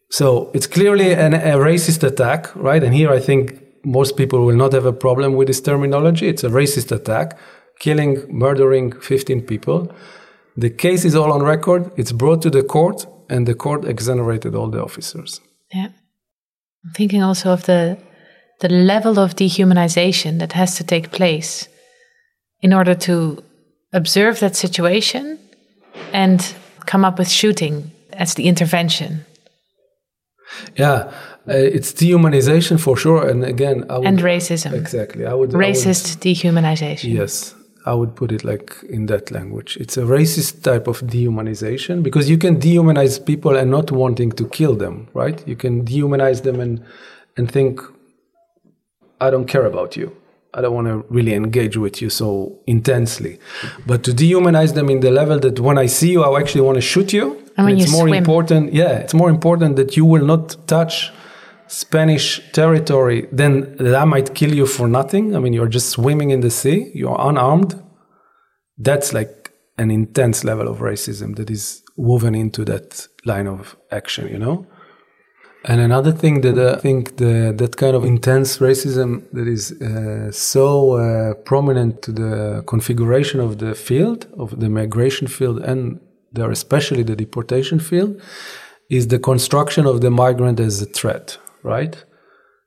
So 0.10 0.52
it's 0.54 0.68
clearly 0.68 1.14
an, 1.14 1.34
a 1.34 1.58
racist 1.58 2.04
attack, 2.04 2.54
right? 2.56 2.84
And 2.84 2.94
here 2.94 3.12
I 3.12 3.20
think 3.20 3.64
most 3.86 4.18
people 4.18 4.46
will 4.46 4.56
not 4.56 4.74
have 4.74 4.86
a 4.86 4.94
problem 4.94 5.34
with 5.36 5.48
this 5.48 5.62
terminology. 5.62 6.28
It's 6.28 6.44
a 6.44 6.50
racist 6.50 6.92
attack, 6.92 7.38
killing, 7.80 8.26
murdering 8.30 8.92
15 8.92 9.42
people. 9.42 9.92
The 10.56 10.70
case 10.70 11.06
is 11.06 11.16
all 11.16 11.32
on 11.32 11.42
record. 11.42 11.92
It's 11.96 12.12
brought 12.12 12.42
to 12.44 12.50
the 12.50 12.62
court, 12.62 13.08
and 13.30 13.48
the 13.48 13.56
court 13.56 13.86
exonerated 13.86 14.54
all 14.54 14.70
the 14.70 14.84
officers. 14.84 15.42
Yeah. 15.74 15.88
I'm 16.86 16.92
thinking 16.94 17.24
also 17.24 17.52
of 17.52 17.66
the 17.66 17.98
the 18.60 18.70
level 18.70 19.20
of 19.20 19.36
dehumanization 19.36 20.40
that 20.40 20.54
has 20.54 20.76
to 20.78 20.84
take 20.84 21.12
place 21.12 21.68
in 22.62 22.74
order 22.74 22.96
to 22.96 23.44
observe 23.92 24.40
that 24.40 24.56
situation 24.56 25.38
and 26.14 26.54
come 26.86 27.06
up 27.06 27.18
with 27.20 27.30
shooting 27.30 27.92
as 28.14 28.34
the 28.36 28.48
intervention. 28.48 29.26
Yeah, 30.78 31.12
uh, 31.48 31.54
it's 31.78 31.92
dehumanization 31.94 32.80
for 32.80 32.96
sure. 32.96 33.28
And 33.28 33.44
again, 33.44 33.86
I 33.90 33.98
would, 33.98 34.08
And 34.08 34.20
racism. 34.20 34.74
Exactly, 34.74 35.26
I 35.26 35.34
would 35.34 35.54
I 35.54 35.58
would- 35.58 35.66
Racist 35.66 36.18
dehumanization. 36.20 37.12
Yes, 37.14 37.56
I 37.86 37.94
would 37.94 38.16
put 38.16 38.32
it 38.32 38.44
like 38.44 38.76
in 38.90 39.08
that 39.08 39.32
language. 39.32 39.78
It's 39.80 39.98
a 39.98 40.04
racist 40.04 40.62
type 40.64 40.88
of 40.88 41.02
dehumanization 41.02 42.02
because 42.04 42.30
you 42.30 42.38
can 42.38 42.60
dehumanize 42.60 43.24
people 43.26 43.56
and 43.58 43.70
not 43.72 43.92
wanting 43.92 44.32
to 44.34 44.48
kill 44.48 44.76
them, 44.76 45.08
right? 45.14 45.46
You 45.48 45.56
can 45.56 45.84
dehumanize 45.86 46.44
them 46.44 46.60
and 46.60 46.84
and 47.36 47.52
think, 47.52 47.82
I 49.26 49.30
don't 49.30 49.48
care 49.48 49.66
about 49.66 49.96
you. 50.00 50.08
I 50.56 50.62
don't 50.62 50.76
want 50.80 50.88
to 50.88 50.98
really 51.10 51.34
engage 51.34 51.78
with 51.78 52.02
you 52.02 52.10
so 52.10 52.60
intensely. 52.68 53.40
But 53.88 54.04
to 54.04 54.12
dehumanize 54.12 54.74
them 54.76 54.90
in 54.90 55.00
the 55.00 55.12
level 55.12 55.40
that 55.40 55.60
when 55.60 55.78
I 55.78 55.88
see 55.88 56.12
you, 56.12 56.24
I 56.24 56.40
actually 56.40 56.62
want 56.62 56.76
to 56.76 56.82
shoot 56.82 57.12
you. 57.12 57.26
And 57.58 57.66
when 57.66 57.78
it's 57.78 57.86
you 57.86 57.92
more 57.98 58.08
swim. 58.08 58.22
important. 58.24 58.74
Yeah, 58.74 58.94
it's 59.04 59.14
more 59.14 59.30
important 59.30 59.78
that 59.78 59.98
you 59.98 60.06
will 60.06 60.26
not 60.34 60.46
touch 60.68 61.12
Spanish 61.68 62.26
territory 62.52 63.28
than 63.32 63.78
that 63.78 63.96
I 63.96 64.06
might 64.06 64.36
kill 64.36 64.54
you 64.54 64.68
for 64.68 64.88
nothing. 64.88 65.36
I 65.36 65.40
mean, 65.40 65.54
you're 65.54 65.74
just 65.80 65.90
swimming 65.90 66.30
in 66.30 66.42
the 66.42 66.52
sea, 66.52 66.92
you're 66.94 67.20
unarmed. 67.20 67.82
That's 68.78 69.14
like 69.14 69.52
an 69.78 69.90
intense 69.90 70.44
level 70.44 70.68
of 70.68 70.80
racism 70.80 71.36
that 71.38 71.50
is 71.50 71.82
woven 71.96 72.36
into 72.36 72.64
that 72.66 73.08
line 73.26 73.48
of 73.48 73.76
action, 73.92 74.28
you 74.28 74.38
know? 74.38 74.68
And 75.66 75.80
another 75.80 76.12
thing 76.12 76.42
that 76.42 76.60
I 76.60 76.76
think 76.78 77.18
the, 77.18 77.54
that 77.56 77.78
kind 77.78 77.96
of 77.96 78.04
intense 78.04 78.58
racism 78.58 79.24
that 79.32 79.48
is 79.48 79.72
uh, 79.72 80.30
so 80.32 80.98
uh, 80.98 81.36
prominent 81.46 82.02
to 82.02 82.12
the 82.12 82.64
configuration 82.68 83.40
of 83.40 83.60
the 83.60 83.74
field, 83.74 84.28
of 84.38 84.60
the 84.60 84.68
migration 84.68 85.28
field, 85.28 85.60
and 85.60 86.02
there 86.34 86.52
especially 86.52 87.04
the 87.04 87.16
deportation 87.16 87.80
field, 87.80 88.22
is 88.90 89.08
the 89.08 89.20
construction 89.20 89.86
of 89.86 90.02
the 90.02 90.12
migrant 90.12 90.60
as 90.60 90.82
a 90.82 90.86
threat, 90.86 91.38
right? 91.64 92.04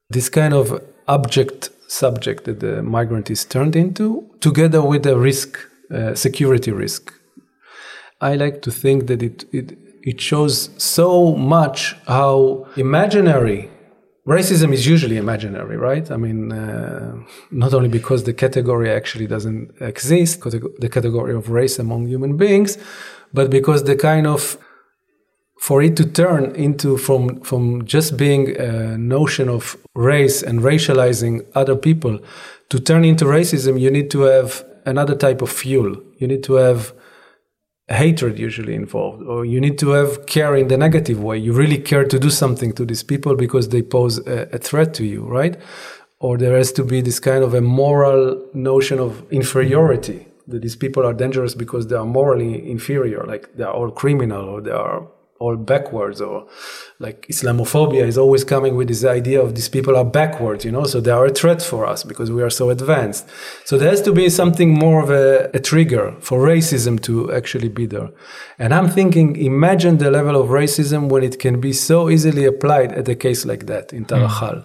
This 0.09 0.31
kind 0.31 0.55
of 0.55 0.83
object 1.07 1.71
subject 1.89 2.45
that 2.45 2.61
the 2.61 2.83
migrant 2.83 3.31
is 3.31 3.45
turned 3.45 3.77
into, 3.77 4.27
together 4.41 4.81
with 4.83 5.07
a 5.07 5.19
risk, 5.19 5.59
uh, 5.93 6.15
security 6.15 6.73
risk. 6.73 7.13
I 8.23 8.37
like 8.37 8.63
to 8.63 8.71
think 8.71 9.07
that 9.09 9.23
it, 9.23 9.45
it 9.53 9.77
it 10.07 10.21
shows 10.21 10.71
so 10.79 11.35
much 11.35 11.97
how 12.07 12.67
imaginary 12.77 13.69
racism 14.27 14.73
is 14.73 14.87
usually 14.87 15.17
imaginary, 15.17 15.77
right? 15.77 16.11
I 16.11 16.17
mean, 16.17 16.53
uh, 16.53 17.17
not 17.51 17.75
only 17.75 17.89
because 17.89 18.25
the 18.25 18.33
category 18.33 18.89
actually 18.91 19.27
doesn't 19.27 19.75
exist, 19.81 20.41
the 20.43 20.89
category 20.89 21.35
of 21.35 21.51
race 21.51 21.79
among 21.79 22.07
human 22.07 22.37
beings, 22.37 22.79
but 23.35 23.51
because 23.51 23.83
the 23.85 23.97
kind 23.97 24.27
of 24.27 24.57
for 25.59 25.83
it 25.83 25.97
to 25.97 26.05
turn 26.05 26.55
into 26.55 26.97
from 27.07 27.41
from 27.41 27.85
just 27.85 28.17
being 28.17 28.57
a 28.61 28.97
notion 28.97 29.49
of 29.49 29.77
race 29.95 30.39
and 30.49 30.61
racializing 30.61 31.45
other 31.55 31.77
people 31.89 32.15
to 32.69 32.79
turn 32.79 33.05
into 33.05 33.25
racism, 33.25 33.81
you 33.81 33.91
need 33.91 34.09
to 34.11 34.21
have 34.23 34.65
another 34.85 35.17
type 35.17 35.43
of 35.43 35.51
fuel. 35.51 35.91
You 36.19 36.29
need 36.29 36.45
to 36.45 36.55
have 36.55 36.93
hatred 37.89 38.39
usually 38.39 38.75
involved, 38.75 39.23
or 39.23 39.45
you 39.45 39.61
need 39.61 39.79
to 39.79 39.91
have 39.91 40.27
care 40.27 40.57
in 40.57 40.69
the 40.69 40.77
negative 40.77 41.23
way. 41.23 41.39
You 41.39 41.53
really 41.53 41.79
care 41.79 42.05
to 42.05 42.19
do 42.19 42.31
something 42.31 42.73
to 42.73 42.85
these 42.85 43.03
people 43.03 43.37
because 43.37 43.69
they 43.69 43.83
pose 43.83 44.19
a, 44.27 44.49
a 44.53 44.59
threat 44.59 44.93
to 44.95 45.05
you, 45.05 45.25
right? 45.25 45.57
Or 46.19 46.37
there 46.37 46.57
has 46.57 46.73
to 46.73 46.85
be 46.85 47.01
this 47.01 47.21
kind 47.21 47.45
of 47.45 47.55
a 47.55 47.61
moral 47.61 48.45
notion 48.55 48.99
of 48.99 49.31
inferiority 49.31 50.27
that 50.49 50.63
these 50.63 50.77
people 50.77 51.05
are 51.05 51.13
dangerous 51.13 51.55
because 51.55 51.89
they 51.89 51.97
are 51.97 52.07
morally 52.07 52.71
inferior, 52.71 53.25
like 53.25 53.55
they 53.57 53.65
are 53.65 53.73
all 53.73 53.91
criminal 53.91 54.49
or 54.49 54.61
they 54.61 54.71
are 54.71 55.07
all 55.39 55.57
backwards 55.57 56.21
or 56.21 56.47
like 56.99 57.27
Islamophobia 57.29 58.07
is 58.07 58.17
always 58.17 58.45
coming 58.45 58.77
with 58.77 58.89
this 58.89 59.05
idea 59.05 59.41
of 59.41 59.55
these 59.55 59.69
people 59.69 59.97
are 59.97 60.05
backwards, 60.05 60.65
you 60.65 60.73
know, 60.73 60.85
so 60.85 61.01
they 61.01 61.11
are 61.11 61.27
a 61.27 61.31
threat 61.31 61.63
for 61.63 61.87
us 61.87 62.05
because 62.05 62.31
we 62.31 62.43
are 62.43 62.51
so 62.51 62.71
advanced. 62.71 63.29
So 63.65 63.77
there 63.79 63.91
has 63.91 64.03
to 64.03 64.13
be 64.13 64.29
something 64.31 64.73
more 64.73 65.03
of 65.03 65.11
a, 65.11 65.51
a 65.55 65.61
trigger 65.61 66.15
for 66.21 66.39
racism 66.41 67.01
to 67.03 67.33
actually 67.33 67.69
be 67.69 67.87
there. 67.87 68.11
And 68.59 68.73
I'm 68.73 68.89
thinking, 68.89 69.37
imagine 69.37 69.99
the 69.99 70.11
level 70.11 70.41
of 70.41 70.49
racism 70.49 71.09
when 71.09 71.23
it 71.23 71.39
can 71.39 71.61
be 71.61 71.73
so 71.73 72.09
easily 72.09 72.45
applied 72.45 72.93
at 72.93 73.09
a 73.09 73.15
case 73.15 73.45
like 73.45 73.67
that 73.67 73.93
in 73.93 74.05
Tarajal 74.05 74.47
Mm. 74.57 74.65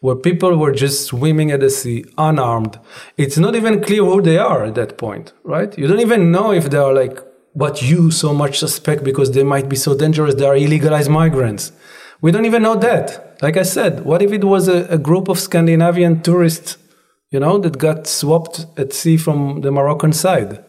Where 0.00 0.16
people 0.16 0.56
were 0.56 0.72
just 0.72 1.06
swimming 1.06 1.50
at 1.50 1.60
the 1.60 1.70
sea, 1.70 2.04
unarmed. 2.18 2.78
It's 3.16 3.38
not 3.38 3.54
even 3.54 3.80
clear 3.80 4.04
who 4.04 4.20
they 4.20 4.38
are 4.38 4.64
at 4.64 4.74
that 4.74 4.98
point, 4.98 5.32
right? 5.44 5.76
You 5.78 5.86
don't 5.86 6.00
even 6.00 6.32
know 6.32 6.52
if 6.52 6.70
they 6.70 6.78
are 6.78 6.92
like 6.92 7.18
what 7.54 7.82
you 7.82 8.10
so 8.10 8.32
much 8.32 8.58
suspect 8.58 9.04
because 9.04 9.32
they 9.32 9.44
might 9.44 9.68
be 9.68 9.76
so 9.76 9.96
dangerous, 9.96 10.34
they 10.34 10.46
are 10.46 10.54
illegalized 10.54 11.08
migrants. 11.08 11.72
We 12.20 12.30
don't 12.30 12.46
even 12.46 12.62
know 12.62 12.76
that. 12.76 13.38
Like 13.42 13.56
I 13.56 13.64
said, 13.64 14.04
what 14.04 14.22
if 14.22 14.32
it 14.32 14.44
was 14.44 14.68
a, 14.68 14.86
a 14.86 14.98
group 14.98 15.28
of 15.28 15.38
Scandinavian 15.38 16.22
tourists, 16.22 16.78
you 17.30 17.40
know, 17.40 17.58
that 17.58 17.78
got 17.78 18.06
swapped 18.06 18.66
at 18.76 18.92
sea 18.92 19.16
from 19.16 19.60
the 19.62 19.72
Moroccan 19.72 20.12
side? 20.12 20.64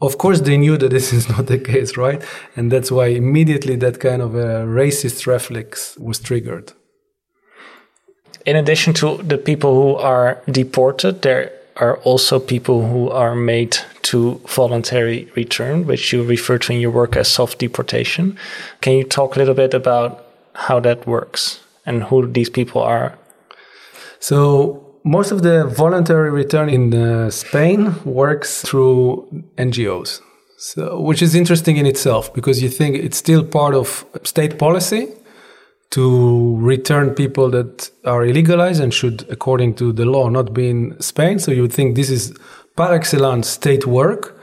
Of 0.00 0.18
course, 0.18 0.40
they 0.40 0.56
knew 0.56 0.76
that 0.76 0.90
this 0.90 1.12
is 1.18 1.28
not 1.28 1.46
the 1.46 1.58
case, 1.58 1.96
right? 1.96 2.22
And 2.56 2.70
that's 2.70 2.90
why 2.90 3.06
immediately 3.08 3.76
that 3.76 4.00
kind 4.00 4.22
of 4.22 4.34
a 4.34 4.64
racist 4.64 5.26
reflex 5.26 5.96
was 5.98 6.18
triggered. 6.18 6.72
In 8.46 8.56
addition 8.56 8.92
to 8.94 9.16
the 9.22 9.38
people 9.38 9.74
who 9.74 9.96
are 9.96 10.42
deported, 10.50 11.22
there 11.22 11.50
are 11.76 11.96
also 11.98 12.38
people 12.38 12.86
who 12.86 13.10
are 13.10 13.34
made 13.34 13.78
to 14.04 14.40
voluntary 14.46 15.30
return, 15.34 15.86
which 15.86 16.12
you 16.12 16.22
refer 16.22 16.58
to 16.58 16.72
in 16.72 16.80
your 16.80 16.90
work 16.90 17.16
as 17.16 17.28
soft 17.28 17.58
deportation. 17.58 18.38
Can 18.80 18.92
you 18.94 19.04
talk 19.04 19.36
a 19.36 19.38
little 19.38 19.54
bit 19.54 19.74
about 19.74 20.24
how 20.54 20.80
that 20.80 21.06
works 21.06 21.60
and 21.86 22.04
who 22.04 22.26
these 22.26 22.50
people 22.50 22.82
are? 22.82 23.18
So, 24.20 24.80
most 25.04 25.32
of 25.32 25.42
the 25.42 25.66
voluntary 25.66 26.30
return 26.30 26.68
in 26.70 26.94
uh, 26.94 27.30
Spain 27.30 27.94
works 28.04 28.62
through 28.62 29.44
NGOs. 29.58 30.20
So, 30.56 31.00
which 31.00 31.20
is 31.20 31.34
interesting 31.34 31.76
in 31.76 31.84
itself 31.84 32.32
because 32.32 32.62
you 32.62 32.70
think 32.70 32.96
it's 32.96 33.18
still 33.18 33.44
part 33.44 33.74
of 33.74 34.06
state 34.22 34.58
policy 34.58 35.08
to 35.90 36.56
return 36.56 37.14
people 37.14 37.50
that 37.50 37.90
are 38.04 38.22
illegalized 38.22 38.80
and 38.80 38.92
should, 38.92 39.26
according 39.30 39.74
to 39.74 39.92
the 39.92 40.04
law, 40.04 40.28
not 40.28 40.52
be 40.52 40.68
in 40.68 41.00
Spain. 41.00 41.38
So 41.38 41.52
you 41.52 41.62
would 41.62 41.72
think 41.72 41.94
this 41.94 42.10
is 42.10 42.34
par 42.76 42.92
excellence 42.94 43.48
state 43.48 43.86
work. 43.86 44.38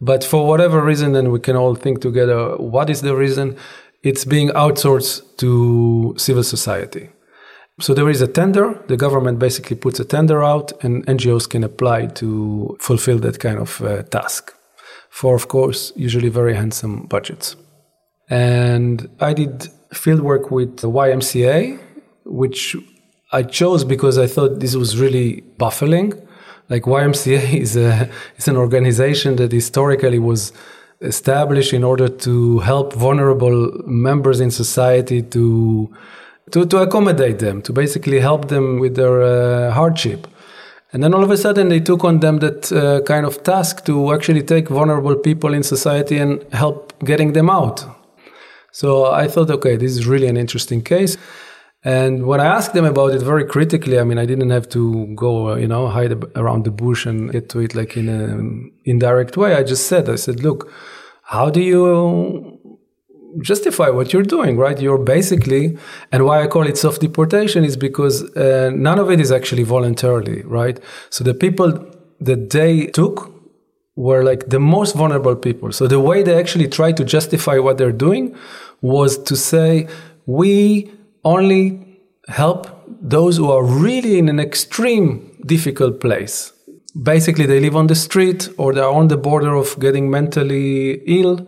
But 0.00 0.24
for 0.24 0.46
whatever 0.48 0.82
reason, 0.82 1.14
and 1.14 1.30
we 1.30 1.40
can 1.40 1.56
all 1.56 1.74
think 1.74 2.00
together, 2.00 2.56
what 2.56 2.90
is 2.90 3.02
the 3.02 3.14
reason? 3.14 3.56
It's 4.02 4.24
being 4.24 4.48
outsourced 4.48 5.36
to 5.36 6.14
civil 6.16 6.42
society. 6.42 7.10
So 7.80 7.94
there 7.94 8.10
is 8.10 8.20
a 8.20 8.26
tender. 8.26 8.82
The 8.88 8.96
government 8.96 9.38
basically 9.38 9.76
puts 9.76 10.00
a 10.00 10.04
tender 10.04 10.42
out, 10.42 10.72
and 10.82 11.06
NGOs 11.06 11.48
can 11.48 11.64
apply 11.64 12.06
to 12.06 12.76
fulfill 12.80 13.18
that 13.20 13.38
kind 13.38 13.58
of 13.58 13.80
uh, 13.80 14.02
task 14.02 14.52
for, 15.10 15.34
of 15.34 15.48
course, 15.48 15.92
usually 15.94 16.28
very 16.28 16.54
handsome 16.54 17.06
budgets. 17.06 17.54
And 18.28 19.08
I 19.20 19.34
did 19.34 19.68
fieldwork 19.94 20.50
with 20.50 20.78
the 20.78 20.88
YMCA, 20.88 21.78
which 22.24 22.76
I 23.30 23.42
chose 23.42 23.84
because 23.84 24.18
I 24.18 24.26
thought 24.26 24.60
this 24.60 24.74
was 24.74 24.98
really 24.98 25.42
baffling. 25.58 26.14
Like 26.72 26.84
YMCA 26.84 27.42
is 27.66 27.76
a 27.76 28.08
is 28.38 28.48
an 28.48 28.56
organization 28.56 29.36
that 29.36 29.52
historically 29.52 30.18
was 30.18 30.52
established 31.00 31.72
in 31.78 31.84
order 31.84 32.08
to 32.26 32.34
help 32.70 32.94
vulnerable 32.94 33.56
members 33.86 34.38
in 34.40 34.50
society 34.50 35.20
to 35.34 35.44
to, 36.52 36.66
to 36.66 36.76
accommodate 36.86 37.38
them, 37.38 37.62
to 37.62 37.72
basically 37.72 38.20
help 38.20 38.48
them 38.48 38.78
with 38.82 38.94
their 38.96 39.16
uh, 39.22 39.70
hardship. 39.72 40.26
And 40.92 41.02
then 41.02 41.14
all 41.14 41.24
of 41.24 41.30
a 41.30 41.36
sudden, 41.36 41.68
they 41.68 41.80
took 41.80 42.04
on 42.04 42.20
them 42.20 42.38
that 42.40 42.72
uh, 42.72 43.00
kind 43.12 43.24
of 43.24 43.42
task 43.42 43.84
to 43.86 44.12
actually 44.12 44.42
take 44.42 44.68
vulnerable 44.68 45.16
people 45.16 45.54
in 45.54 45.62
society 45.62 46.18
and 46.18 46.42
help 46.52 46.92
getting 47.04 47.32
them 47.32 47.48
out 47.48 47.86
so 48.72 49.12
I 49.12 49.28
thought, 49.28 49.50
okay, 49.50 49.76
this 49.76 49.92
is 49.92 50.06
really 50.06 50.26
an 50.26 50.38
interesting 50.38 50.82
case. 50.82 51.18
And 51.84 52.26
when 52.26 52.40
I 52.40 52.46
asked 52.46 52.74
them 52.74 52.84
about 52.84 53.12
it 53.12 53.22
very 53.22 53.44
critically, 53.44 53.98
I 53.98 54.04
mean, 54.04 54.18
I 54.18 54.24
didn't 54.24 54.50
have 54.50 54.68
to 54.70 55.06
go, 55.16 55.56
you 55.56 55.66
know, 55.66 55.88
hide 55.88 56.12
around 56.36 56.64
the 56.64 56.70
bush 56.70 57.06
and 57.06 57.32
get 57.32 57.48
to 57.50 57.58
it 57.58 57.74
like 57.74 57.96
in 57.96 58.08
an 58.08 58.72
indirect 58.84 59.36
way. 59.36 59.56
I 59.56 59.64
just 59.64 59.88
said, 59.88 60.08
I 60.08 60.14
said, 60.14 60.40
look, 60.44 60.72
how 61.24 61.50
do 61.50 61.60
you 61.60 62.58
justify 63.40 63.88
what 63.88 64.12
you're 64.12 64.22
doing, 64.22 64.58
right? 64.58 64.80
You're 64.80 64.98
basically, 64.98 65.76
and 66.12 66.24
why 66.24 66.42
I 66.42 66.46
call 66.46 66.66
it 66.66 66.78
soft 66.78 67.00
deportation 67.00 67.64
is 67.64 67.76
because 67.76 68.22
uh, 68.36 68.70
none 68.74 68.98
of 68.98 69.10
it 69.10 69.20
is 69.20 69.32
actually 69.32 69.64
voluntarily, 69.64 70.42
right? 70.42 70.78
So 71.10 71.24
the 71.24 71.34
people 71.34 71.84
that 72.20 72.50
they 72.50 72.86
took 72.88 73.32
were 73.96 74.22
like 74.22 74.50
the 74.50 74.60
most 74.60 74.94
vulnerable 74.94 75.34
people. 75.34 75.72
So 75.72 75.86
the 75.88 76.00
way 76.00 76.22
they 76.22 76.38
actually 76.38 76.68
try 76.68 76.92
to 76.92 77.04
justify 77.04 77.58
what 77.58 77.78
they're 77.78 77.90
doing 77.90 78.36
was 78.80 79.18
to 79.24 79.36
say, 79.36 79.88
we 80.26 80.92
only 81.24 82.00
help 82.28 82.68
those 83.00 83.36
who 83.36 83.50
are 83.50 83.64
really 83.64 84.18
in 84.18 84.28
an 84.28 84.40
extreme 84.40 85.36
difficult 85.46 86.00
place. 86.00 86.52
Basically, 87.02 87.46
they 87.46 87.60
live 87.60 87.76
on 87.76 87.86
the 87.86 87.94
street 87.94 88.48
or 88.58 88.72
they're 88.72 88.84
on 88.84 89.08
the 89.08 89.16
border 89.16 89.54
of 89.54 89.78
getting 89.80 90.10
mentally 90.10 91.02
ill. 91.06 91.46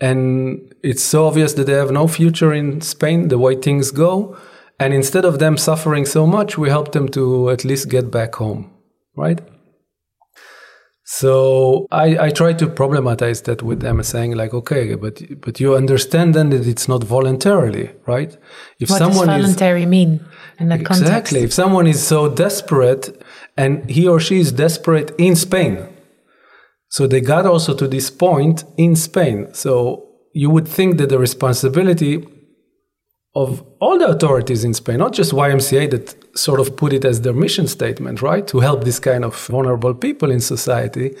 And 0.00 0.74
it's 0.82 1.02
so 1.02 1.26
obvious 1.26 1.54
that 1.54 1.64
they 1.64 1.72
have 1.72 1.90
no 1.90 2.08
future 2.08 2.52
in 2.52 2.80
Spain, 2.80 3.28
the 3.28 3.38
way 3.38 3.54
things 3.56 3.90
go. 3.90 4.36
And 4.80 4.94
instead 4.94 5.24
of 5.24 5.38
them 5.38 5.56
suffering 5.56 6.06
so 6.06 6.26
much, 6.26 6.56
we 6.56 6.68
help 6.68 6.92
them 6.92 7.08
to 7.10 7.50
at 7.50 7.64
least 7.64 7.88
get 7.88 8.10
back 8.10 8.36
home, 8.36 8.70
right? 9.16 9.40
So 11.10 11.86
I, 11.90 12.26
I 12.26 12.30
try 12.30 12.52
to 12.52 12.66
problematize 12.66 13.44
that 13.44 13.62
with 13.62 13.80
them, 13.80 14.02
saying 14.02 14.36
like, 14.36 14.52
okay, 14.52 14.94
but 14.94 15.22
but 15.40 15.58
you 15.58 15.74
understand 15.74 16.34
then 16.34 16.50
that 16.50 16.66
it's 16.66 16.86
not 16.86 17.02
voluntarily, 17.02 17.90
right? 18.06 18.36
If 18.78 18.90
what 18.90 18.98
someone 18.98 19.26
does 19.26 19.40
voluntary 19.40 19.84
is, 19.84 19.88
mean 19.88 20.20
in 20.58 20.68
that 20.68 20.84
context? 20.84 21.00
Exactly. 21.00 21.40
If 21.40 21.52
someone 21.54 21.86
is 21.86 22.06
so 22.06 22.28
desperate, 22.28 23.22
and 23.56 23.88
he 23.88 24.06
or 24.06 24.20
she 24.20 24.38
is 24.38 24.52
desperate 24.52 25.14
in 25.16 25.34
Spain, 25.34 25.88
so 26.90 27.06
they 27.06 27.22
got 27.22 27.46
also 27.46 27.74
to 27.74 27.88
this 27.88 28.10
point 28.10 28.64
in 28.76 28.94
Spain. 28.94 29.48
So 29.54 30.08
you 30.34 30.50
would 30.50 30.68
think 30.68 30.98
that 30.98 31.08
the 31.08 31.18
responsibility 31.18 32.26
of 33.42 33.64
all 33.78 33.96
the 33.98 34.08
authorities 34.08 34.64
in 34.64 34.74
Spain, 34.74 34.98
not 34.98 35.12
just 35.12 35.30
YMCA 35.32 35.90
that 35.92 36.06
sort 36.36 36.58
of 36.58 36.76
put 36.76 36.92
it 36.92 37.04
as 37.04 37.20
their 37.20 37.32
mission 37.32 37.68
statement, 37.68 38.20
right? 38.20 38.44
To 38.48 38.58
help 38.58 38.82
this 38.82 38.98
kind 38.98 39.24
of 39.24 39.32
vulnerable 39.46 39.94
people 39.94 40.32
in 40.32 40.40
society. 40.40 41.14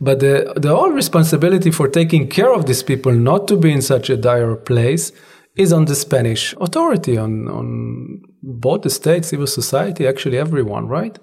But 0.00 0.20
the, 0.20 0.54
the 0.56 0.74
whole 0.74 0.90
responsibility 0.90 1.70
for 1.70 1.86
taking 1.86 2.28
care 2.28 2.52
of 2.54 2.64
these 2.64 2.82
people 2.82 3.12
not 3.12 3.48
to 3.48 3.56
be 3.56 3.70
in 3.70 3.82
such 3.82 4.08
a 4.08 4.16
dire 4.16 4.56
place 4.56 5.12
is 5.56 5.72
on 5.72 5.84
the 5.84 5.94
Spanish 5.94 6.54
authority, 6.58 7.18
on, 7.18 7.48
on 7.48 8.22
both 8.42 8.80
the 8.82 8.90
state, 8.90 9.26
civil 9.26 9.46
society, 9.46 10.06
actually 10.06 10.38
everyone, 10.38 10.88
right? 10.88 11.18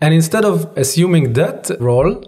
And 0.00 0.14
instead 0.14 0.44
of 0.44 0.70
assuming 0.76 1.32
that 1.32 1.70
role, 1.80 2.22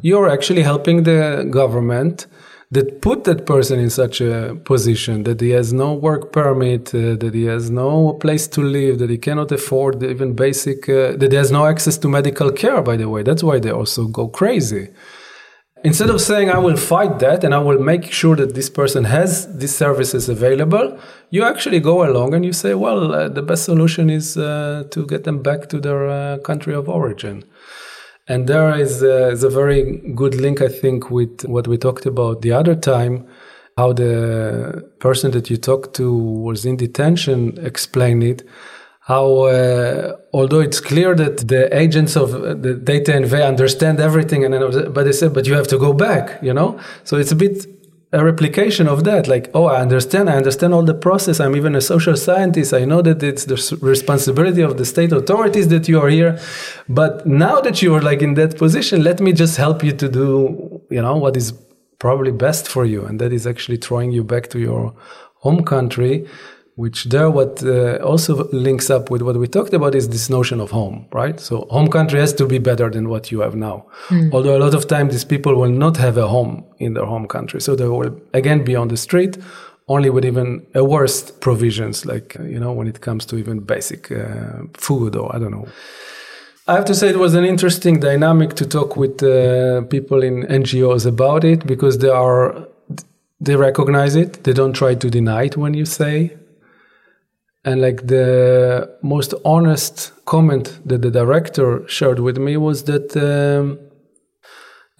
you're 0.00 0.30
actually 0.30 0.62
helping 0.62 1.02
the 1.02 1.46
government 1.50 2.26
that 2.72 3.00
put 3.00 3.24
that 3.24 3.46
person 3.46 3.78
in 3.78 3.90
such 3.90 4.20
a 4.20 4.56
position 4.64 5.22
that 5.22 5.40
he 5.40 5.50
has 5.50 5.72
no 5.72 5.92
work 5.94 6.32
permit, 6.32 6.92
uh, 6.94 7.14
that 7.16 7.32
he 7.32 7.44
has 7.44 7.70
no 7.70 8.14
place 8.14 8.48
to 8.48 8.60
live, 8.60 8.98
that 8.98 9.08
he 9.08 9.18
cannot 9.18 9.52
afford 9.52 10.02
even 10.02 10.34
basic, 10.34 10.88
uh, 10.88 11.16
that 11.16 11.28
he 11.30 11.36
has 11.36 11.52
no 11.52 11.66
access 11.66 11.96
to 11.98 12.08
medical 12.08 12.50
care, 12.50 12.82
by 12.82 12.96
the 12.96 13.08
way. 13.08 13.22
That's 13.22 13.44
why 13.44 13.60
they 13.60 13.70
also 13.70 14.06
go 14.08 14.26
crazy. 14.26 14.88
Instead 15.84 16.10
of 16.10 16.20
saying, 16.20 16.50
I 16.50 16.58
will 16.58 16.76
fight 16.76 17.20
that 17.20 17.44
and 17.44 17.54
I 17.54 17.58
will 17.58 17.78
make 17.78 18.10
sure 18.10 18.34
that 18.36 18.54
this 18.54 18.68
person 18.68 19.04
has 19.04 19.46
these 19.58 19.76
services 19.76 20.28
available, 20.28 20.98
you 21.30 21.44
actually 21.44 21.78
go 21.78 22.04
along 22.04 22.34
and 22.34 22.44
you 22.44 22.52
say, 22.52 22.74
well, 22.74 23.14
uh, 23.14 23.28
the 23.28 23.42
best 23.42 23.64
solution 23.64 24.10
is 24.10 24.36
uh, 24.36 24.84
to 24.90 25.06
get 25.06 25.22
them 25.22 25.42
back 25.42 25.68
to 25.68 25.78
their 25.78 26.08
uh, 26.08 26.38
country 26.38 26.74
of 26.74 26.88
origin. 26.88 27.44
And 28.28 28.48
there 28.48 28.74
is 28.76 29.02
a, 29.02 29.28
is 29.28 29.44
a 29.44 29.50
very 29.50 30.00
good 30.14 30.34
link, 30.34 30.60
I 30.60 30.68
think, 30.68 31.10
with 31.10 31.44
what 31.44 31.68
we 31.68 31.78
talked 31.78 32.06
about 32.06 32.42
the 32.42 32.52
other 32.52 32.74
time, 32.74 33.26
how 33.76 33.92
the 33.92 34.88
person 34.98 35.30
that 35.32 35.48
you 35.48 35.56
talked 35.56 35.94
to 35.96 36.12
was 36.12 36.64
in 36.64 36.76
detention 36.76 37.58
explained 37.64 38.24
it. 38.24 38.42
How, 39.00 39.42
uh, 39.42 40.16
although 40.32 40.58
it's 40.58 40.80
clear 40.80 41.14
that 41.14 41.46
the 41.46 41.72
agents 41.72 42.16
of 42.16 42.32
the 42.32 42.74
DT&V 42.74 43.40
understand 43.40 44.00
everything, 44.00 44.44
and 44.44 44.92
but 44.92 45.04
they 45.04 45.12
said, 45.12 45.32
but 45.32 45.46
you 45.46 45.54
have 45.54 45.68
to 45.68 45.78
go 45.78 45.92
back, 45.92 46.42
you 46.42 46.52
know. 46.52 46.80
So 47.04 47.16
it's 47.16 47.30
a 47.30 47.36
bit 47.36 47.75
a 48.12 48.24
replication 48.24 48.86
of 48.86 49.04
that 49.04 49.26
like 49.26 49.50
oh 49.52 49.66
i 49.66 49.80
understand 49.80 50.30
i 50.30 50.36
understand 50.36 50.72
all 50.72 50.82
the 50.82 50.94
process 50.94 51.40
i'm 51.40 51.56
even 51.56 51.74
a 51.74 51.80
social 51.80 52.16
scientist 52.16 52.72
i 52.72 52.84
know 52.84 53.02
that 53.02 53.22
it's 53.22 53.46
the 53.46 53.78
responsibility 53.82 54.62
of 54.62 54.76
the 54.78 54.84
state 54.84 55.12
authorities 55.12 55.68
that 55.68 55.88
you 55.88 56.00
are 56.00 56.08
here 56.08 56.38
but 56.88 57.26
now 57.26 57.60
that 57.60 57.82
you 57.82 57.92
are 57.94 58.02
like 58.02 58.22
in 58.22 58.34
that 58.34 58.56
position 58.56 59.02
let 59.02 59.20
me 59.20 59.32
just 59.32 59.56
help 59.56 59.82
you 59.82 59.92
to 59.92 60.08
do 60.08 60.80
you 60.88 61.02
know 61.02 61.16
what 61.16 61.36
is 61.36 61.52
probably 61.98 62.30
best 62.30 62.68
for 62.68 62.84
you 62.84 63.04
and 63.04 63.20
that 63.20 63.32
is 63.32 63.46
actually 63.46 63.76
throwing 63.76 64.12
you 64.12 64.22
back 64.22 64.48
to 64.48 64.58
your 64.58 64.94
home 65.46 65.62
country, 65.64 66.26
which 66.76 67.04
there 67.04 67.30
what 67.30 67.62
uh, 67.62 67.96
also 68.04 68.48
links 68.52 68.90
up 68.90 69.10
with 69.10 69.22
what 69.22 69.36
we 69.36 69.48
talked 69.48 69.72
about 69.72 69.94
is 69.94 70.10
this 70.10 70.28
notion 70.28 70.60
of 70.60 70.70
home, 70.70 71.06
right? 71.10 71.40
So 71.40 71.66
home 71.70 71.88
country 71.88 72.20
has 72.20 72.34
to 72.34 72.46
be 72.46 72.58
better 72.58 72.90
than 72.90 73.08
what 73.08 73.32
you 73.32 73.40
have 73.40 73.56
now. 73.56 73.86
Although 74.32 74.56
a 74.56 74.60
lot 74.60 74.74
of 74.74 74.86
time 74.86 75.08
these 75.08 75.24
people 75.24 75.56
will 75.56 75.70
not 75.70 75.96
have 75.96 76.18
a 76.18 76.28
home 76.28 76.64
in 76.78 76.92
their 76.92 77.06
home 77.06 77.26
country, 77.26 77.62
so 77.62 77.74
they 77.74 77.86
will 77.88 78.20
again 78.34 78.62
be 78.62 78.76
on 78.76 78.88
the 78.88 78.96
street, 78.98 79.38
only 79.88 80.10
with 80.10 80.26
even 80.26 80.66
a 80.74 80.84
worse 80.84 81.30
provisions, 81.30 82.04
like 82.04 82.38
uh, 82.38 82.42
you 82.42 82.60
know 82.60 82.72
when 82.72 82.86
it 82.86 83.00
comes 83.00 83.24
to 83.26 83.38
even 83.38 83.60
basic 83.60 84.12
uh, 84.12 84.64
food 84.74 85.16
or 85.16 85.34
I 85.34 85.38
don't 85.38 85.52
know. 85.52 85.66
I 86.68 86.74
have 86.74 86.84
to 86.86 86.94
say 86.94 87.08
it 87.08 87.18
was 87.18 87.34
an 87.34 87.44
interesting 87.44 88.00
dynamic 88.00 88.54
to 88.54 88.66
talk 88.66 88.96
with 88.96 89.22
uh, 89.22 89.82
people 89.82 90.22
in 90.22 90.42
NGOs 90.42 91.06
about 91.06 91.42
it 91.44 91.66
because 91.66 91.98
they 91.98 92.10
are 92.10 92.68
they 93.40 93.56
recognize 93.56 94.14
it. 94.14 94.44
They 94.44 94.52
don't 94.52 94.74
try 94.74 94.94
to 94.94 95.08
deny 95.08 95.44
it 95.44 95.56
when 95.56 95.72
you 95.72 95.86
say. 95.86 96.36
And 97.66 97.80
like 97.80 98.06
the 98.06 98.96
most 99.02 99.34
honest 99.44 100.12
comment 100.24 100.78
that 100.84 101.02
the 101.02 101.10
director 101.10 101.86
shared 101.88 102.20
with 102.20 102.38
me 102.38 102.56
was 102.56 102.84
that, 102.84 103.16
um, 103.16 103.80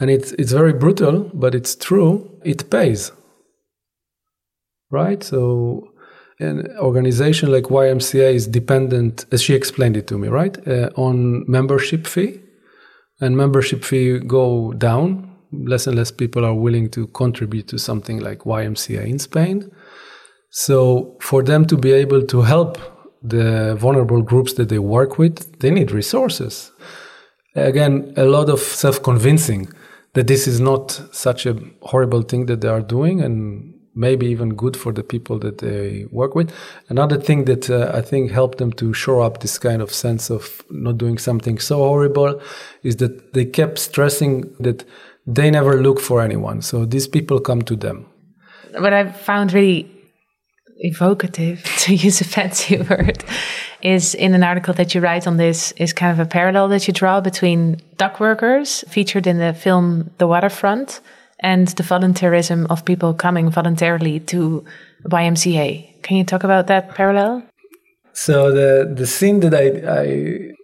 and 0.01 0.11
it's 0.11 0.33
it's 0.33 0.51
very 0.51 0.73
brutal, 0.73 1.31
but 1.33 1.55
it's 1.55 1.77
true. 1.77 2.29
It 2.45 2.69
pays, 2.69 3.12
right? 4.91 5.23
So 5.23 5.93
an 6.41 6.67
organization 6.79 7.53
like 7.53 7.64
YMCA 7.64 8.35
is 8.35 8.49
dependent, 8.49 9.27
as 9.31 9.41
she 9.43 9.55
explained 9.55 9.97
it 9.97 10.09
to 10.09 10.19
me, 10.19 10.27
right, 10.27 10.59
uh, 10.67 10.91
on 10.97 11.49
membership 11.49 12.05
fee, 12.05 12.41
and 13.21 13.37
membership 13.37 13.85
fee 13.85 14.19
go 14.19 14.73
down. 14.73 15.33
Less 15.53 15.87
and 15.87 15.97
less 15.97 16.11
people 16.11 16.45
are 16.45 16.53
willing 16.53 16.91
to 16.91 17.07
contribute 17.07 17.69
to 17.69 17.79
something 17.79 18.19
like 18.19 18.41
YMCA 18.41 19.07
in 19.07 19.21
Spain. 19.21 19.71
So 20.59 21.19
for 21.21 21.43
them 21.43 21.67
to 21.67 21.77
be 21.77 21.93
able 21.93 22.23
to 22.23 22.41
help 22.41 22.79
the 23.23 23.77
vulnerable 23.79 24.23
groups 24.23 24.55
that 24.55 24.71
they 24.71 24.79
work 24.79 25.19
with, 25.19 25.59
they 25.59 25.71
need 25.71 25.91
resources. 25.91 26.73
Again, 27.55 28.15
a 28.17 28.25
lot 28.25 28.49
of 28.49 28.61
self-convincing 28.61 29.69
that 30.15 30.29
this 30.29 30.47
is 30.47 30.59
not 30.59 30.99
such 31.13 31.45
a 31.45 31.59
horrible 31.83 32.23
thing 32.23 32.47
that 32.47 32.63
they 32.63 32.69
are 32.69 32.81
doing 32.81 33.21
and 33.21 33.75
maybe 33.95 34.25
even 34.29 34.55
good 34.55 34.79
for 34.79 34.95
the 34.95 35.03
people 35.03 35.39
that 35.41 35.59
they 35.59 36.07
work 36.11 36.35
with. 36.35 36.51
Another 36.89 37.21
thing 37.21 37.45
that 37.45 37.69
uh, 37.69 37.91
I 37.93 38.01
think 38.01 38.31
helped 38.31 38.57
them 38.57 38.73
to 38.73 38.95
shore 38.95 39.23
up 39.23 39.41
this 39.41 39.59
kind 39.59 39.83
of 39.83 39.93
sense 39.93 40.31
of 40.31 40.63
not 40.71 40.97
doing 40.97 41.19
something 41.19 41.59
so 41.59 41.77
horrible 41.77 42.41
is 42.83 42.97
that 42.97 43.35
they 43.35 43.45
kept 43.45 43.79
stressing 43.79 44.55
that 44.61 44.87
they 45.27 45.51
never 45.51 45.83
look 45.83 46.01
for 46.01 46.23
anyone. 46.23 46.63
So 46.63 46.87
these 46.87 47.07
people 47.07 47.41
come 47.41 47.61
to 47.63 47.77
them. 47.77 48.07
What 48.79 48.95
I 48.95 49.13
found 49.13 49.53
really 49.53 49.95
evocative, 50.79 51.62
to 51.81 51.95
use 51.95 52.20
a 52.20 52.24
fancy 52.24 52.79
word, 52.91 53.24
is 53.83 54.14
in 54.14 54.35
an 54.35 54.43
article 54.43 54.74
that 54.74 54.95
you 54.95 55.01
write 55.01 55.27
on 55.27 55.37
this, 55.37 55.72
is 55.72 55.93
kind 55.93 56.12
of 56.12 56.24
a 56.24 56.29
parallel 56.29 56.68
that 56.68 56.87
you 56.87 56.95
draw 56.95 57.20
between 57.20 57.81
dock 57.97 58.20
workers 58.20 58.85
featured 58.89 59.27
in 59.27 59.39
the 59.39 59.55
film 59.55 60.11
The 60.18 60.27
Waterfront 60.27 61.01
and 61.41 61.68
the 61.68 61.83
volunteerism 61.83 62.66
of 62.70 62.85
people 62.85 63.14
coming 63.14 63.51
voluntarily 63.51 64.20
to 64.20 64.64
YMCA. 65.05 66.03
Can 66.03 66.16
you 66.16 66.24
talk 66.24 66.45
about 66.45 66.66
that 66.68 66.95
parallel? 66.95 67.43
So 68.12 68.51
the 68.51 68.91
the 68.95 69.07
scene 69.07 69.41
that 69.41 69.55
I, 69.55 69.66
I 70.01 70.57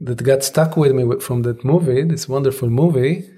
that 0.00 0.22
got 0.22 0.44
stuck 0.44 0.76
with 0.76 0.92
me 0.92 1.04
from 1.20 1.42
that 1.42 1.64
movie, 1.64 2.02
this 2.04 2.28
wonderful 2.28 2.70
movie. 2.70 3.28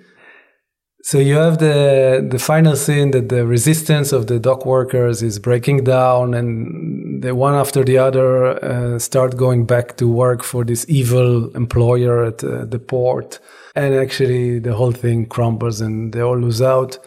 So 1.04 1.18
you 1.18 1.34
have 1.34 1.58
the 1.58 2.24
the 2.30 2.38
final 2.38 2.76
scene 2.76 3.10
that 3.10 3.28
the 3.28 3.44
resistance 3.44 4.12
of 4.12 4.28
the 4.28 4.38
dock 4.38 4.64
workers 4.64 5.20
is 5.20 5.40
breaking 5.40 5.82
down, 5.82 6.32
and 6.32 7.20
the 7.24 7.34
one 7.34 7.54
after 7.54 7.82
the 7.82 7.98
other 7.98 8.64
uh, 8.64 8.98
start 9.00 9.36
going 9.36 9.66
back 9.66 9.96
to 9.96 10.06
work 10.06 10.44
for 10.44 10.64
this 10.64 10.86
evil 10.88 11.50
employer 11.56 12.24
at 12.24 12.44
uh, 12.44 12.64
the 12.66 12.78
port, 12.78 13.40
and 13.74 13.96
actually 13.96 14.60
the 14.60 14.74
whole 14.74 14.92
thing 14.92 15.26
crumbles, 15.26 15.80
and 15.80 16.12
they 16.12 16.20
all 16.20 16.38
lose 16.38 16.62
out, 16.62 16.98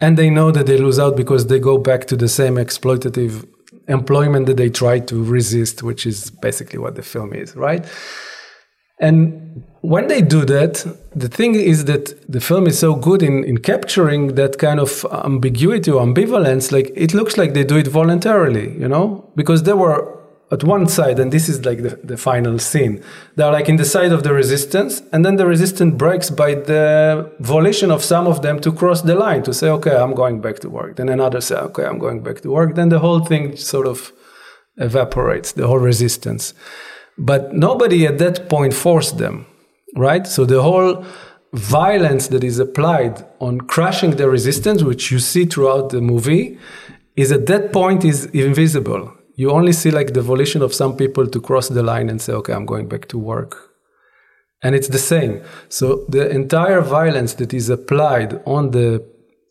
and 0.00 0.16
they 0.16 0.30
know 0.30 0.52
that 0.52 0.66
they 0.66 0.78
lose 0.78 1.00
out 1.00 1.16
because 1.16 1.48
they 1.48 1.58
go 1.58 1.76
back 1.76 2.06
to 2.06 2.16
the 2.16 2.28
same 2.28 2.54
exploitative 2.54 3.44
employment 3.88 4.46
that 4.46 4.58
they 4.58 4.70
try 4.70 5.00
to 5.00 5.24
resist, 5.24 5.82
which 5.82 6.06
is 6.06 6.30
basically 6.30 6.78
what 6.78 6.94
the 6.94 7.02
film 7.02 7.32
is, 7.32 7.56
right? 7.56 7.84
And 9.00 9.64
when 9.80 10.08
they 10.08 10.20
do 10.20 10.44
that, 10.44 10.86
the 11.14 11.28
thing 11.28 11.54
is 11.54 11.86
that 11.86 12.30
the 12.30 12.40
film 12.40 12.66
is 12.66 12.78
so 12.78 12.94
good 12.94 13.22
in, 13.22 13.44
in 13.44 13.58
capturing 13.58 14.34
that 14.34 14.58
kind 14.58 14.78
of 14.78 15.06
ambiguity 15.24 15.90
or 15.90 16.04
ambivalence. 16.04 16.70
Like 16.70 16.92
it 16.94 17.14
looks 17.14 17.36
like 17.38 17.54
they 17.54 17.64
do 17.64 17.78
it 17.78 17.86
voluntarily, 17.86 18.78
you 18.78 18.86
know, 18.86 19.28
because 19.34 19.62
they 19.62 19.72
were 19.72 20.20
at 20.52 20.64
one 20.64 20.88
side, 20.88 21.20
and 21.20 21.32
this 21.32 21.48
is 21.48 21.64
like 21.64 21.82
the, 21.82 21.98
the 22.02 22.16
final 22.16 22.58
scene. 22.58 23.02
They're 23.36 23.52
like 23.52 23.68
in 23.68 23.76
the 23.76 23.84
side 23.84 24.10
of 24.10 24.24
the 24.24 24.34
resistance, 24.34 25.00
and 25.12 25.24
then 25.24 25.36
the 25.36 25.46
resistance 25.46 25.94
breaks 25.94 26.28
by 26.28 26.54
the 26.54 27.30
volition 27.38 27.90
of 27.92 28.02
some 28.02 28.26
of 28.26 28.42
them 28.42 28.58
to 28.60 28.72
cross 28.72 29.02
the 29.02 29.14
line 29.14 29.44
to 29.44 29.54
say, 29.54 29.68
okay, 29.68 29.94
I'm 29.96 30.12
going 30.12 30.40
back 30.40 30.58
to 30.60 30.68
work. 30.68 30.96
Then 30.96 31.08
another 31.08 31.40
say, 31.40 31.54
okay, 31.54 31.84
I'm 31.84 31.98
going 31.98 32.22
back 32.22 32.40
to 32.40 32.50
work. 32.50 32.74
Then 32.74 32.88
the 32.88 32.98
whole 32.98 33.20
thing 33.20 33.56
sort 33.56 33.86
of 33.86 34.12
evaporates, 34.76 35.52
the 35.52 35.68
whole 35.68 35.78
resistance. 35.78 36.52
But 37.20 37.52
nobody 37.52 38.06
at 38.06 38.18
that 38.18 38.48
point 38.48 38.72
forced 38.72 39.18
them, 39.18 39.46
right? 39.94 40.26
So 40.26 40.46
the 40.46 40.62
whole 40.62 41.04
violence 41.52 42.28
that 42.28 42.42
is 42.42 42.58
applied 42.58 43.24
on 43.40 43.60
crushing 43.60 44.12
the 44.12 44.28
resistance, 44.28 44.82
which 44.82 45.10
you 45.10 45.18
see 45.18 45.44
throughout 45.44 45.90
the 45.90 46.00
movie, 46.00 46.58
is 47.16 47.30
at 47.30 47.44
that 47.46 47.72
point 47.72 48.04
is 48.04 48.24
invisible. 48.26 49.12
You 49.34 49.50
only 49.50 49.72
see 49.72 49.90
like 49.90 50.14
the 50.14 50.22
volition 50.22 50.62
of 50.62 50.72
some 50.72 50.96
people 50.96 51.26
to 51.26 51.40
cross 51.40 51.68
the 51.68 51.82
line 51.82 52.08
and 52.08 52.22
say, 52.22 52.32
okay, 52.32 52.54
I'm 52.54 52.66
going 52.66 52.88
back 52.88 53.08
to 53.08 53.18
work. 53.18 53.70
And 54.62 54.74
it's 54.74 54.88
the 54.88 54.98
same. 54.98 55.42
So 55.68 56.06
the 56.08 56.30
entire 56.30 56.80
violence 56.80 57.34
that 57.34 57.52
is 57.52 57.68
applied 57.68 58.40
on 58.46 58.70
the 58.70 59.04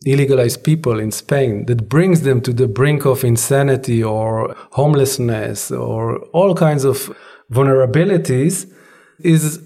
illegalized 0.06 0.64
people 0.64 0.98
in 0.98 1.12
Spain 1.12 1.66
that 1.66 1.88
brings 1.88 2.22
them 2.22 2.40
to 2.40 2.52
the 2.52 2.66
brink 2.66 3.04
of 3.04 3.22
insanity 3.22 4.02
or 4.02 4.56
homelessness 4.72 5.70
or 5.70 6.18
all 6.32 6.54
kinds 6.54 6.84
of 6.84 7.14
vulnerabilities 7.50 8.70
is 9.20 9.58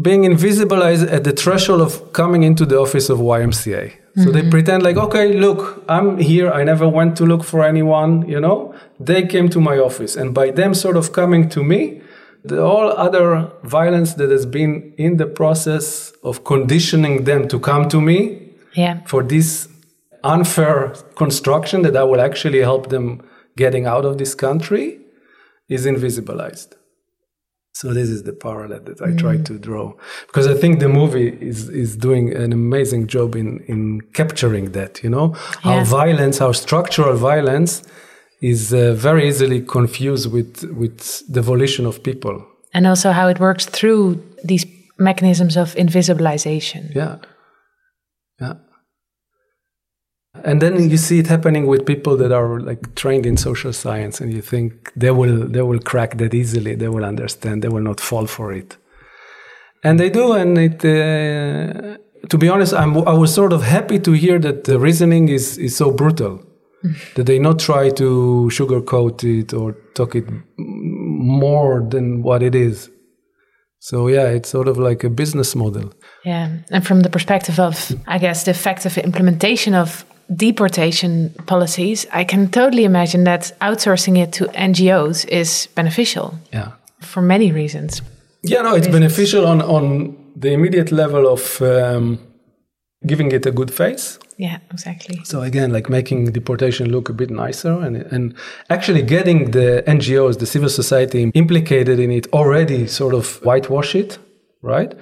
being 0.00 0.22
invisibilized 0.22 1.10
at 1.12 1.24
the 1.24 1.32
threshold 1.32 1.80
of 1.80 2.12
coming 2.12 2.42
into 2.42 2.64
the 2.64 2.78
office 2.78 3.10
of 3.10 3.18
YMCA. 3.18 3.92
So 4.16 4.32
they 4.32 4.40
mm-hmm. 4.40 4.50
pretend 4.50 4.82
like, 4.82 4.96
okay, 4.96 5.34
look, 5.34 5.84
I'm 5.88 6.18
here. 6.18 6.50
I 6.50 6.64
never 6.64 6.88
went 6.88 7.16
to 7.18 7.24
look 7.24 7.44
for 7.44 7.64
anyone, 7.64 8.28
you 8.28 8.40
know? 8.40 8.74
They 8.98 9.24
came 9.26 9.48
to 9.50 9.60
my 9.60 9.78
office. 9.78 10.16
And 10.16 10.34
by 10.34 10.50
them 10.50 10.74
sort 10.74 10.96
of 10.96 11.12
coming 11.12 11.48
to 11.50 11.62
me, 11.62 12.02
the 12.44 12.60
all 12.60 12.90
other 12.90 13.52
violence 13.62 14.14
that 14.14 14.30
has 14.30 14.44
been 14.44 14.92
in 14.96 15.18
the 15.18 15.26
process 15.26 16.12
of 16.24 16.42
conditioning 16.42 17.24
them 17.24 17.46
to 17.48 17.60
come 17.60 17.88
to 17.90 18.00
me 18.00 18.54
Yeah. 18.74 19.00
for 19.06 19.22
this 19.22 19.68
unfair 20.24 20.94
construction 21.14 21.82
that 21.82 21.96
I 21.96 22.02
will 22.02 22.20
actually 22.20 22.60
help 22.60 22.88
them 22.88 23.22
getting 23.56 23.86
out 23.86 24.04
of 24.04 24.18
this 24.18 24.34
country 24.34 24.98
is 25.68 25.86
invisibilized. 25.86 26.77
So 27.78 27.94
this 27.94 28.08
is 28.08 28.24
the 28.24 28.32
parallel 28.32 28.80
that 28.88 29.00
I 29.00 29.12
try 29.12 29.36
to 29.36 29.54
draw 29.56 29.92
because 30.26 30.48
I 30.48 30.54
think 30.62 30.80
the 30.80 30.88
movie 30.88 31.28
is 31.50 31.68
is 31.68 31.96
doing 31.96 32.34
an 32.44 32.52
amazing 32.52 33.06
job 33.06 33.36
in 33.36 33.48
in 33.72 34.00
capturing 34.20 34.72
that. 34.72 34.92
You 35.04 35.10
know 35.10 35.26
how 35.62 35.84
violence, 35.84 36.38
how 36.44 36.52
structural 36.52 37.16
violence 37.16 37.72
is 38.40 38.72
uh, 38.72 38.94
very 39.08 39.28
easily 39.28 39.60
confused 39.60 40.26
with 40.32 40.64
with 40.82 40.98
the 41.34 41.40
volition 41.40 41.86
of 41.86 42.02
people. 42.02 42.44
And 42.74 42.84
also 42.86 43.12
how 43.12 43.28
it 43.28 43.38
works 43.38 43.66
through 43.66 44.02
these 44.42 44.66
mechanisms 44.98 45.56
of 45.56 45.74
invisibilization. 45.76 46.82
Yeah. 46.94 47.16
Yeah. 48.40 48.54
And 50.44 50.60
then 50.62 50.90
you 50.90 50.96
see 50.96 51.18
it 51.18 51.26
happening 51.26 51.66
with 51.66 51.86
people 51.86 52.16
that 52.16 52.32
are 52.32 52.60
like 52.60 52.94
trained 52.94 53.26
in 53.26 53.36
social 53.36 53.72
science 53.72 54.20
and 54.20 54.32
you 54.32 54.42
think 54.42 54.92
they 54.94 55.10
will 55.10 55.48
they 55.48 55.62
will 55.62 55.80
crack 55.80 56.18
that 56.18 56.34
easily, 56.34 56.74
they 56.74 56.88
will 56.88 57.04
understand, 57.04 57.62
they 57.62 57.68
will 57.68 57.82
not 57.82 58.00
fall 58.00 58.26
for 58.26 58.52
it. 58.52 58.76
And 59.84 59.98
they 59.98 60.10
do 60.10 60.32
and 60.32 60.58
it 60.58 60.84
uh, 60.84 61.98
to 62.28 62.38
be 62.38 62.48
honest 62.48 62.74
I'm 62.74 62.96
I 63.08 63.12
was 63.12 63.32
sort 63.34 63.52
of 63.52 63.62
happy 63.62 63.98
to 64.00 64.12
hear 64.12 64.38
that 64.40 64.64
the 64.64 64.78
reasoning 64.78 65.28
is 65.28 65.58
is 65.58 65.76
so 65.76 65.90
brutal. 65.90 66.44
that 67.16 67.26
they 67.26 67.38
not 67.38 67.58
try 67.58 67.90
to 67.90 68.48
sugarcoat 68.52 69.24
it 69.24 69.52
or 69.52 69.72
talk 69.94 70.14
it 70.14 70.24
more 70.56 71.80
than 71.90 72.22
what 72.22 72.42
it 72.42 72.54
is. 72.54 72.88
So 73.80 74.08
yeah, 74.08 74.28
it's 74.28 74.48
sort 74.48 74.68
of 74.68 74.78
like 74.78 75.04
a 75.04 75.10
business 75.10 75.54
model. 75.54 75.92
Yeah. 76.24 76.58
And 76.70 76.86
from 76.86 77.00
the 77.00 77.10
perspective 77.10 77.60
of, 77.60 77.92
I 78.06 78.18
guess, 78.18 78.44
the 78.44 78.50
effective 78.50 78.98
implementation 78.98 79.74
of 79.74 80.04
deportation 80.36 81.30
policies, 81.46 82.06
I 82.12 82.24
can 82.24 82.48
totally 82.50 82.84
imagine 82.84 83.24
that 83.24 83.52
outsourcing 83.60 84.18
it 84.18 84.32
to 84.32 84.44
NGOs 84.54 85.24
is 85.28 85.68
beneficial 85.74 86.34
Yeah. 86.52 86.72
for 87.00 87.22
many 87.22 87.52
reasons. 87.52 88.02
Yeah, 88.42 88.62
no, 88.62 88.74
it's 88.76 88.88
beneficial 88.88 89.46
on 89.46 89.62
on 89.62 90.16
the 90.40 90.50
immediate 90.52 90.92
level 90.94 91.26
of 91.26 91.60
um, 91.60 92.18
giving 93.06 93.32
it 93.32 93.46
a 93.46 93.50
good 93.50 93.70
face. 93.70 94.18
Yeah, 94.38 94.58
exactly. 94.72 95.18
So 95.24 95.40
again, 95.42 95.72
like 95.72 95.88
making 95.90 96.32
deportation 96.32 96.90
look 96.92 97.08
a 97.08 97.12
bit 97.12 97.30
nicer 97.30 97.72
and, 97.86 97.96
and 98.12 98.34
actually 98.70 99.02
getting 99.02 99.50
the 99.50 99.82
NGOs, 99.88 100.38
the 100.38 100.46
civil 100.46 100.68
society 100.68 101.30
implicated 101.34 101.98
in 101.98 102.10
it 102.12 102.26
already 102.32 102.86
sort 102.86 103.14
of 103.14 103.40
whitewash 103.42 103.94
it, 103.96 104.18
right? 104.62 104.94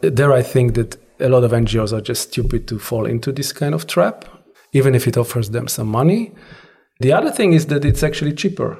There, 0.00 0.32
I 0.32 0.42
think 0.42 0.74
that 0.74 0.96
a 1.20 1.28
lot 1.28 1.44
of 1.44 1.52
NGOs 1.52 1.92
are 1.92 2.00
just 2.00 2.22
stupid 2.32 2.66
to 2.68 2.78
fall 2.78 3.06
into 3.06 3.32
this 3.32 3.52
kind 3.52 3.74
of 3.74 3.86
trap, 3.86 4.24
even 4.72 4.94
if 4.94 5.06
it 5.06 5.16
offers 5.16 5.50
them 5.50 5.68
some 5.68 5.88
money. 5.88 6.32
The 7.00 7.12
other 7.12 7.30
thing 7.30 7.52
is 7.52 7.66
that 7.66 7.84
it's 7.84 8.02
actually 8.02 8.32
cheaper. 8.32 8.78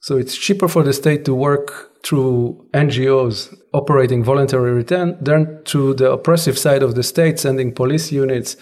So 0.00 0.16
it's 0.16 0.36
cheaper 0.36 0.68
for 0.68 0.82
the 0.82 0.92
state 0.92 1.24
to 1.24 1.34
work 1.34 1.90
through 2.04 2.64
NGOs 2.72 3.54
operating 3.72 4.22
voluntary 4.22 4.72
return 4.72 5.16
than 5.20 5.62
through 5.64 5.94
the 5.94 6.12
oppressive 6.12 6.58
side 6.58 6.82
of 6.82 6.94
the 6.94 7.02
state, 7.02 7.38
sending 7.38 7.72
police 7.72 8.12
units. 8.12 8.56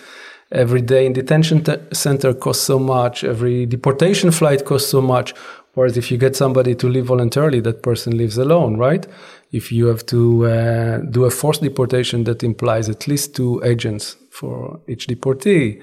Every 0.52 0.80
day 0.80 1.04
in 1.06 1.12
detention 1.12 1.64
t- 1.64 1.76
center 1.92 2.32
costs 2.32 2.64
so 2.64 2.78
much. 2.78 3.24
Every 3.24 3.66
deportation 3.66 4.30
flight 4.30 4.64
costs 4.64 4.88
so 4.88 5.00
much. 5.00 5.34
Whereas 5.74 5.98
if 5.98 6.10
you 6.10 6.16
get 6.16 6.36
somebody 6.36 6.74
to 6.76 6.88
leave 6.88 7.06
voluntarily, 7.06 7.60
that 7.60 7.82
person 7.82 8.16
lives 8.16 8.38
alone, 8.38 8.78
right? 8.78 9.06
If 9.52 9.70
you 9.70 9.86
have 9.86 10.06
to 10.06 10.46
uh, 10.46 10.98
do 11.10 11.24
a 11.24 11.30
forced 11.30 11.62
deportation, 11.62 12.24
that 12.24 12.42
implies 12.42 12.88
at 12.88 13.06
least 13.06 13.36
two 13.36 13.60
agents 13.62 14.16
for 14.30 14.80
each 14.88 15.06
deportee. 15.06 15.82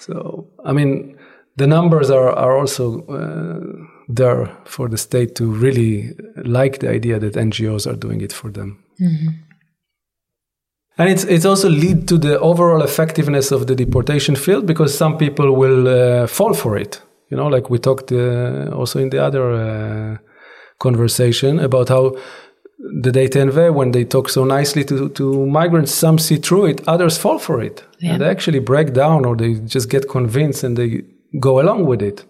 So, 0.00 0.48
I 0.64 0.72
mean, 0.72 1.16
the 1.56 1.66
numbers 1.66 2.10
are, 2.10 2.30
are 2.30 2.56
also 2.56 3.06
uh, 3.06 3.86
there 4.08 4.50
for 4.64 4.88
the 4.88 4.96
state 4.96 5.34
to 5.36 5.44
really 5.44 6.16
like 6.36 6.78
the 6.78 6.88
idea 6.88 7.18
that 7.18 7.34
NGOs 7.34 7.86
are 7.86 7.96
doing 7.96 8.20
it 8.22 8.32
for 8.32 8.50
them. 8.50 8.82
Mm-hmm. 9.00 9.28
And 10.98 11.08
it's, 11.08 11.24
it's 11.24 11.44
also 11.44 11.68
lead 11.68 12.08
to 12.08 12.18
the 12.18 12.38
overall 12.40 12.82
effectiveness 12.82 13.52
of 13.52 13.66
the 13.66 13.74
deportation 13.74 14.36
field 14.36 14.66
because 14.66 14.96
some 14.96 15.16
people 15.16 15.52
will 15.54 15.88
uh, 15.88 16.26
fall 16.26 16.54
for 16.54 16.76
it. 16.76 17.00
You 17.30 17.36
know, 17.36 17.46
like 17.46 17.70
we 17.70 17.78
talked 17.78 18.10
uh, 18.10 18.70
also 18.74 18.98
in 18.98 19.10
the 19.10 19.22
other 19.22 19.52
uh, 19.52 20.18
conversation 20.78 21.60
about 21.60 21.88
how 21.88 22.16
the 23.02 23.10
DT&V, 23.10 23.70
when 23.70 23.92
they 23.92 24.04
talk 24.04 24.28
so 24.28 24.44
nicely 24.44 24.84
to, 24.84 25.10
to 25.10 25.46
migrants, 25.46 25.92
some 25.92 26.18
see 26.18 26.36
through 26.36 26.66
it, 26.66 26.88
others 26.88 27.18
fall 27.18 27.38
for 27.38 27.60
it. 27.60 27.84
Yeah. 27.98 28.12
And 28.12 28.22
they 28.22 28.28
actually 28.28 28.60
break 28.60 28.94
down 28.94 29.24
or 29.24 29.36
they 29.36 29.54
just 29.54 29.90
get 29.90 30.08
convinced 30.08 30.64
and 30.64 30.76
they 30.76 31.02
go 31.38 31.60
along 31.60 31.86
with 31.86 32.02
it. 32.02 32.24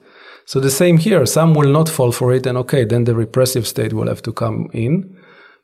So 0.50 0.58
the 0.58 0.70
same 0.70 0.98
here. 0.98 1.24
Some 1.26 1.54
will 1.54 1.70
not 1.70 1.88
fall 1.88 2.10
for 2.10 2.32
it, 2.32 2.44
and 2.44 2.58
okay, 2.58 2.84
then 2.84 3.04
the 3.04 3.14
repressive 3.14 3.68
state 3.68 3.92
will 3.92 4.08
have 4.08 4.20
to 4.22 4.32
come 4.32 4.68
in. 4.72 5.16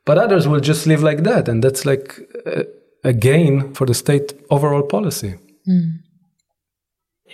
But 0.05 0.17
others 0.17 0.47
will 0.47 0.61
just 0.61 0.87
live 0.87 1.03
like 1.03 1.25
that, 1.25 1.49
and 1.49 1.65
that's 1.65 1.85
like 1.85 2.21
a, 2.47 2.67
a 3.03 3.13
gain 3.13 3.75
for 3.75 3.85
the 3.85 3.95
state 3.95 4.35
overall 4.49 4.85
policy. 4.85 5.35
Mm. 5.69 5.99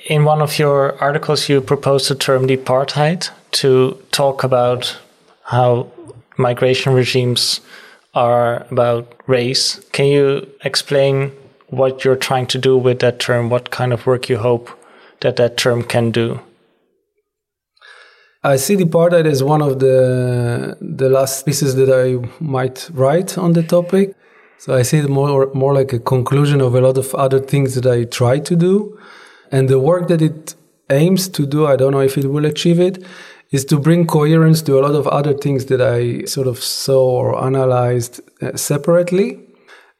In 0.07 0.25
one 0.25 0.41
of 0.41 0.59
your 0.59 0.99
articles, 0.99 1.51
you 1.51 1.61
proposed 1.61 2.09
the 2.09 2.15
term 2.15 2.47
departheid 2.47 3.29
to 3.61 3.99
talk 4.11 4.43
about 4.45 4.97
how 5.45 5.89
migration 6.37 6.93
regimes 6.93 7.61
are 8.15 8.67
about 8.71 9.15
race. 9.27 9.81
Can 9.93 10.07
you 10.07 10.49
explain 10.65 11.33
what 11.69 12.05
you're 12.05 12.17
trying 12.17 12.47
to 12.49 12.59
do 12.59 12.77
with 12.77 13.01
that 13.01 13.19
term? 13.19 13.49
What 13.49 13.71
kind 13.71 13.93
of 13.93 14.07
work 14.07 14.29
you 14.29 14.39
hope 14.39 14.71
that 15.21 15.37
that 15.37 15.57
term 15.57 15.83
can 15.83 16.11
do? 16.11 16.41
I 18.45 18.57
see 18.57 18.77
departheid 18.77 19.25
as 19.27 19.43
one 19.43 19.63
of 19.63 19.79
the 19.79 20.77
the 20.81 21.09
last 21.09 21.47
pieces 21.47 21.77
that 21.77 21.89
I 21.89 22.29
might 22.41 22.91
write 22.93 23.39
on 23.39 23.53
the 23.53 23.63
topic. 23.63 24.17
So 24.59 24.75
I 24.75 24.83
see 24.83 24.99
it 24.99 25.09
more 25.09 25.51
more 25.55 25.73
like 25.73 25.93
a 25.93 26.01
conclusion 26.01 26.61
of 26.61 26.75
a 26.75 26.81
lot 26.81 26.99
of 26.99 27.15
other 27.15 27.39
things 27.39 27.75
that 27.77 27.87
I 27.87 28.05
try 28.05 28.41
to 28.41 28.57
do, 28.57 28.99
and 29.53 29.69
the 29.69 29.79
work 29.79 30.09
that 30.09 30.21
it 30.21 30.57
aims 30.91 31.29
to 31.29 31.47
do. 31.47 31.67
I 31.67 31.77
don't 31.77 31.93
know 31.93 32.01
if 32.01 32.19
it 32.19 32.27
will 32.27 32.45
achieve 32.45 32.81
it. 32.81 33.05
Is 33.53 33.65
to 33.67 33.79
bring 33.79 34.07
coherence 34.07 34.63
to 34.63 34.79
a 34.79 34.81
lot 34.81 34.95
of 34.95 35.07
other 35.07 35.35
things 35.35 35.67
that 35.67 35.81
I 35.81 36.25
sort 36.25 36.47
of 36.47 36.59
saw 36.59 37.21
or 37.21 37.45
analyzed 37.45 38.21
uh, 38.41 38.57
separately. 38.57 39.39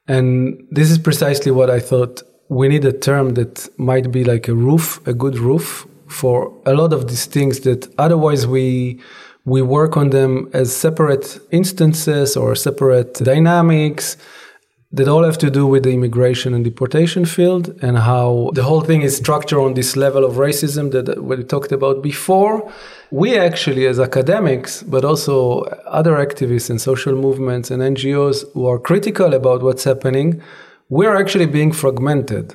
And 0.09 0.67
this 0.71 0.91
is 0.91 0.99
precisely 0.99 1.53
what 1.53 1.69
I 1.69 1.79
thought 1.79 2.23
we 2.49 2.69
need 2.69 2.85
a 2.85 2.93
term 2.93 3.35
that 3.35 3.69
might 3.79 4.11
be 4.11 4.25
like 4.25 4.49
a 4.49 4.55
roof, 4.55 5.07
a 5.07 5.13
good 5.13 5.39
roof 5.39 5.87
for 6.09 6.53
a 6.67 6.75
lot 6.75 6.93
of 6.93 7.09
these 7.09 7.27
things 7.27 7.61
that 7.61 7.93
otherwise 7.99 8.47
we 8.47 9.01
we 9.45 9.61
work 9.61 9.97
on 9.97 10.11
them 10.11 10.49
as 10.53 10.75
separate 10.75 11.41
instances 11.51 12.37
or 12.37 12.55
separate 12.55 13.15
dynamics 13.15 14.17
that 14.93 15.09
all 15.09 15.25
have 15.25 15.39
to 15.39 15.51
do 15.51 15.67
with 15.67 15.85
the 15.85 15.91
immigration 15.91 16.53
and 16.53 16.65
deportation 16.65 17.25
field 17.25 17.75
and 17.83 17.97
how 17.97 18.51
the 18.53 18.63
whole 18.63 18.83
thing 18.83 19.01
is 19.01 19.17
structured 19.17 19.59
on 19.59 19.73
this 19.75 19.97
level 19.97 20.23
of 20.25 20.35
racism 20.35 20.91
that 20.93 21.25
we 21.25 21.43
talked 21.43 21.73
about 21.73 22.03
before. 22.03 22.71
We 23.11 23.39
actually, 23.39 23.87
as 23.87 23.99
academics, 23.99 24.83
but 24.83 25.05
also 25.05 25.63
other 25.87 26.17
activists 26.17 26.69
and 26.69 26.81
social 26.81 27.15
movements 27.15 27.71
and 27.71 27.83
NGOs 27.83 28.45
who 28.53 28.67
are 28.67 28.79
critical 28.79 29.33
about 29.33 29.63
what's 29.63 29.85
happening, 29.85 30.43
we're 30.91 31.17
actually 31.17 31.47
being 31.47 31.73
fragmented 31.73 32.55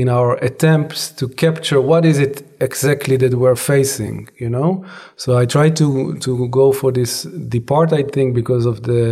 in 0.00 0.08
our 0.08 0.32
attempts 0.48 1.00
to 1.18 1.24
capture 1.44 1.80
what 1.80 2.04
is 2.04 2.18
it 2.18 2.34
exactly 2.60 3.16
that 3.16 3.32
we're 3.34 3.60
facing 3.72 4.28
you 4.42 4.50
know? 4.56 4.84
So 5.22 5.28
i 5.42 5.44
try 5.56 5.68
to 5.80 5.88
to 6.26 6.48
go 6.60 6.66
for 6.80 6.90
this 6.98 7.12
"departheid" 7.56 8.08
thing 8.16 8.28
because 8.40 8.64
of 8.72 8.76
the 8.88 9.02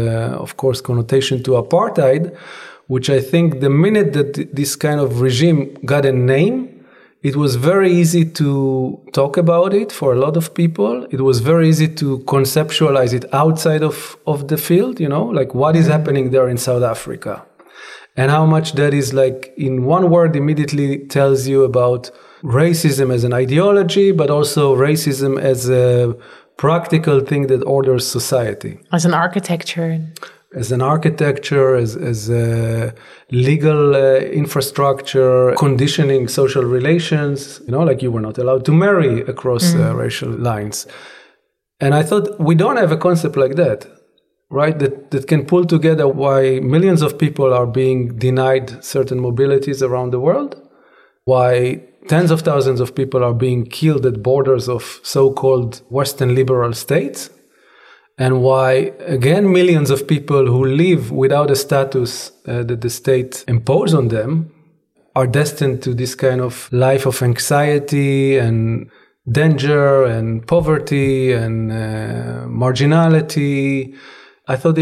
of 0.44 0.50
course 0.62 0.78
connotation 0.90 1.36
to 1.46 1.50
apartheid 1.64 2.22
which 2.94 3.08
i 3.18 3.20
think 3.30 3.46
the 3.66 3.72
minute 3.86 4.08
that 4.18 4.30
this 4.60 4.72
kind 4.86 5.00
of 5.04 5.08
regime 5.26 5.60
got 5.92 6.04
a 6.04 6.14
name 6.34 6.56
it 7.30 7.36
was 7.36 7.52
very 7.56 7.90
easy 7.90 8.24
to 8.40 8.48
talk 9.18 9.38
about 9.38 9.72
it 9.72 9.90
for 9.90 10.12
a 10.12 10.18
lot 10.24 10.36
of 10.36 10.52
people. 10.52 11.06
It 11.10 11.22
was 11.22 11.40
very 11.40 11.70
easy 11.70 11.88
to 12.00 12.18
conceptualize 12.34 13.14
it 13.18 13.24
outside 13.32 13.82
of 13.90 13.96
of 14.26 14.38
the 14.50 14.58
field 14.58 14.94
you 15.04 15.08
know? 15.14 15.24
Like 15.38 15.50
what 15.54 15.74
is 15.74 15.84
mm-hmm. 15.84 15.92
happening 15.96 16.24
there 16.34 16.48
in 16.52 16.58
south 16.58 16.84
africa 16.96 17.34
and 18.16 18.30
how 18.30 18.46
much 18.46 18.72
that 18.72 18.94
is 18.94 19.12
like 19.12 19.52
in 19.56 19.84
one 19.84 20.10
word 20.10 20.36
immediately 20.36 20.98
tells 21.06 21.48
you 21.48 21.64
about 21.64 22.10
racism 22.42 23.12
as 23.12 23.24
an 23.24 23.32
ideology, 23.32 24.12
but 24.12 24.30
also 24.30 24.76
racism 24.76 25.40
as 25.40 25.68
a 25.68 26.14
practical 26.56 27.20
thing 27.20 27.48
that 27.48 27.62
orders 27.64 28.06
society. 28.06 28.78
As 28.92 29.04
an 29.04 29.14
architecture. 29.14 30.00
As 30.54 30.70
an 30.70 30.80
architecture, 30.80 31.74
as, 31.74 31.96
as 31.96 32.30
a 32.30 32.94
legal 33.32 33.96
uh, 33.96 34.18
infrastructure, 34.18 35.52
conditioning 35.54 36.28
social 36.28 36.62
relations, 36.62 37.60
you 37.66 37.72
know, 37.72 37.82
like 37.82 38.02
you 38.02 38.12
were 38.12 38.20
not 38.20 38.38
allowed 38.38 38.64
to 38.66 38.72
marry 38.72 39.22
across 39.22 39.72
mm. 39.72 39.80
uh, 39.80 39.96
racial 39.96 40.30
lines. 40.30 40.86
And 41.80 41.92
I 41.92 42.04
thought 42.04 42.38
we 42.38 42.54
don't 42.54 42.76
have 42.76 42.92
a 42.92 42.96
concept 42.96 43.36
like 43.36 43.56
that 43.56 43.88
right? 44.54 44.78
That, 44.78 45.10
that 45.10 45.26
can 45.26 45.44
pull 45.44 45.64
together 45.64 46.06
why 46.06 46.60
millions 46.60 47.02
of 47.02 47.18
people 47.18 47.52
are 47.52 47.66
being 47.66 48.16
denied 48.16 48.84
certain 48.84 49.18
mobilities 49.18 49.82
around 49.82 50.12
the 50.12 50.20
world, 50.20 50.56
why 51.24 51.82
tens 52.06 52.30
of 52.30 52.42
thousands 52.42 52.80
of 52.80 52.94
people 52.94 53.24
are 53.24 53.34
being 53.34 53.66
killed 53.66 54.06
at 54.06 54.22
borders 54.22 54.68
of 54.68 55.00
so 55.02 55.32
called 55.32 55.82
Western 55.88 56.34
liberal 56.34 56.72
states, 56.72 57.30
and 58.16 58.42
why, 58.42 58.92
again, 59.00 59.52
millions 59.52 59.90
of 59.90 60.06
people 60.06 60.46
who 60.46 60.64
live 60.64 61.10
without 61.10 61.50
a 61.50 61.56
status 61.56 62.30
uh, 62.46 62.62
that 62.62 62.80
the 62.80 62.90
state 62.90 63.44
impose 63.48 63.92
on 63.92 64.08
them 64.08 64.52
are 65.16 65.26
destined 65.26 65.82
to 65.82 65.94
this 65.94 66.14
kind 66.14 66.40
of 66.40 66.72
life 66.72 67.06
of 67.06 67.22
anxiety 67.22 68.36
and 68.36 68.88
danger 69.28 70.04
and 70.04 70.46
poverty 70.46 71.32
and 71.32 71.72
uh, 71.72 72.46
marginality 72.46 73.96
I 74.46 74.56
thought 74.56 74.78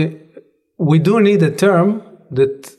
we 0.78 0.98
do 0.98 1.20
need 1.20 1.42
a 1.42 1.50
term 1.50 2.02
that 2.30 2.76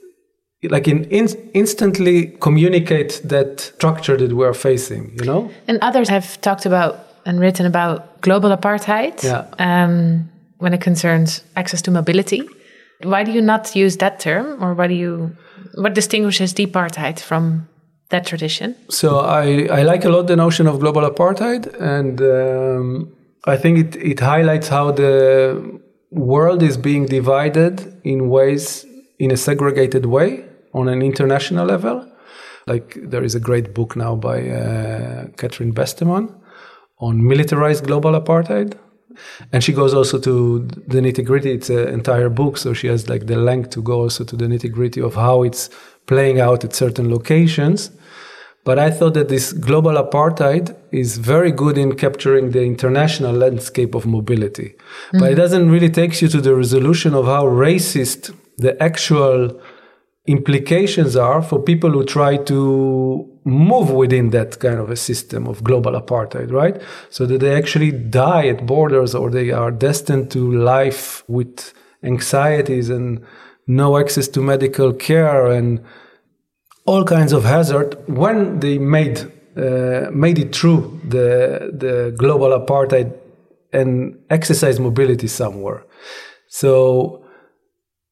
like 0.63 0.88
in, 0.88 1.03
in, 1.05 1.27
instantly 1.53 2.38
communicate 2.39 3.21
that 3.25 3.59
structure 3.59 4.15
that 4.17 4.31
we're 4.34 4.53
facing 4.53 5.11
you 5.19 5.25
know? 5.25 5.51
And 5.67 5.77
others 5.81 6.09
have 6.09 6.39
talked 6.41 6.65
about 6.65 6.99
and 7.25 7.39
written 7.39 7.65
about 7.65 8.21
global 8.21 8.49
apartheid 8.49 9.23
yeah. 9.23 9.45
um, 9.59 10.29
when 10.57 10.73
it 10.73 10.81
concerns 10.81 11.43
access 11.55 11.81
to 11.84 11.91
mobility. 11.91 12.47
Why 13.01 13.23
do 13.23 13.31
you 13.31 13.41
not 13.41 13.75
use 13.75 13.97
that 13.97 14.19
term 14.19 14.63
or 14.63 14.73
why 14.73 14.88
do 14.88 14.93
you 14.93 15.36
what 15.75 15.93
distinguishes 15.93 16.53
apartheid 16.53 17.19
from 17.19 17.67
that 18.09 18.25
tradition? 18.25 18.75
So 18.89 19.19
i, 19.19 19.67
I 19.71 19.84
like 19.84 20.05
a 20.05 20.09
lot 20.09 20.27
the 20.27 20.36
notion 20.36 20.67
of 20.67 20.79
global 20.79 21.01
departheid 21.01 21.73
and 21.81 22.21
um, 22.21 23.11
i 23.45 23.57
think 23.57 23.79
it, 23.79 23.95
it 23.95 24.19
highlights 24.19 24.67
how 24.69 24.91
the 24.91 25.81
world 26.14 26.64
is 26.64 26.78
being 26.78 27.05
divided 27.05 27.99
in 28.03 28.30
ways 28.30 28.86
in 29.20 29.32
a 29.32 29.38
segregated 29.38 30.05
way 30.05 30.45
on 30.74 30.88
an 30.88 31.01
international 31.01 31.66
level. 31.66 32.09
Like 32.68 32.97
there 33.01 33.24
is 33.24 33.36
a 33.36 33.39
great 33.39 33.74
book 33.74 33.95
now 33.95 34.16
by 34.16 34.49
uh, 34.49 35.28
Catherine 35.38 35.74
Besteman 35.74 36.34
on 36.99 37.26
militarized 37.28 37.86
global 37.86 38.20
apartheid. 38.20 38.78
And 39.51 39.64
she 39.64 39.74
goes 39.74 39.93
also 39.93 40.18
to 40.20 40.59
the 40.88 40.99
nitty 40.99 41.24
gritty. 41.26 41.51
It's 41.51 41.70
an 41.70 41.88
entire 41.89 42.30
book, 42.30 42.57
so 42.57 42.74
she 42.74 42.88
has 42.88 43.09
like 43.09 43.28
the 43.28 43.36
length 43.36 43.70
to 43.72 43.82
go 43.82 44.01
also 44.01 44.24
to 44.24 44.36
the 44.36 44.45
nitty 44.45 44.72
gritty 44.72 45.01
of 45.01 45.16
how 45.16 45.43
it's 45.43 45.70
playing 46.07 46.39
out 46.39 46.64
at 46.64 46.74
certain 46.74 47.11
locations. 47.11 47.91
But 48.64 48.80
I 48.80 48.91
thought 48.91 49.14
that 49.16 49.28
this 49.28 49.51
global 49.51 49.93
apartheid 49.93 50.76
is 50.91 51.18
very 51.18 51.51
good 51.51 51.78
in 51.78 51.95
capturing 51.95 52.51
the 52.51 52.64
international 52.64 53.34
landscape 53.34 53.93
of 53.93 54.05
mobility. 54.05 54.70
Mm-hmm. 54.70 55.20
But 55.20 55.32
it 55.32 55.36
doesn't 55.36 55.70
really 55.70 55.89
take 55.89 56.22
you 56.22 56.30
to 56.30 56.39
the 56.39 56.55
resolution 56.55 57.14
of 57.14 57.26
how 57.26 57.45
racist 57.45 58.34
the 58.57 58.82
actual 58.82 59.61
implications 60.26 61.18
are 61.18 61.41
for 61.41 61.61
people 61.61 61.91
who 61.91 62.05
try 62.05 62.38
to 62.38 63.30
move 63.43 63.91
within 63.91 64.30
that 64.30 64.59
kind 64.59 64.80
of 64.80 64.89
a 64.89 64.95
system 64.95 65.47
of 65.47 65.64
global 65.64 65.99
apartheid, 65.99 66.49
right? 66.51 66.82
So 67.09 67.26
that 67.26 67.41
they 67.41 67.55
actually 67.55 67.91
die 67.91 68.47
at 68.47 68.66
borders 68.66 69.14
or 69.14 69.30
they 69.30 69.51
are 69.51 69.72
destined 69.72 70.32
to 70.32 70.51
life 70.53 71.24
with 71.28 71.74
anxieties 72.03 72.89
and 72.89 73.26
no 73.68 73.97
access 73.97 74.30
to 74.30 74.41
medical 74.41 74.93
care 74.93 75.47
and 75.47 75.84
all 76.86 77.03
kinds 77.03 77.31
of 77.34 77.43
hazard 77.43 77.95
when 78.07 78.59
they 78.59 78.77
made 78.77 79.19
uh, 79.55 80.09
made 80.11 80.39
it 80.39 80.55
through 80.55 80.99
the 81.07 81.71
the 81.77 82.13
global 82.17 82.49
apartheid 82.59 83.13
and 83.71 84.17
exercise 84.29 84.79
mobility 84.79 85.27
somewhere. 85.27 85.84
So 86.47 87.23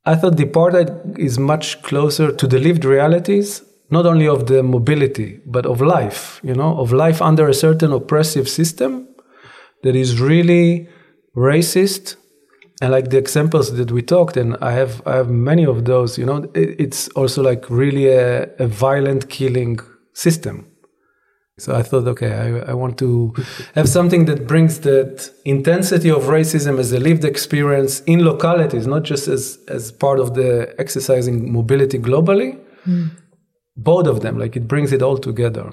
I 0.06 0.16
thought 0.16 0.38
the 0.38 0.46
apartheid 0.46 1.20
is 1.20 1.38
much 1.38 1.82
closer 1.84 2.32
to 2.32 2.48
the 2.48 2.58
lived 2.58 2.86
realities, 2.86 3.64
not 3.92 4.06
only 4.06 4.28
of 4.28 4.48
the 4.48 4.64
mobility, 4.64 5.40
but 5.46 5.66
of 5.66 5.80
life, 5.82 6.40
you 6.44 6.56
know, 6.56 6.78
of 6.80 6.92
life 6.92 7.22
under 7.22 7.48
a 7.48 7.54
certain 7.54 7.92
oppressive 7.92 8.50
system 8.50 9.08
that 9.84 9.96
is 9.96 10.20
really 10.20 10.90
racist. 11.36 12.16
And 12.82 12.92
like 12.92 13.12
the 13.12 13.18
examples 13.18 13.76
that 13.78 13.92
we 13.92 14.02
talked, 14.02 14.38
and 14.38 14.58
I 14.60 14.72
have 14.72 15.06
I 15.06 15.16
have 15.16 15.30
many 15.30 15.66
of 15.66 15.86
those, 15.86 16.18
you 16.18 16.26
know, 16.26 16.50
it's 16.56 17.08
also 17.10 17.44
like 17.44 17.70
really 17.70 18.08
a, 18.08 18.50
a 18.58 18.68
violent 18.68 19.30
killing 19.30 19.80
system. 20.14 20.66
So 21.60 21.76
I 21.76 21.84
thought, 21.84 22.08
okay, 22.08 22.34
I, 22.34 22.72
I, 22.72 22.74
want 22.74 22.98
to 23.00 23.36
have 23.76 23.88
something 23.88 24.26
that 24.26 24.48
brings 24.48 24.80
that 24.80 25.32
intensity 25.46 26.10
of 26.10 26.24
racism 26.24 26.80
as 26.80 26.92
a 26.92 27.00
lived 27.00 27.24
experience 27.24 28.02
in 28.02 28.26
localities, 28.26 28.88
not 28.88 29.04
just 29.04 29.28
as, 29.28 29.60
as 29.68 29.92
part 29.92 30.20
of 30.20 30.34
the 30.34 30.74
exercising 30.80 31.54
mobility 31.54 32.00
globally. 32.00 32.60
Mm. 32.88 33.12
Both 33.78 34.08
of 34.08 34.22
them, 34.22 34.40
like 34.40 34.56
it 34.56 34.68
brings 34.68 34.92
it 34.92 35.04
all 35.04 35.20
together. 35.20 35.72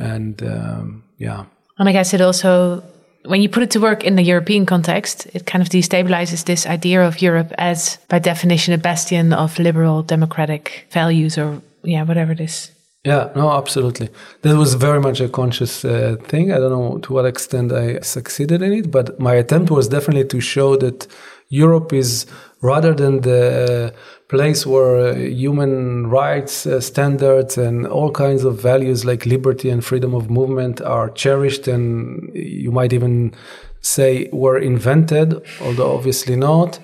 And 0.00 0.42
um, 0.42 1.04
yeah. 1.16 1.46
And 1.78 1.88
I 1.88 1.92
guess 1.92 2.12
it 2.12 2.20
also, 2.20 2.82
when 3.26 3.42
you 3.42 3.48
put 3.48 3.62
it 3.62 3.70
to 3.72 3.80
work 3.80 4.04
in 4.04 4.16
the 4.16 4.22
European 4.22 4.66
context, 4.66 5.26
it 5.34 5.46
kind 5.46 5.62
of 5.62 5.68
destabilizes 5.68 6.44
this 6.44 6.66
idea 6.66 7.06
of 7.06 7.20
Europe 7.20 7.52
as, 7.58 7.98
by 8.08 8.18
definition, 8.18 8.74
a 8.74 8.78
bastion 8.78 9.32
of 9.32 9.58
liberal 9.58 10.02
democratic 10.02 10.86
values 10.90 11.38
or, 11.38 11.60
yeah, 11.82 12.02
whatever 12.04 12.32
it 12.32 12.40
is. 12.40 12.70
Yeah, 13.04 13.30
no, 13.36 13.52
absolutely. 13.52 14.08
That 14.42 14.56
was 14.56 14.74
very 14.74 15.00
much 15.00 15.20
a 15.20 15.28
conscious 15.28 15.84
uh, 15.84 16.16
thing. 16.24 16.50
I 16.50 16.58
don't 16.58 16.72
know 16.72 16.98
to 16.98 17.12
what 17.12 17.24
extent 17.24 17.72
I 17.72 18.00
succeeded 18.00 18.62
in 18.62 18.72
it, 18.72 18.90
but 18.90 19.20
my 19.20 19.34
attempt 19.34 19.70
was 19.70 19.88
definitely 19.88 20.24
to 20.24 20.40
show 20.40 20.76
that 20.76 21.06
Europe 21.48 21.92
is 21.92 22.26
rather 22.62 22.92
than 22.94 23.20
the 23.20 23.94
place 24.28 24.66
where 24.66 25.08
uh, 25.08 25.14
human 25.14 26.08
rights 26.08 26.66
uh, 26.66 26.80
standards 26.80 27.56
and 27.56 27.86
all 27.86 28.10
kinds 28.10 28.44
of 28.44 28.60
values 28.60 29.04
like 29.04 29.26
liberty 29.26 29.70
and 29.70 29.84
freedom 29.84 30.14
of 30.14 30.30
movement 30.30 30.80
are 30.80 31.10
cherished 31.10 31.68
and 31.68 32.30
you 32.34 32.72
might 32.72 32.92
even 32.92 33.32
say 33.80 34.28
were 34.32 34.58
invented, 34.58 35.40
although 35.60 35.94
obviously 35.94 36.36
not. 36.36 36.78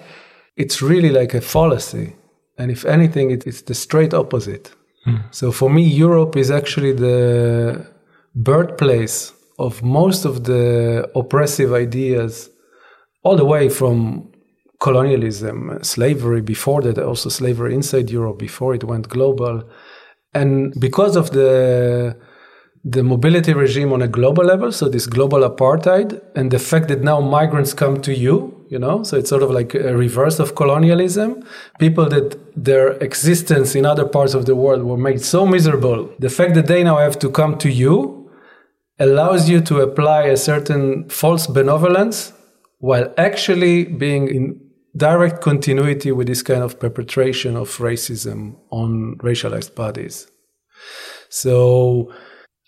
It's 0.57 0.81
really 0.81 1.11
like 1.11 1.35
a 1.35 1.41
fallacy. 1.41 2.15
And 2.59 2.71
if 2.71 2.85
anything, 2.85 3.31
it's 3.31 3.63
the 3.63 3.75
straight 3.75 4.15
opposite 4.15 4.73
Hmm. 5.05 5.17
So 5.31 5.53
for 5.53 5.69
me, 5.69 5.83
Europe 5.83 6.37
is 6.37 6.51
actually 6.51 6.93
the 6.93 7.87
birthplace 8.35 9.33
of 9.59 9.83
most 9.83 10.25
of 10.25 10.45
the 10.45 11.11
oppressive 11.15 11.73
ideas, 11.73 12.51
all 13.23 13.37
the 13.37 13.45
way 13.45 13.69
from 13.69 14.32
colonialism, 14.83 15.79
slavery 15.83 16.43
before 16.43 16.83
that, 16.83 16.99
also 16.99 17.29
slavery 17.29 17.73
inside 17.75 18.11
Europe 18.11 18.39
before 18.39 18.75
it 18.75 18.85
went 18.85 19.09
global. 19.09 19.63
And 20.35 20.75
because 20.79 21.17
of 21.17 21.31
the 21.31 22.17
the 22.85 23.03
mobility 23.05 23.53
regime 23.55 23.93
on 23.93 24.03
a 24.03 24.09
global 24.09 24.45
level, 24.45 24.73
so 24.73 24.89
this 24.89 25.07
global 25.07 25.49
apartheid, 25.49 26.21
and 26.35 26.51
the 26.51 26.59
fact 26.59 26.89
that 26.89 27.01
now 27.01 27.21
migrants 27.21 27.73
come 27.73 28.01
to 28.01 28.13
you, 28.13 28.67
you 28.71 28.79
know, 28.79 29.05
so 29.05 29.17
it's 29.17 29.31
sort 29.31 29.45
of 29.45 29.51
like 29.53 29.73
a 29.75 29.97
reverse 29.97 30.41
of 30.41 30.57
colonialism. 30.57 31.45
People 31.79 32.09
that 32.09 32.37
their 32.57 32.87
existence 33.09 33.77
in 33.77 33.87
other 33.87 34.05
parts 34.05 34.35
of 34.35 34.47
the 34.47 34.57
world 34.57 34.83
were 34.83 34.97
made 34.97 35.21
so 35.23 35.47
miserable, 35.47 36.11
the 36.19 36.29
fact 36.29 36.55
that 36.55 36.67
they 36.67 36.83
now 36.83 36.99
have 36.99 37.17
to 37.21 37.31
come 37.31 37.57
to 37.59 37.71
you 37.71 38.29
allows 38.99 39.49
you 39.49 39.61
to 39.61 39.81
apply 39.81 40.23
a 40.25 40.37
certain 40.37 41.09
false 41.09 41.47
benevolence 41.47 42.33
while 42.79 43.15
actually 43.17 43.85
being 43.85 44.27
in 44.27 44.61
direct 44.97 45.41
continuity 45.41 46.13
with 46.13 46.27
this 46.27 46.43
kind 46.43 46.63
of 46.63 46.79
perpetration 46.79 47.57
of 47.57 47.69
racism 47.79 48.57
on 48.71 49.17
racialized 49.19 49.75
bodies. 49.75 50.29
So, 51.29 52.13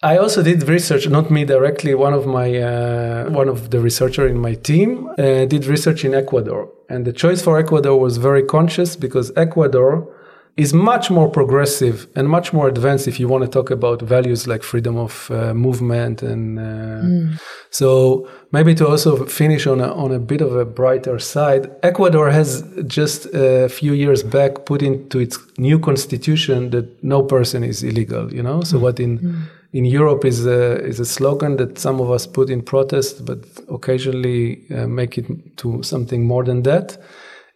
I 0.03 0.18
also 0.18 0.43
did 0.43 0.68
research, 0.68 1.09
not 1.09 1.31
me 1.31 1.47
directly. 1.47 1.95
One 1.95 2.12
of 2.12 2.27
my 2.27 2.59
uh, 2.59 3.31
one 3.31 3.49
of 3.49 3.70
the 3.70 3.81
researcher 3.81 4.29
in 4.29 4.39
my 4.39 4.55
team 4.55 5.09
uh, 5.18 5.47
did 5.47 5.64
research 5.64 6.05
in 6.05 6.12
Ecuador, 6.14 6.70
and 6.91 7.07
the 7.07 7.12
choice 7.12 7.41
for 7.41 7.59
Ecuador 7.59 7.99
was 7.99 8.18
very 8.18 8.43
conscious 8.43 8.97
because 8.97 9.33
Ecuador 9.35 10.14
is 10.57 10.73
much 10.73 11.11
more 11.11 11.29
progressive 11.29 12.07
and 12.15 12.29
much 12.29 12.53
more 12.53 12.69
advanced 12.69 13.09
if 13.09 13.19
you 13.19 13.27
want 13.27 13.43
to 13.43 13.51
talk 13.51 13.71
about 13.71 14.01
values 14.01 14.47
like 14.47 14.63
freedom 14.63 14.97
of 14.97 15.29
uh, 15.31 15.53
movement 15.53 16.23
and 16.23 16.59
uh, 16.59 16.63
mm. 16.63 17.41
so 17.71 18.29
maybe 18.53 18.73
to 18.73 18.87
also 18.87 19.27
finish 19.27 19.67
on 19.67 19.81
a, 19.81 19.93
on 19.95 20.13
a 20.13 20.19
bit 20.19 20.41
of 20.41 20.55
a 20.55 20.65
brighter 20.65 21.19
side 21.19 21.69
ecuador 21.83 22.31
has 22.31 22.63
just 22.87 23.27
a 23.35 23.69
few 23.69 23.93
years 23.93 24.23
back 24.23 24.65
put 24.65 24.81
into 24.81 25.19
its 25.19 25.39
new 25.59 25.79
constitution 25.79 26.71
that 26.71 27.03
no 27.03 27.23
person 27.23 27.65
is 27.65 27.83
illegal 27.83 28.33
you 28.33 28.43
know 28.43 28.61
so 28.63 28.79
mm. 28.79 28.83
what 28.83 29.01
in 29.01 29.19
mm 29.19 29.43
in 29.75 29.85
Europe 29.85 30.25
is 30.25 30.47
a, 30.47 30.79
is 30.85 31.01
a 31.01 31.05
slogan 31.05 31.57
that 31.57 31.79
some 31.81 32.01
of 32.01 32.09
us 32.09 32.29
put 32.29 32.49
in 32.49 32.63
protest, 32.63 33.25
but 33.27 33.41
occasionally 33.69 34.63
uh, 34.73 34.87
make 34.87 35.19
it 35.19 35.27
to 35.57 35.83
something 35.83 36.25
more 36.25 36.45
than 36.45 36.63
that. 36.63 36.97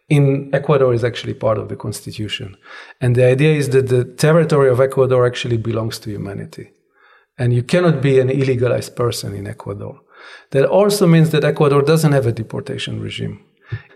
In 0.09 0.49
Ecuador 0.53 0.93
is 0.93 1.03
actually 1.03 1.35
part 1.35 1.57
of 1.57 1.69
the 1.69 1.75
constitution. 1.75 2.57
And 2.99 3.15
the 3.15 3.25
idea 3.25 3.53
is 3.53 3.69
that 3.69 3.89
the 3.89 4.03
territory 4.03 4.69
of 4.69 4.79
Ecuador 4.79 5.25
actually 5.25 5.57
belongs 5.57 5.99
to 5.99 6.09
humanity. 6.09 6.71
And 7.37 7.53
you 7.53 7.63
cannot 7.63 8.01
be 8.01 8.19
an 8.19 8.29
illegalized 8.29 8.95
person 8.95 9.33
in 9.33 9.47
Ecuador. 9.47 10.01
That 10.51 10.65
also 10.65 11.07
means 11.07 11.29
that 11.29 11.43
Ecuador 11.43 11.81
doesn't 11.81 12.11
have 12.11 12.25
a 12.25 12.31
deportation 12.31 12.99
regime. 12.99 13.45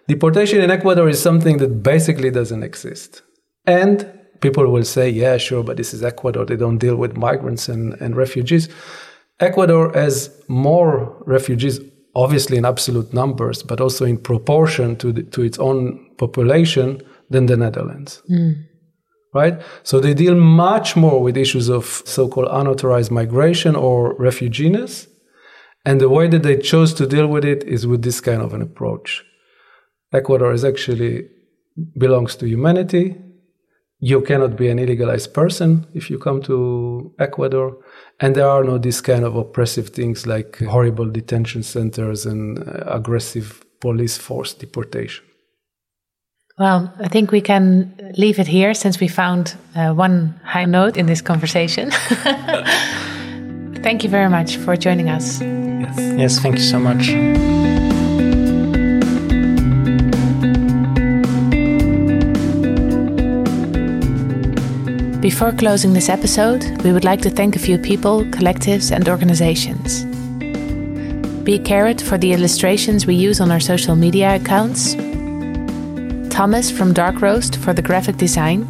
Deportation 0.07 0.61
in 0.61 0.71
Ecuador 0.71 1.09
is 1.09 1.21
something 1.21 1.57
that 1.57 1.81
basically 1.83 2.31
doesn't 2.31 2.63
exist. 2.63 3.21
And 3.65 4.07
people 4.39 4.67
will 4.67 4.83
say, 4.83 5.09
yeah, 5.09 5.37
sure, 5.37 5.63
but 5.63 5.77
this 5.77 5.93
is 5.93 6.03
Ecuador. 6.03 6.45
They 6.45 6.57
don't 6.57 6.77
deal 6.77 6.95
with 6.95 7.17
migrants 7.17 7.69
and, 7.69 7.93
and 8.01 8.15
refugees. 8.15 8.69
Ecuador 9.39 9.91
has 9.93 10.29
more 10.47 11.23
refugees, 11.25 11.79
obviously 12.15 12.57
in 12.57 12.65
absolute 12.65 13.13
numbers, 13.13 13.63
but 13.63 13.81
also 13.81 14.05
in 14.05 14.17
proportion 14.17 14.95
to, 14.97 15.11
the, 15.11 15.23
to 15.23 15.41
its 15.41 15.57
own 15.57 16.02
population 16.17 17.01
than 17.29 17.45
the 17.45 17.57
Netherlands. 17.57 18.21
Mm. 18.29 18.65
Right? 19.33 19.61
So 19.81 19.99
they 19.99 20.13
deal 20.13 20.35
much 20.35 20.95
more 20.95 21.21
with 21.21 21.37
issues 21.37 21.67
of 21.67 21.85
so 22.05 22.27
called 22.27 22.47
unauthorized 22.51 23.11
migration 23.11 23.75
or 23.75 24.15
refugees. 24.15 25.07
And 25.85 25.99
the 25.99 26.09
way 26.09 26.27
that 26.27 26.43
they 26.43 26.57
chose 26.57 26.93
to 26.95 27.07
deal 27.07 27.27
with 27.27 27.43
it 27.43 27.63
is 27.63 27.87
with 27.87 28.03
this 28.03 28.21
kind 28.21 28.41
of 28.41 28.53
an 28.53 28.61
approach. 28.61 29.23
Ecuador 30.13 30.53
is 30.53 30.63
actually 30.63 31.27
belongs 31.97 32.35
to 32.35 32.47
humanity 32.47 33.17
you 34.05 34.19
cannot 34.19 34.57
be 34.57 34.67
an 34.67 34.79
illegalized 34.79 35.31
person 35.33 35.87
if 35.93 36.09
you 36.09 36.19
come 36.19 36.41
to 36.41 37.15
Ecuador. 37.19 37.77
And 38.19 38.35
there 38.35 38.49
are 38.49 38.61
no 38.61 38.77
these 38.77 38.99
kind 38.99 39.23
of 39.23 39.37
oppressive 39.37 39.89
things 39.89 40.27
like 40.27 40.57
horrible 40.57 41.09
detention 41.09 41.63
centers 41.63 42.25
and 42.25 42.59
uh, 42.59 42.83
aggressive 42.85 43.63
police 43.79 44.17
force 44.17 44.53
deportation. 44.53 45.23
Well, 46.59 46.93
I 46.99 47.07
think 47.07 47.31
we 47.31 47.41
can 47.41 48.13
leave 48.15 48.37
it 48.37 48.45
here 48.45 48.75
since 48.75 48.99
we 48.99 49.07
found 49.07 49.55
uh, 49.75 49.91
one 49.93 50.39
high 50.43 50.65
note 50.65 50.97
in 50.97 51.07
this 51.07 51.19
conversation. 51.19 51.89
thank 53.81 54.03
you 54.03 54.09
very 54.09 54.29
much 54.29 54.57
for 54.57 54.75
joining 54.75 55.09
us. 55.09 55.41
Yes, 55.41 55.97
yes 55.97 56.39
thank 56.39 56.57
you 56.57 56.63
so 56.63 56.77
much. 56.77 57.07
Before 65.21 65.53
closing 65.53 65.93
this 65.93 66.09
episode, 66.09 66.63
we 66.83 66.93
would 66.93 67.03
like 67.03 67.21
to 67.21 67.31
thank 67.31 67.55
a 67.55 67.59
few 67.59 67.79
people, 67.79 68.25
collectives, 68.25 68.91
and 68.91 69.09
organizations. 69.09 70.03
Be 71.43 71.57
Carrot 71.57 71.99
for 71.99 72.19
the 72.19 72.33
illustrations 72.33 73.07
we 73.07 73.15
use 73.15 73.41
on 73.41 73.49
our 73.49 73.59
social 73.59 73.95
media 73.95 74.35
accounts, 74.35 74.95
Thomas 76.33 76.71
from 76.71 76.93
Dark 76.93 77.21
Roast 77.21 77.57
for 77.57 77.73
the 77.73 77.83
graphic 77.83 78.17
design, 78.17 78.65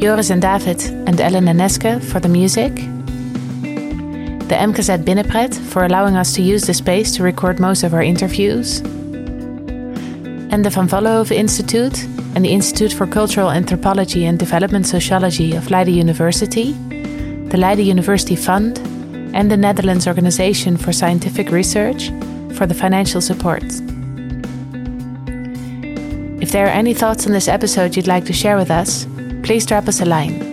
Joris 0.00 0.30
and 0.30 0.40
David 0.40 0.80
and 1.08 1.20
Ellen 1.20 1.48
and 1.48 1.58
Neske 1.58 2.00
for 2.00 2.20
the 2.20 2.28
music. 2.28 2.72
The 4.46 4.54
MKZ 4.54 5.02
Binnenpret 5.02 5.52
for 5.58 5.84
allowing 5.84 6.14
us 6.14 6.32
to 6.34 6.42
use 6.42 6.62
the 6.62 6.74
space 6.74 7.10
to 7.16 7.24
record 7.24 7.58
most 7.58 7.82
of 7.82 7.92
our 7.92 8.04
interviews. 8.04 8.78
And 10.52 10.64
the 10.64 10.70
Van 10.70 10.86
Vollenhoven 10.86 11.32
Institute 11.32 12.04
and 12.36 12.44
the 12.44 12.52
Institute 12.52 12.92
for 12.92 13.08
Cultural 13.08 13.50
Anthropology 13.50 14.24
and 14.24 14.38
Development 14.38 14.86
Sociology 14.86 15.56
of 15.56 15.72
Leiden 15.72 15.94
University, 15.94 16.70
the 17.50 17.58
Leiden 17.58 17.84
University 17.84 18.36
Fund, 18.36 18.78
and 19.34 19.50
the 19.50 19.56
Netherlands 19.56 20.06
Organization 20.06 20.76
for 20.76 20.92
Scientific 20.92 21.50
Research 21.50 22.10
for 22.54 22.64
the 22.64 22.74
financial 22.74 23.20
support. 23.20 23.64
If 26.52 26.56
there 26.56 26.66
are 26.66 26.80
any 26.80 26.92
thoughts 26.92 27.24
on 27.24 27.32
this 27.32 27.48
episode 27.48 27.96
you'd 27.96 28.06
like 28.06 28.26
to 28.26 28.34
share 28.34 28.58
with 28.58 28.70
us, 28.70 29.06
please 29.42 29.64
drop 29.64 29.88
us 29.88 30.02
a 30.02 30.04
line. 30.04 30.51